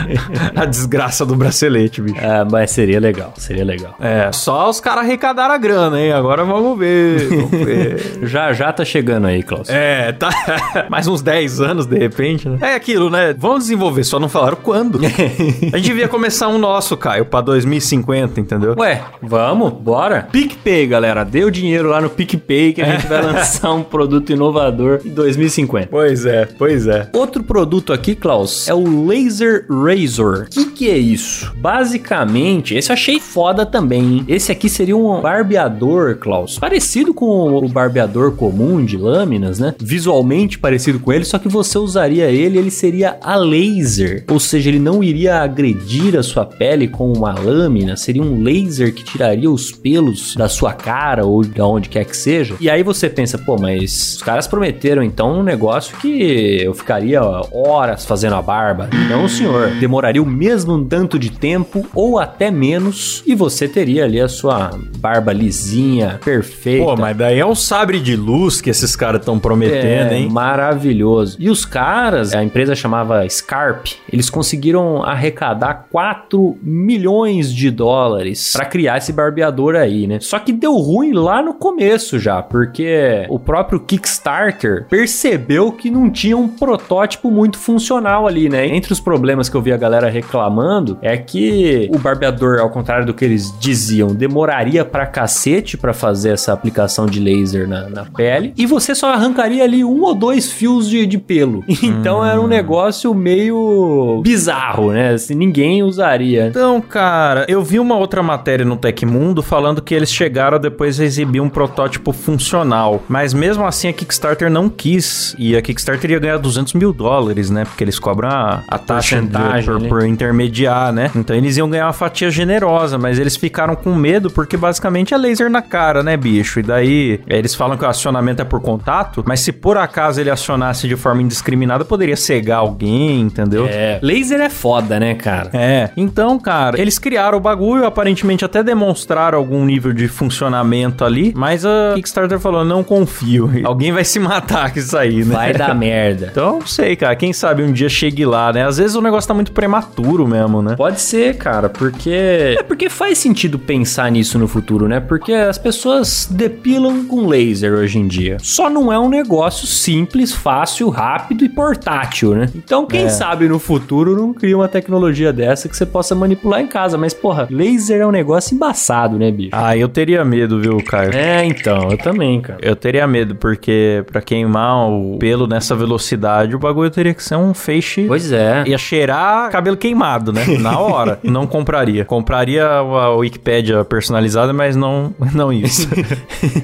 a 0.55 0.65
desgraça 0.65 1.25
do 1.25 1.35
bracelete, 1.35 2.01
bicho. 2.01 2.19
É, 2.19 2.43
mas 2.49 2.71
seria 2.71 2.99
legal, 2.99 3.33
seria 3.37 3.63
legal. 3.63 3.95
É, 3.99 4.31
só 4.31 4.69
os 4.69 4.79
caras 4.79 5.03
arrecadaram 5.03 5.53
a 5.53 5.57
grana, 5.57 5.99
hein? 6.01 6.11
Agora 6.11 6.43
vamos 6.43 6.77
ver. 6.77 7.27
Vamos 7.29 7.51
ver. 7.65 8.19
Já 8.23 8.53
já 8.53 8.71
tá 8.73 8.83
chegando 8.83 9.27
aí, 9.27 9.43
Klaus. 9.43 9.69
é, 9.69 10.11
tá. 10.11 10.29
Mais 10.89 11.07
uns 11.07 11.21
10 11.21 11.61
anos, 11.61 11.85
de 11.85 11.97
repente, 11.97 12.47
né? 12.47 12.57
É 12.61 12.75
aquilo, 12.75 13.09
né? 13.09 13.33
Vamos 13.37 13.59
desenvolver, 13.59 14.03
só 14.03 14.19
não 14.19 14.29
falaram 14.29 14.57
quando. 14.61 14.99
a 14.99 15.77
gente 15.77 15.87
devia 15.87 16.07
começar 16.07 16.47
um 16.47 16.57
nosso, 16.57 16.95
Caio, 16.97 17.25
pra 17.25 17.41
2050, 17.59 18.39
entendeu? 18.39 18.75
Ué, 18.77 19.01
vamos, 19.21 19.73
bora. 19.73 20.27
PicPay, 20.31 20.87
galera. 20.87 21.23
Dê 21.23 21.43
o 21.43 21.51
dinheiro 21.51 21.89
lá 21.89 22.01
no 22.01 22.09
PicPay 22.09 22.73
que 22.73 22.81
a 22.81 22.85
gente 22.85 23.07
vai 23.07 23.21
lançar 23.23 23.73
um 23.73 23.83
produto 23.83 24.31
inovador 24.31 25.01
em 25.03 25.09
2050. 25.09 25.87
Pois 25.87 26.25
é, 26.25 26.45
pois 26.57 26.87
é. 26.87 27.09
Outro 27.13 27.43
produto 27.43 27.91
aqui, 27.91 28.15
Klaus, 28.15 28.67
é 28.67 28.73
o 28.73 29.07
Laser 29.07 29.65
Razor. 29.69 30.45
O 30.45 30.49
que, 30.49 30.65
que 30.71 30.89
é 30.89 30.97
isso? 30.97 31.53
Basicamente, 31.57 32.75
esse 32.75 32.89
eu 32.89 32.93
achei 32.93 33.19
foda 33.19 33.65
também, 33.65 34.01
hein? 34.01 34.25
Esse 34.27 34.51
aqui 34.51 34.69
seria 34.69 34.95
um 34.95 35.21
barbeador, 35.21 36.17
Klaus, 36.17 36.57
parecido 36.57 37.13
com 37.13 37.55
o 37.57 37.67
barbeador 37.67 38.33
comum 38.33 38.83
de 38.83 38.97
lâminas, 38.97 39.59
né? 39.59 39.75
Visualmente 39.79 40.57
parecido 40.57 40.99
com 40.99 41.11
ele, 41.11 41.25
só 41.25 41.37
que 41.37 41.47
você 41.47 41.77
usaria 41.77 42.29
ele, 42.29 42.57
ele 42.57 42.71
seria 42.71 43.17
a 43.21 43.35
laser. 43.35 44.23
Ou 44.29 44.39
seja, 44.39 44.69
ele 44.69 44.79
não 44.79 45.03
iria 45.03 45.41
agredir 45.41 46.17
a 46.17 46.23
sua 46.23 46.45
pele 46.45 46.87
com 46.87 47.11
uma 47.11 47.33
lâmina, 47.49 47.95
seria 47.95 48.21
um 48.21 48.41
laser 48.43 48.93
que 48.93 49.03
tiraria 49.03 49.49
os 49.49 49.71
pelos 49.71 50.35
da 50.35 50.47
sua 50.47 50.73
cara 50.73 51.25
ou 51.25 51.41
de 51.43 51.61
onde 51.61 51.89
quer 51.89 52.05
que 52.05 52.15
seja. 52.15 52.55
E 52.59 52.69
aí 52.69 52.83
você 52.83 53.09
pensa, 53.09 53.37
pô, 53.37 53.57
mas 53.59 54.15
os 54.15 54.23
caras 54.23 54.47
prometeram 54.47 55.03
então 55.03 55.39
um 55.39 55.43
negócio 55.43 55.97
que 55.97 56.61
eu 56.61 56.73
ficaria 56.73 57.21
horas 57.51 58.05
fazendo 58.05 58.35
a 58.35 58.41
barba. 58.41 58.89
Não, 59.09 59.27
senhor. 59.27 59.69
Demoraria 59.79 60.21
o 60.21 60.25
mesmo 60.25 60.83
tanto 60.85 61.17
de 61.17 61.31
tempo 61.31 61.85
ou 61.93 62.19
até 62.19 62.51
menos 62.51 63.23
e 63.25 63.33
você 63.35 63.67
teria 63.67 64.05
ali 64.05 64.19
a 64.19 64.27
sua 64.27 64.71
barba 64.97 65.31
lisinha, 65.33 66.19
perfeita. 66.23 66.85
Pô, 66.85 66.95
mas 66.95 67.15
daí 67.17 67.39
é 67.39 67.45
um 67.45 67.55
sabre 67.55 67.99
de 67.99 68.15
luz 68.15 68.61
que 68.61 68.69
esses 68.69 68.95
caras 68.95 69.21
estão 69.21 69.39
prometendo, 69.39 70.11
É, 70.13 70.17
hein? 70.19 70.29
maravilhoso. 70.29 71.37
E 71.39 71.49
os 71.49 71.65
caras, 71.65 72.33
a 72.33 72.43
empresa 72.43 72.75
chamava 72.75 73.27
Scarp, 73.29 73.87
eles 74.11 74.29
conseguiram 74.29 75.01
arrecadar 75.03 75.87
4 75.91 76.57
milhões 76.61 77.38
de 77.47 77.71
dólares 77.71 78.53
pra 78.53 78.65
criar 78.65 78.97
esse 78.97 79.13
barbeador 79.13 79.75
aí, 79.75 80.07
né? 80.07 80.19
Só 80.19 80.39
que 80.39 80.51
deu 80.51 80.75
ruim 80.75 81.13
lá 81.13 81.41
no 81.41 81.53
começo 81.53 82.19
já, 82.19 82.41
porque 82.41 83.25
o 83.29 83.39
próprio 83.39 83.79
Kickstarter 83.79 84.85
percebeu 84.89 85.71
que 85.71 85.89
não 85.89 86.09
tinha 86.09 86.37
um 86.37 86.47
protótipo 86.47 87.29
muito 87.31 87.57
funcional 87.57 88.27
ali, 88.27 88.49
né? 88.49 88.67
Entre 88.67 88.91
os 88.91 88.99
problemas 88.99 89.49
que 89.49 89.55
eu 89.55 89.61
vi 89.61 89.71
a 89.71 89.77
galera 89.77 90.09
reclamando 90.09 90.97
é 91.01 91.17
que 91.17 91.89
o 91.93 91.97
barbeador, 91.97 92.59
ao 92.59 92.69
contrário 92.69 93.05
do 93.05 93.13
que 93.13 93.23
eles 93.23 93.53
diziam, 93.59 94.09
demoraria 94.09 94.83
pra 94.83 95.05
cacete 95.05 95.77
pra 95.77 95.93
fazer 95.93 96.31
essa 96.31 96.53
aplicação 96.53 97.05
de 97.05 97.19
laser 97.19 97.67
na, 97.67 97.89
na 97.89 98.05
pele 98.05 98.53
e 98.57 98.65
você 98.65 98.93
só 98.95 99.13
arrancaria 99.13 99.63
ali 99.63 99.83
um 99.83 100.01
ou 100.03 100.15
dois 100.15 100.51
fios 100.51 100.89
de, 100.89 101.05
de 101.05 101.17
pelo. 101.17 101.63
Então 101.89 102.23
era 102.23 102.39
um 102.39 102.47
negócio 102.47 103.13
meio 103.13 104.21
bizarro, 104.23 104.91
né? 104.91 105.13
Assim, 105.13 105.33
ninguém 105.33 105.81
usaria. 105.81 106.47
Então, 106.47 106.79
cara, 106.81 107.28
eu 107.47 107.63
vi 107.63 107.79
uma 107.79 107.95
outra 107.95 108.21
matéria 108.21 108.65
no 108.65 108.77
Tecmundo 108.77 109.41
falando 109.41 109.81
que 109.81 109.93
eles 109.93 110.11
chegaram 110.11 110.59
depois 110.59 110.99
a 110.99 111.03
exibir 111.03 111.41
um 111.41 111.49
protótipo 111.49 112.11
funcional. 112.11 113.03
Mas 113.07 113.33
mesmo 113.33 113.65
assim 113.65 113.87
a 113.87 113.93
Kickstarter 113.93 114.49
não 114.49 114.69
quis. 114.69 115.35
E 115.37 115.55
a 115.55 115.61
Kickstarter 115.61 116.11
ia 116.11 116.19
ganhar 116.19 116.37
200 116.37 116.73
mil 116.73 116.93
dólares, 116.93 117.49
né? 117.49 117.65
Porque 117.65 117.83
eles 117.83 117.99
cobram 117.99 118.29
a, 118.29 118.63
a 118.67 118.77
taxa 118.77 119.21
de, 119.21 119.65
por, 119.65 119.87
por 119.87 120.05
intermediar, 120.05 120.91
né? 120.91 121.11
Então 121.15 121.35
eles 121.35 121.57
iam 121.57 121.69
ganhar 121.69 121.87
uma 121.87 121.93
fatia 121.93 122.29
generosa, 122.29 122.97
mas 122.97 123.19
eles 123.19 123.35
ficaram 123.35 123.75
com 123.75 123.93
medo 123.93 124.29
porque 124.29 124.57
basicamente 124.57 125.13
é 125.13 125.17
laser 125.17 125.49
na 125.49 125.61
cara, 125.61 126.03
né, 126.03 126.15
bicho? 126.17 126.59
E 126.59 126.63
daí 126.63 127.19
eles 127.27 127.53
falam 127.55 127.77
que 127.77 127.83
o 127.83 127.87
acionamento 127.87 128.41
é 128.41 128.45
por 128.45 128.61
contato, 128.61 129.23
mas 129.27 129.41
se 129.41 129.51
por 129.51 129.77
acaso 129.77 130.19
ele 130.19 130.29
acionasse 130.29 130.87
de 130.87 130.95
forma 130.95 131.21
indiscriminada, 131.21 131.85
poderia 131.85 132.15
cegar 132.15 132.59
alguém, 132.59 133.21
entendeu? 133.21 133.67
É, 133.67 133.99
laser 134.01 134.39
é 134.41 134.49
foda, 134.49 134.99
né, 134.99 135.15
cara? 135.15 135.49
É, 135.53 135.89
então, 135.95 136.39
cara, 136.39 136.79
eles 136.79 136.97
criaram 136.97 137.18
o 137.37 137.39
bagulho, 137.39 137.85
aparentemente 137.85 138.43
até 138.45 138.63
demonstraram 138.63 139.37
algum 139.37 139.65
nível 139.65 139.93
de 139.93 140.07
funcionamento 140.07 141.03
ali, 141.03 141.33
mas 141.35 141.65
a 141.65 141.91
Kickstarter 141.95 142.39
falou, 142.39 142.63
não 142.63 142.83
confio. 142.83 143.49
Alguém 143.65 143.91
vai 143.91 144.03
se 144.03 144.19
matar 144.19 144.71
com 144.71 144.79
isso 144.79 144.97
aí, 144.97 145.23
né? 145.25 145.33
Vai 145.35 145.53
dar 145.53 145.73
merda. 145.75 146.29
Então, 146.39 146.59
não 146.59 146.67
sei, 146.67 146.95
cara, 146.95 147.15
quem 147.15 147.33
sabe 147.33 147.63
um 147.63 147.71
dia 147.71 147.89
chegue 147.89 148.25
lá, 148.25 148.53
né? 148.53 148.65
Às 148.65 148.77
vezes 148.77 148.95
o 148.95 149.01
negócio 149.01 149.27
tá 149.27 149.33
muito 149.33 149.51
prematuro 149.51 150.27
mesmo, 150.27 150.61
né? 150.61 150.75
Pode 150.75 151.01
ser, 151.01 151.35
cara, 151.37 151.67
porque. 151.69 152.55
É 152.59 152.63
porque 152.63 152.89
faz 152.89 153.17
sentido 153.17 153.57
pensar 153.57 154.11
nisso 154.11 154.37
no 154.37 154.47
futuro, 154.47 154.87
né? 154.87 154.99
Porque 154.99 155.33
as 155.33 155.57
pessoas 155.57 156.27
depilam 156.29 157.05
com 157.05 157.25
laser 157.27 157.73
hoje 157.73 157.97
em 157.99 158.07
dia. 158.07 158.37
Só 158.41 158.69
não 158.69 158.91
é 158.93 158.99
um 158.99 159.09
negócio 159.09 159.65
simples, 159.67 160.31
fácil, 160.31 160.89
rápido 160.89 161.43
e 161.43 161.49
portátil, 161.49 162.35
né? 162.35 162.49
Então, 162.55 162.85
quem 162.85 163.05
É. 163.05 163.09
sabe 163.09 163.47
no 163.47 163.59
futuro 163.59 164.15
não 164.15 164.33
cria 164.33 164.55
uma 164.55 164.67
tecnologia 164.67 165.31
dessa 165.33 165.67
que 165.67 165.75
você 165.75 165.85
possa 165.85 166.13
manipular 166.15 166.61
em 166.61 166.67
casa. 166.67 166.97
Mas, 166.99 167.13
porra, 167.13 167.47
laser 167.49 168.01
é 168.01 168.05
um 168.05 168.11
negócio 168.11 168.53
embaçado, 168.55 169.17
né, 169.17 169.31
bicho? 169.31 169.49
Ah, 169.51 169.75
eu 169.75 169.87
teria 169.87 170.23
medo, 170.23 170.59
viu, 170.59 170.77
Caio? 170.83 171.13
É, 171.13 171.45
então, 171.45 171.89
eu 171.91 171.97
também, 171.97 172.41
cara. 172.41 172.59
Eu 172.61 172.75
teria 172.75 173.07
medo, 173.07 173.35
porque 173.35 174.03
pra 174.11 174.21
queimar 174.21 174.89
o 174.89 175.17
pelo 175.17 175.47
nessa 175.47 175.75
velocidade, 175.75 176.55
o 176.55 176.59
bagulho 176.59 176.89
teria 176.89 177.13
que 177.13 177.23
ser 177.23 177.35
um 177.35 177.53
feixe. 177.53 178.05
Pois 178.07 178.31
é. 178.31 178.63
Ia 178.67 178.77
cheirar 178.77 179.49
cabelo 179.49 179.77
queimado, 179.77 180.31
né? 180.31 180.45
Na 180.59 180.79
hora. 180.79 181.19
não 181.23 181.47
compraria. 181.47 182.05
Compraria 182.05 182.65
a 182.65 183.15
Wikipédia 183.15 183.83
personalizada, 183.83 184.53
mas 184.53 184.75
não, 184.75 185.13
não 185.33 185.51
isso. 185.51 185.89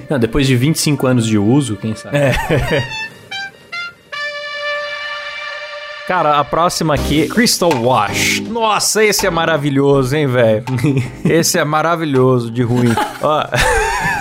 Não, 0.09 0.19
depois 0.19 0.45
de 0.45 0.55
25 0.55 1.07
anos 1.07 1.25
de 1.25 1.37
uso, 1.37 1.75
quem 1.77 1.95
sabe? 1.95 2.17
É. 2.17 2.31
Cara, 6.07 6.39
a 6.39 6.43
próxima 6.43 6.93
aqui, 6.93 7.27
Crystal 7.27 7.71
Wash. 7.81 8.39
Nossa, 8.41 9.03
esse 9.03 9.25
é 9.25 9.29
maravilhoso, 9.31 10.15
hein, 10.15 10.27
velho? 10.27 10.63
Esse 11.25 11.57
é 11.57 11.65
maravilhoso 11.65 12.51
de 12.51 12.61
ruim. 12.61 12.93
Ó. 13.23 13.43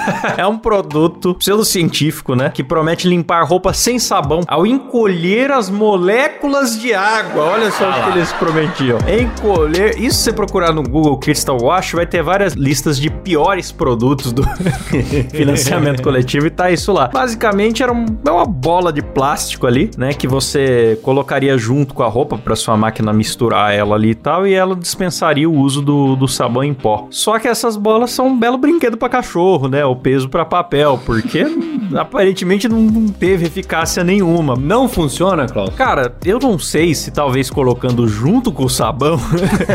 É 0.36 0.46
um 0.46 0.58
produto 0.58 1.34
pseudocientífico, 1.34 2.34
né? 2.34 2.50
Que 2.52 2.62
promete 2.64 3.08
limpar 3.08 3.44
roupa 3.46 3.72
sem 3.72 3.98
sabão 3.98 4.40
ao 4.48 4.66
encolher 4.66 5.50
as 5.52 5.70
moléculas 5.70 6.78
de 6.80 6.92
água. 6.94 7.44
Olha 7.44 7.70
só 7.70 7.88
o 7.90 7.92
que 8.04 8.08
eles 8.18 8.32
prometiam. 8.32 8.98
Encolher. 9.08 9.98
Isso 10.00 10.18
você 10.18 10.32
procurar 10.32 10.72
no 10.72 10.82
Google 10.82 11.16
Crystal 11.18 11.56
Wash, 11.60 11.92
vai 11.92 12.06
ter 12.06 12.22
várias 12.22 12.54
listas 12.54 12.98
de 12.98 13.10
piores 13.10 13.70
produtos 13.70 14.32
do 14.32 14.42
financiamento 15.32 16.02
coletivo 16.02 16.46
e 16.46 16.50
tá 16.50 16.70
isso 16.70 16.92
lá. 16.92 17.08
Basicamente 17.08 17.82
era 17.82 17.92
um- 17.92 18.06
é 18.26 18.30
uma 18.30 18.44
bola 18.46 18.92
de 18.92 19.02
plástico 19.02 19.66
ali, 19.66 19.90
né? 19.96 20.12
Que 20.12 20.26
você 20.26 20.98
colocaria 21.02 21.56
junto 21.56 21.94
com 21.94 22.02
a 22.02 22.08
roupa 22.08 22.36
pra 22.38 22.56
sua 22.56 22.76
máquina 22.76 23.12
misturar 23.12 23.72
ela 23.74 23.94
ali 23.94 24.10
e 24.10 24.14
tal, 24.14 24.46
e 24.46 24.54
ela 24.54 24.74
dispensaria 24.74 25.48
o 25.48 25.54
uso 25.54 25.80
do, 25.82 26.16
do 26.16 26.26
sabão 26.28 26.64
em 26.64 26.74
pó. 26.74 27.06
Só 27.10 27.38
que 27.38 27.48
essas 27.48 27.76
bolas 27.76 28.10
são 28.10 28.28
um 28.28 28.38
belo 28.38 28.58
brinquedo 28.58 28.96
pra 28.96 29.08
cachorro, 29.08 29.68
né? 29.68 29.84
O 29.94 29.96
peso 29.96 30.28
pra 30.28 30.44
papel, 30.44 30.98
porque 31.06 31.44
aparentemente 31.96 32.68
não, 32.68 32.80
não 32.80 33.08
teve 33.08 33.46
eficácia 33.46 34.02
nenhuma. 34.02 34.56
Não 34.56 34.88
funciona, 34.88 35.46
Klaus? 35.46 35.70
Cara, 35.74 36.14
eu 36.24 36.38
não 36.38 36.58
sei 36.58 36.94
se 36.94 37.10
talvez 37.10 37.48
colocando 37.50 38.06
junto 38.08 38.50
com 38.52 38.64
o 38.64 38.68
sabão 38.70 39.18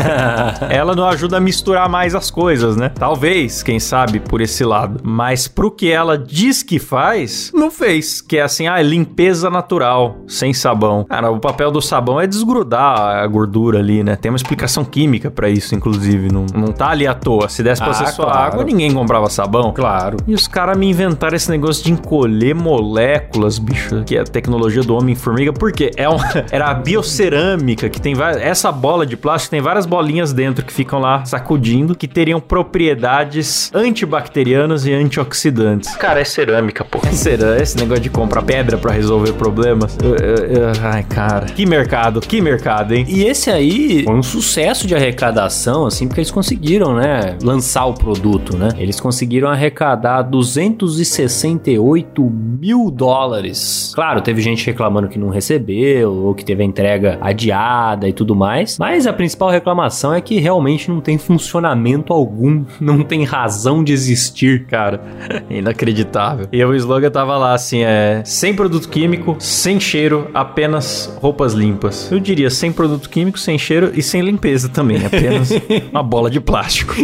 ela 0.68 0.94
não 0.94 1.06
ajuda 1.06 1.36
a 1.36 1.40
misturar 1.40 1.88
mais 1.88 2.14
as 2.14 2.30
coisas, 2.30 2.76
né? 2.76 2.90
Talvez, 2.90 3.62
quem 3.62 3.78
sabe, 3.80 4.20
por 4.20 4.40
esse 4.40 4.64
lado. 4.64 5.00
Mas 5.02 5.48
pro 5.48 5.70
que 5.70 5.90
ela 5.90 6.16
diz 6.18 6.62
que 6.62 6.78
faz, 6.78 7.50
não 7.54 7.70
fez. 7.70 8.20
Que 8.20 8.38
é 8.38 8.42
assim, 8.42 8.66
ah, 8.66 8.80
limpeza 8.82 9.48
natural, 9.50 10.18
sem 10.26 10.52
sabão. 10.52 11.04
Cara, 11.04 11.30
o 11.30 11.40
papel 11.40 11.70
do 11.70 11.80
sabão 11.80 12.20
é 12.20 12.26
desgrudar 12.26 12.98
a 12.98 13.26
gordura 13.26 13.78
ali, 13.78 14.02
né? 14.02 14.16
Tem 14.16 14.30
uma 14.30 14.36
explicação 14.36 14.84
química 14.84 15.30
pra 15.30 15.48
isso, 15.48 15.74
inclusive. 15.74 16.30
Não, 16.32 16.46
não 16.54 16.72
tá 16.72 16.88
ali 16.90 17.06
à 17.06 17.14
toa. 17.14 17.48
Se 17.48 17.62
desse 17.62 17.80
pra 17.82 17.90
Ah, 17.92 17.94
ser 17.94 18.06
só 18.08 18.24
claro. 18.24 18.38
água, 18.38 18.64
ninguém 18.64 18.92
comprava 18.92 19.28
sabão. 19.30 19.72
Claro. 19.72 20.09
E 20.26 20.34
os 20.34 20.46
caras 20.48 20.76
me 20.76 20.88
inventaram 20.88 21.36
esse 21.36 21.50
negócio 21.50 21.84
de 21.84 21.92
encolher 21.92 22.54
moléculas, 22.54 23.58
bicho, 23.58 24.02
que 24.04 24.16
é 24.16 24.20
a 24.20 24.24
tecnologia 24.24 24.82
do 24.82 24.94
Homem-Formiga, 24.96 25.52
porque 25.52 25.90
é 25.96 26.08
um, 26.08 26.16
era 26.50 26.66
a 26.70 26.74
biocerâmica, 26.74 27.88
que 27.88 28.00
tem 28.00 28.14
várias. 28.14 28.42
Essa 28.42 28.70
bola 28.72 29.04
de 29.06 29.16
plástico 29.16 29.50
tem 29.52 29.60
várias 29.60 29.86
bolinhas 29.86 30.32
dentro 30.32 30.64
que 30.64 30.72
ficam 30.72 30.98
lá 31.00 31.24
sacudindo, 31.24 31.94
que 31.94 32.06
teriam 32.08 32.40
propriedades 32.40 33.70
antibacterianas 33.74 34.86
e 34.86 34.92
antioxidantes. 34.92 35.94
Cara, 35.96 36.20
é 36.20 36.24
cerâmica, 36.24 36.84
pô. 36.84 36.98
É 37.06 37.12
cerâmica. 37.12 37.62
Esse 37.62 37.76
negócio 37.76 38.02
de 38.02 38.10
comprar 38.10 38.42
pedra 38.42 38.76
pra 38.78 38.92
resolver 38.92 39.32
problemas. 39.34 39.96
Eu- 40.02 40.16
eu- 40.16 40.46
eu- 40.46 40.72
ai, 40.82 41.02
cara. 41.04 41.46
Que 41.46 41.66
mercado, 41.66 42.20
que 42.20 42.40
mercado, 42.40 42.94
hein? 42.94 43.04
E 43.08 43.24
esse 43.24 43.50
aí 43.50 44.04
foi 44.04 44.14
um 44.14 44.22
sucesso 44.22 44.86
de 44.86 44.94
arrecadação, 44.94 45.86
assim, 45.86 46.06
porque 46.06 46.20
eles 46.20 46.30
conseguiram, 46.30 46.94
né, 46.94 47.36
lançar 47.42 47.84
o 47.86 47.94
produto, 47.94 48.56
né? 48.56 48.68
Eles 48.78 48.98
conseguiram 49.00 49.48
arrecadar 49.48 49.99
dar 50.00 50.22
268 50.22 52.22
mil 52.22 52.90
dólares. 52.90 53.92
Claro, 53.94 54.20
teve 54.20 54.40
gente 54.40 54.66
reclamando 54.66 55.08
que 55.08 55.18
não 55.18 55.28
recebeu, 55.28 56.12
ou 56.12 56.34
que 56.34 56.44
teve 56.44 56.62
a 56.62 56.66
entrega 56.66 57.18
adiada 57.20 58.08
e 58.08 58.12
tudo 58.12 58.34
mais, 58.34 58.78
mas 58.78 59.06
a 59.06 59.12
principal 59.12 59.50
reclamação 59.50 60.14
é 60.14 60.20
que 60.20 60.38
realmente 60.38 60.90
não 60.90 61.00
tem 61.00 61.18
funcionamento 61.18 62.12
algum, 62.12 62.64
não 62.80 63.02
tem 63.02 63.24
razão 63.24 63.84
de 63.84 63.92
existir. 63.92 64.66
Cara, 64.66 65.00
inacreditável. 65.50 66.46
E 66.52 66.64
o 66.64 66.74
slogan 66.74 67.10
tava 67.10 67.36
lá 67.36 67.54
assim, 67.54 67.82
é... 67.82 68.22
Sem 68.24 68.54
produto 68.54 68.88
químico, 68.88 69.36
sem 69.38 69.78
cheiro, 69.78 70.30
apenas 70.34 71.16
roupas 71.20 71.52
limpas. 71.52 72.10
Eu 72.10 72.18
diria 72.18 72.50
sem 72.50 72.72
produto 72.72 73.08
químico, 73.08 73.38
sem 73.38 73.58
cheiro 73.58 73.92
e 73.94 74.02
sem 74.02 74.22
limpeza 74.22 74.68
também, 74.68 75.04
apenas 75.04 75.50
uma 75.90 76.02
bola 76.02 76.30
de 76.30 76.40
plástico. 76.40 76.94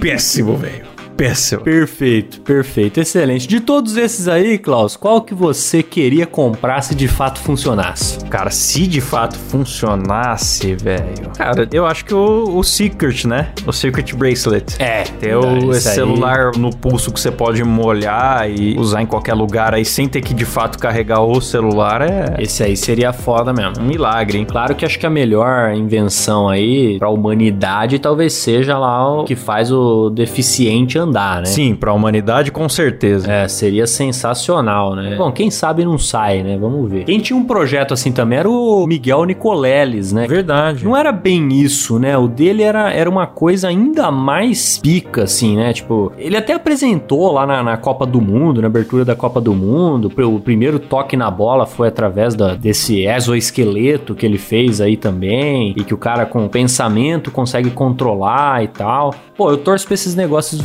Péssimo, 0.00 0.56
velho. 0.56 0.95
Péssimo. 1.16 1.62
Perfeito, 1.62 2.40
perfeito, 2.42 3.00
excelente. 3.00 3.48
De 3.48 3.60
todos 3.60 3.96
esses 3.96 4.28
aí, 4.28 4.58
Klaus, 4.58 4.96
qual 4.96 5.22
que 5.22 5.34
você 5.34 5.82
queria 5.82 6.26
comprar 6.26 6.82
se 6.82 6.94
de 6.94 7.08
fato 7.08 7.38
funcionasse? 7.40 8.24
Cara, 8.26 8.50
se 8.50 8.86
de 8.86 9.00
fato 9.00 9.36
funcionasse, 9.38 10.74
velho. 10.74 11.30
Cara, 11.36 11.68
eu 11.72 11.86
acho 11.86 12.04
que 12.04 12.14
o, 12.14 12.56
o 12.58 12.62
Secret, 12.62 13.26
né? 13.26 13.52
O 13.66 13.72
Secret 13.72 14.12
Bracelet. 14.14 14.76
É, 14.78 15.04
Ter 15.04 15.36
o 15.36 15.72
esse 15.72 15.94
celular 15.94 16.52
no 16.56 16.70
pulso 16.70 17.12
que 17.12 17.18
você 17.18 17.30
pode 17.30 17.62
molhar 17.64 18.50
e 18.50 18.76
usar 18.78 19.02
em 19.02 19.06
qualquer 19.06 19.34
lugar 19.34 19.74
aí 19.74 19.84
sem 19.84 20.06
ter 20.08 20.20
que 20.20 20.34
de 20.34 20.44
fato 20.44 20.78
carregar 20.78 21.20
o 21.22 21.40
celular 21.40 22.02
é 22.02 22.34
Esse 22.38 22.62
aí 22.62 22.76
seria 22.76 23.12
foda 23.12 23.52
mesmo. 23.52 23.80
um 23.80 23.86
milagre, 23.86 24.38
hein? 24.38 24.44
Claro 24.44 24.74
que 24.74 24.84
acho 24.84 24.98
que 24.98 25.06
a 25.06 25.10
melhor 25.10 25.72
invenção 25.74 26.48
aí 26.48 26.98
pra 26.98 27.08
humanidade 27.08 27.98
talvez 27.98 28.32
seja 28.34 28.76
lá 28.78 29.20
o 29.20 29.24
que 29.24 29.34
faz 29.34 29.72
o 29.72 30.10
deficiente 30.10 30.98
andar, 30.98 31.05
né? 31.12 31.46
Sim, 31.46 31.74
pra 31.74 31.92
humanidade 31.92 32.50
com 32.50 32.68
certeza. 32.68 33.30
É, 33.30 33.48
seria 33.48 33.86
sensacional, 33.86 34.94
né? 34.94 35.16
Bom, 35.16 35.30
quem 35.32 35.50
sabe 35.50 35.84
não 35.84 35.98
sai, 35.98 36.42
né? 36.42 36.56
Vamos 36.56 36.90
ver. 36.90 37.04
Quem 37.04 37.18
tinha 37.18 37.36
um 37.36 37.44
projeto 37.44 37.94
assim 37.94 38.12
também 38.12 38.38
era 38.38 38.48
o 38.48 38.86
Miguel 38.86 39.24
Nicoleles, 39.24 40.12
né? 40.12 40.26
Verdade. 40.26 40.84
Não 40.84 40.96
era 40.96 41.12
bem 41.12 41.48
isso, 41.52 41.98
né? 41.98 42.16
O 42.16 42.28
dele 42.28 42.62
era, 42.62 42.92
era 42.92 43.08
uma 43.08 43.26
coisa 43.26 43.68
ainda 43.68 44.10
mais 44.10 44.78
pica, 44.78 45.24
assim, 45.24 45.56
né? 45.56 45.72
Tipo, 45.72 46.12
ele 46.18 46.36
até 46.36 46.54
apresentou 46.54 47.32
lá 47.32 47.46
na, 47.46 47.62
na 47.62 47.76
Copa 47.76 48.06
do 48.06 48.20
Mundo, 48.20 48.60
na 48.60 48.66
abertura 48.66 49.04
da 49.04 49.14
Copa 49.14 49.40
do 49.40 49.54
Mundo. 49.54 50.10
O 50.16 50.40
primeiro 50.40 50.78
toque 50.78 51.16
na 51.16 51.30
bola 51.30 51.66
foi 51.66 51.88
através 51.88 52.34
da, 52.34 52.54
desse 52.54 53.04
exoesqueleto 53.06 54.14
que 54.14 54.24
ele 54.24 54.38
fez 54.38 54.80
aí 54.80 54.96
também. 54.96 55.74
E 55.76 55.84
que 55.84 55.94
o 55.94 55.98
cara 55.98 56.26
com 56.26 56.48
pensamento 56.48 57.30
consegue 57.30 57.70
controlar 57.70 58.62
e 58.64 58.68
tal. 58.68 59.14
Pô, 59.36 59.50
eu 59.50 59.58
torço 59.58 59.86
pra 59.86 59.94
esses 59.94 60.14
negócios 60.14 60.60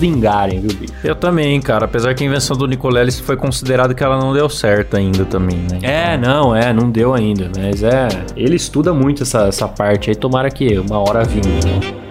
viu, 0.59 0.73
bicho? 0.77 0.93
Eu 1.03 1.15
também, 1.15 1.59
cara. 1.61 1.85
Apesar 1.85 2.13
que 2.13 2.23
a 2.23 2.27
invenção 2.27 2.55
do 2.55 2.67
Nicoleles 2.67 3.19
foi 3.19 3.35
considerado 3.35 3.93
que 3.93 4.03
ela 4.03 4.19
não 4.19 4.33
deu 4.33 4.49
certo 4.49 4.95
ainda 4.95 5.25
também, 5.25 5.57
né? 5.57 5.79
É, 5.81 6.17
não, 6.17 6.55
é, 6.55 6.73
não 6.73 6.89
deu 6.89 7.13
ainda, 7.13 7.51
mas 7.57 7.83
é. 7.83 8.07
Ele 8.35 8.55
estuda 8.55 8.93
muito 8.93 9.23
essa, 9.23 9.47
essa 9.47 9.67
parte 9.67 10.09
aí, 10.09 10.15
tomara 10.15 10.49
que 10.49 10.77
uma 10.77 10.97
hora 10.99 11.23
vinga. 11.23 11.47
né? 11.49 12.10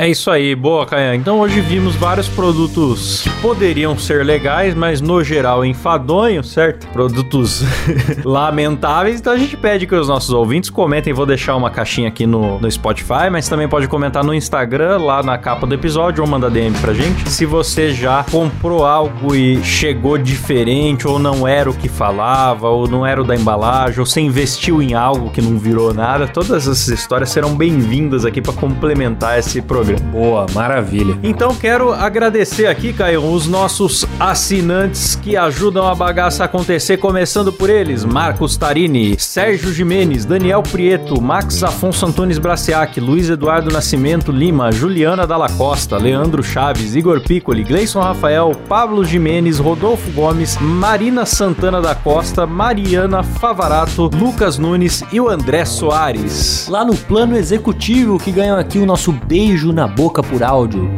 É 0.00 0.08
isso 0.08 0.30
aí, 0.30 0.54
boa, 0.54 0.86
Caio. 0.86 1.14
Então 1.14 1.40
hoje 1.40 1.60
vimos 1.60 1.94
vários 1.94 2.26
produtos 2.26 3.20
que 3.20 3.28
poderiam 3.42 3.98
ser 3.98 4.24
legais, 4.24 4.74
mas 4.74 4.98
no 4.98 5.22
geral 5.22 5.62
enfadonhos, 5.62 6.52
certo? 6.52 6.86
Produtos 6.86 7.62
lamentáveis. 8.24 9.20
Então 9.20 9.30
a 9.30 9.36
gente 9.36 9.58
pede 9.58 9.86
que 9.86 9.94
os 9.94 10.08
nossos 10.08 10.30
ouvintes 10.30 10.70
comentem. 10.70 11.12
Vou 11.12 11.26
deixar 11.26 11.54
uma 11.54 11.68
caixinha 11.68 12.08
aqui 12.08 12.26
no, 12.26 12.58
no 12.58 12.70
Spotify, 12.70 13.28
mas 13.30 13.46
também 13.46 13.68
pode 13.68 13.88
comentar 13.88 14.24
no 14.24 14.32
Instagram, 14.32 14.96
lá 15.02 15.22
na 15.22 15.36
capa 15.36 15.66
do 15.66 15.74
episódio, 15.74 16.24
ou 16.24 16.30
mandar 16.30 16.48
DM 16.48 16.74
pra 16.78 16.94
gente. 16.94 17.28
Se 17.28 17.44
você 17.44 17.92
já 17.92 18.24
comprou 18.30 18.86
algo 18.86 19.34
e 19.34 19.62
chegou 19.62 20.16
diferente, 20.16 21.06
ou 21.06 21.18
não 21.18 21.46
era 21.46 21.68
o 21.68 21.74
que 21.74 21.90
falava, 21.90 22.70
ou 22.70 22.88
não 22.88 23.04
era 23.04 23.20
o 23.20 23.24
da 23.24 23.36
embalagem, 23.36 24.00
ou 24.00 24.06
você 24.06 24.22
investiu 24.22 24.80
em 24.80 24.94
algo 24.94 25.28
que 25.28 25.42
não 25.42 25.58
virou 25.58 25.92
nada, 25.92 26.26
todas 26.26 26.66
essas 26.66 26.88
histórias 26.88 27.28
serão 27.28 27.54
bem-vindas 27.54 28.24
aqui 28.24 28.40
para 28.40 28.54
complementar 28.54 29.38
esse 29.38 29.60
programa. 29.60 29.89
Boa, 30.12 30.46
maravilha. 30.54 31.18
Então 31.22 31.54
quero 31.54 31.92
agradecer 31.92 32.66
aqui, 32.66 32.92
Caio, 32.92 33.24
os 33.24 33.46
nossos 33.46 34.06
assinantes 34.18 35.16
que 35.16 35.36
ajudam 35.36 35.86
a 35.86 35.94
bagaça 35.94 36.42
a 36.42 36.46
acontecer, 36.46 36.96
começando 36.96 37.52
por 37.52 37.70
eles: 37.70 38.04
Marcos 38.04 38.56
Tarini, 38.56 39.18
Sérgio 39.18 39.72
Jimenez, 39.72 40.24
Daniel 40.24 40.62
Prieto, 40.62 41.20
Max 41.20 41.62
Afonso 41.62 42.06
Antunes 42.06 42.38
Braciac, 42.38 42.98
Luiz 43.00 43.30
Eduardo 43.30 43.70
Nascimento 43.70 44.32
Lima, 44.32 44.72
Juliana 44.72 45.26
Dalla 45.26 45.48
Costa, 45.48 45.96
Leandro 45.96 46.42
Chaves, 46.42 46.94
Igor 46.94 47.20
Piccoli, 47.20 47.64
Gleison 47.64 48.00
Rafael, 48.00 48.52
Pablo 48.68 49.04
Jimenez, 49.04 49.58
Rodolfo 49.58 50.10
Gomes, 50.12 50.58
Marina 50.60 51.24
Santana 51.24 51.80
da 51.80 51.94
Costa, 51.94 52.46
Mariana 52.46 53.22
Favarato, 53.22 54.10
Lucas 54.14 54.58
Nunes 54.58 55.02
e 55.12 55.20
o 55.20 55.28
André 55.28 55.64
Soares. 55.64 56.66
Lá 56.68 56.84
no 56.84 56.96
plano 56.96 57.36
executivo 57.36 58.18
que 58.18 58.32
ganham 58.32 58.58
aqui 58.58 58.78
o 58.78 58.86
nosso 58.86 59.12
beijo 59.12 59.69
na 59.72 59.86
boca 59.86 60.22
por 60.22 60.42
áudio. 60.42 60.90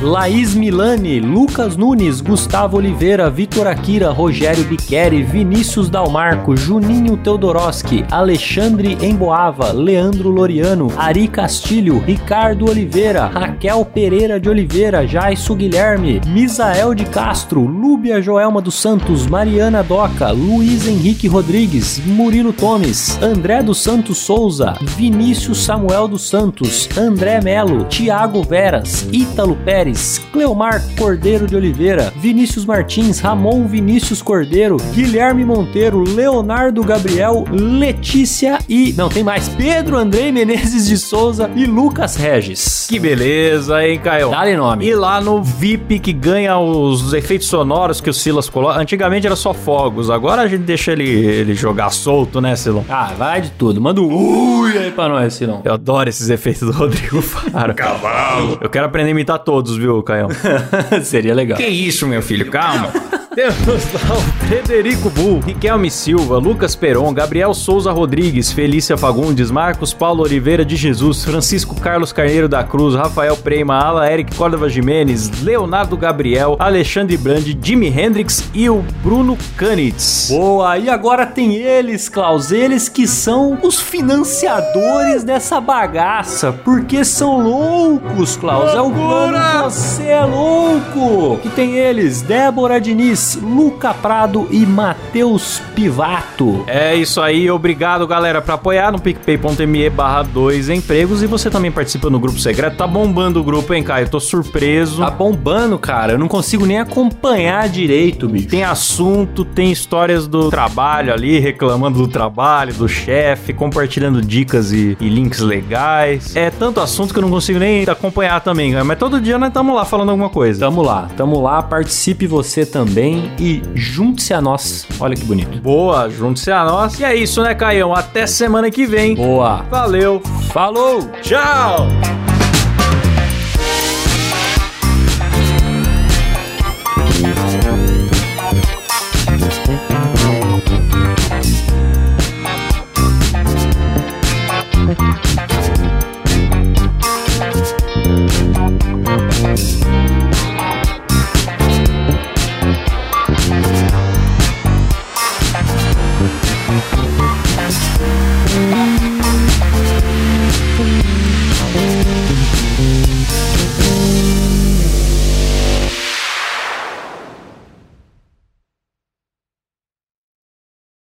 Laís 0.00 0.54
Milani, 0.54 1.20
Lucas 1.20 1.74
Nunes, 1.74 2.20
Gustavo 2.20 2.76
Oliveira, 2.76 3.30
Vitor 3.30 3.66
Akira, 3.66 4.10
Rogério 4.10 4.62
Biqueri, 4.64 5.22
Vinícius 5.22 5.88
Dalmarco, 5.88 6.54
Juninho 6.54 7.16
Teodoroski, 7.16 8.04
Alexandre 8.10 8.98
Emboava, 9.00 9.72
Leandro 9.72 10.28
Loriano, 10.28 10.92
Ari 10.98 11.26
Castilho, 11.28 11.98
Ricardo 12.06 12.68
Oliveira, 12.68 13.26
Raquel 13.26 13.86
Pereira 13.86 14.38
de 14.38 14.50
Oliveira, 14.50 15.06
Jaisso 15.06 15.54
Guilherme, 15.54 16.20
Misael 16.26 16.94
de 16.94 17.06
Castro, 17.06 17.62
Lúbia 17.62 18.20
Joelma 18.20 18.60
dos 18.60 18.74
Santos, 18.74 19.26
Mariana 19.26 19.82
Doca, 19.82 20.30
Luiz 20.30 20.86
Henrique 20.86 21.26
Rodrigues, 21.26 22.02
Murilo 22.04 22.52
Tomes, 22.52 23.18
André 23.22 23.62
dos 23.62 23.78
Santos 23.78 24.18
Souza, 24.18 24.74
Vinícius 24.96 25.64
Samuel 25.64 26.06
dos 26.06 26.28
Santos, 26.28 26.86
André 26.98 27.40
Melo, 27.40 27.84
Tiago 27.84 28.42
Veras, 28.42 29.08
Ítalo 29.10 29.56
Pérez, 29.64 29.85
Cleomar 30.32 30.82
Cordeiro 30.98 31.46
de 31.46 31.54
Oliveira, 31.56 32.12
Vinícius 32.16 32.64
Martins, 32.64 33.20
Ramon 33.20 33.66
Vinícius 33.66 34.22
Cordeiro, 34.22 34.76
Guilherme 34.92 35.44
Monteiro, 35.44 36.02
Leonardo 36.02 36.82
Gabriel, 36.82 37.44
Letícia 37.50 38.58
e. 38.68 38.92
Não, 38.94 39.08
tem 39.08 39.22
mais. 39.22 39.48
Pedro 39.48 39.96
Andrei 39.96 40.32
Menezes 40.32 40.86
de 40.86 40.96
Souza 40.96 41.50
e 41.54 41.64
Lucas 41.66 42.16
Regis. 42.16 42.86
Que 42.88 42.98
beleza, 42.98 43.84
hein, 43.86 43.98
Caio? 43.98 44.30
Dá-lhe 44.30 44.56
nome. 44.56 44.86
E 44.86 44.94
lá 44.94 45.20
no 45.20 45.42
VIP 45.42 45.98
que 45.98 46.12
ganha 46.12 46.58
os 46.58 47.12
efeitos 47.12 47.48
sonoros 47.48 48.00
que 48.00 48.10
o 48.10 48.14
Silas 48.14 48.48
coloca. 48.48 48.78
Antigamente 48.78 49.26
era 49.26 49.36
só 49.36 49.52
fogos, 49.54 50.10
agora 50.10 50.42
a 50.42 50.48
gente 50.48 50.62
deixa 50.62 50.92
ele, 50.92 51.08
ele 51.08 51.54
jogar 51.54 51.90
solto, 51.90 52.40
né, 52.40 52.56
Silão? 52.56 52.84
Ah, 52.88 53.12
vai 53.16 53.40
de 53.40 53.50
tudo. 53.50 53.80
Manda 53.80 54.00
um 54.00 54.60
ui 54.60 54.76
aí 54.76 54.90
pra 54.90 55.08
nós, 55.08 55.34
Silão. 55.34 55.62
Eu 55.64 55.74
adoro 55.74 56.08
esses 56.08 56.28
efeitos 56.28 56.62
do 56.62 56.72
Rodrigo 56.72 57.20
Faro. 57.22 57.74
Cavalo! 57.74 58.58
Eu 58.60 58.68
quero 58.68 58.86
aprender 58.86 59.08
a 59.08 59.10
imitar 59.12 59.38
todos, 59.38 59.75
viu, 59.76 60.02
Caio? 60.02 60.28
Seria 61.04 61.34
legal. 61.34 61.58
Que 61.58 61.66
isso, 61.66 62.06
meu 62.06 62.22
filho? 62.22 62.50
Calma. 62.50 62.92
Temos 63.36 63.92
lá 63.92 64.16
o 64.16 64.46
Frederico 64.46 65.10
Bull, 65.10 65.40
Riquelme 65.40 65.90
Silva, 65.90 66.38
Lucas 66.38 66.74
Peron, 66.74 67.12
Gabriel 67.12 67.52
Souza 67.52 67.92
Rodrigues, 67.92 68.50
Felícia 68.50 68.96
Fagundes, 68.96 69.50
Marcos 69.50 69.92
Paulo 69.92 70.22
Oliveira 70.22 70.64
de 70.64 70.74
Jesus, 70.74 71.22
Francisco 71.22 71.78
Carlos 71.78 72.14
Carneiro 72.14 72.48
da 72.48 72.64
Cruz, 72.64 72.94
Rafael 72.94 73.36
Prema, 73.36 73.78
Ala 73.78 74.10
Eric 74.10 74.34
Córdova 74.34 74.70
Jimenez, 74.70 75.42
Leonardo 75.42 75.98
Gabriel, 75.98 76.56
Alexandre 76.58 77.14
Brandi, 77.18 77.58
Jimi 77.60 77.88
Hendrix 77.88 78.42
e 78.54 78.70
o 78.70 78.82
Bruno 79.02 79.36
Canitz. 79.58 80.28
Boa, 80.30 80.78
e 80.78 80.88
agora 80.88 81.26
tem 81.26 81.56
eles, 81.56 82.08
Klaus, 82.08 82.50
eles 82.50 82.88
que 82.88 83.06
são 83.06 83.58
os 83.62 83.78
financiadores 83.78 85.22
dessa 85.22 85.60
bagaça, 85.60 86.54
porque 86.64 87.04
são 87.04 87.42
loucos, 87.42 88.34
Klaus, 88.38 88.72
é 88.74 88.80
o 88.80 88.90
plano 88.90 89.36
Você 89.64 90.04
é 90.04 90.24
Louco, 90.24 91.38
que 91.42 91.50
tem 91.50 91.74
eles, 91.74 92.22
Débora 92.22 92.80
Diniz, 92.80 93.25
Luca 93.34 93.92
Prado 93.92 94.46
e 94.50 94.64
Matheus 94.64 95.60
Pivato. 95.74 96.64
É 96.66 96.94
isso 96.94 97.20
aí, 97.20 97.50
obrigado 97.50 98.06
galera 98.06 98.40
pra 98.40 98.54
apoiar 98.54 98.92
no 98.92 99.00
picpay.me 99.00 99.90
barra 99.90 100.22
2 100.22 100.68
empregos 100.68 101.22
e 101.22 101.26
você 101.26 101.50
também 101.50 101.70
participa 101.70 102.08
no 102.08 102.18
grupo 102.18 102.38
secreto, 102.38 102.76
tá 102.76 102.86
bombando 102.86 103.40
o 103.40 103.44
grupo, 103.44 103.74
hein, 103.74 103.82
Caio? 103.82 104.08
Tô 104.08 104.20
surpreso. 104.20 105.02
Tá 105.02 105.10
bombando, 105.10 105.78
cara, 105.78 106.12
eu 106.12 106.18
não 106.18 106.28
consigo 106.28 106.64
nem 106.64 106.78
acompanhar 106.78 107.68
direito, 107.68 108.28
bicho. 108.28 108.48
Tem 108.48 108.64
assunto, 108.64 109.44
tem 109.44 109.72
histórias 109.72 110.26
do 110.26 110.50
trabalho 110.50 111.12
ali, 111.12 111.38
reclamando 111.38 111.98
do 111.98 112.08
trabalho, 112.08 112.72
do 112.74 112.88
chefe, 112.88 113.52
compartilhando 113.52 114.22
dicas 114.22 114.72
e, 114.72 114.96
e 115.00 115.08
links 115.08 115.40
legais. 115.40 116.36
É 116.36 116.50
tanto 116.50 116.80
assunto 116.80 117.12
que 117.12 117.18
eu 117.18 117.22
não 117.22 117.30
consigo 117.30 117.58
nem 117.58 117.84
acompanhar 117.88 118.40
também, 118.40 118.72
cara. 118.72 118.84
mas 118.84 118.98
todo 118.98 119.20
dia 119.20 119.38
nós 119.38 119.48
estamos 119.48 119.74
lá 119.74 119.84
falando 119.84 120.10
alguma 120.10 120.28
coisa. 120.28 120.60
Tamo 120.60 120.82
lá, 120.82 121.08
tamo 121.16 121.40
lá, 121.40 121.62
participe 121.62 122.26
você 122.26 122.64
também 122.66 123.15
e 123.38 123.62
junte-se 123.74 124.32
a 124.34 124.40
nós. 124.40 124.86
Olha 125.00 125.14
que 125.14 125.24
bonito. 125.24 125.60
Boa, 125.60 126.08
junte-se 126.08 126.50
a 126.50 126.64
nós. 126.64 126.98
E 126.98 127.04
é 127.04 127.14
isso, 127.14 127.42
né, 127.42 127.54
Caião? 127.54 127.94
Até 127.94 128.26
semana 128.26 128.70
que 128.70 128.86
vem. 128.86 129.14
Boa. 129.14 129.62
Valeu. 129.70 130.20
Falou! 130.52 131.08
Tchau! 131.22 131.88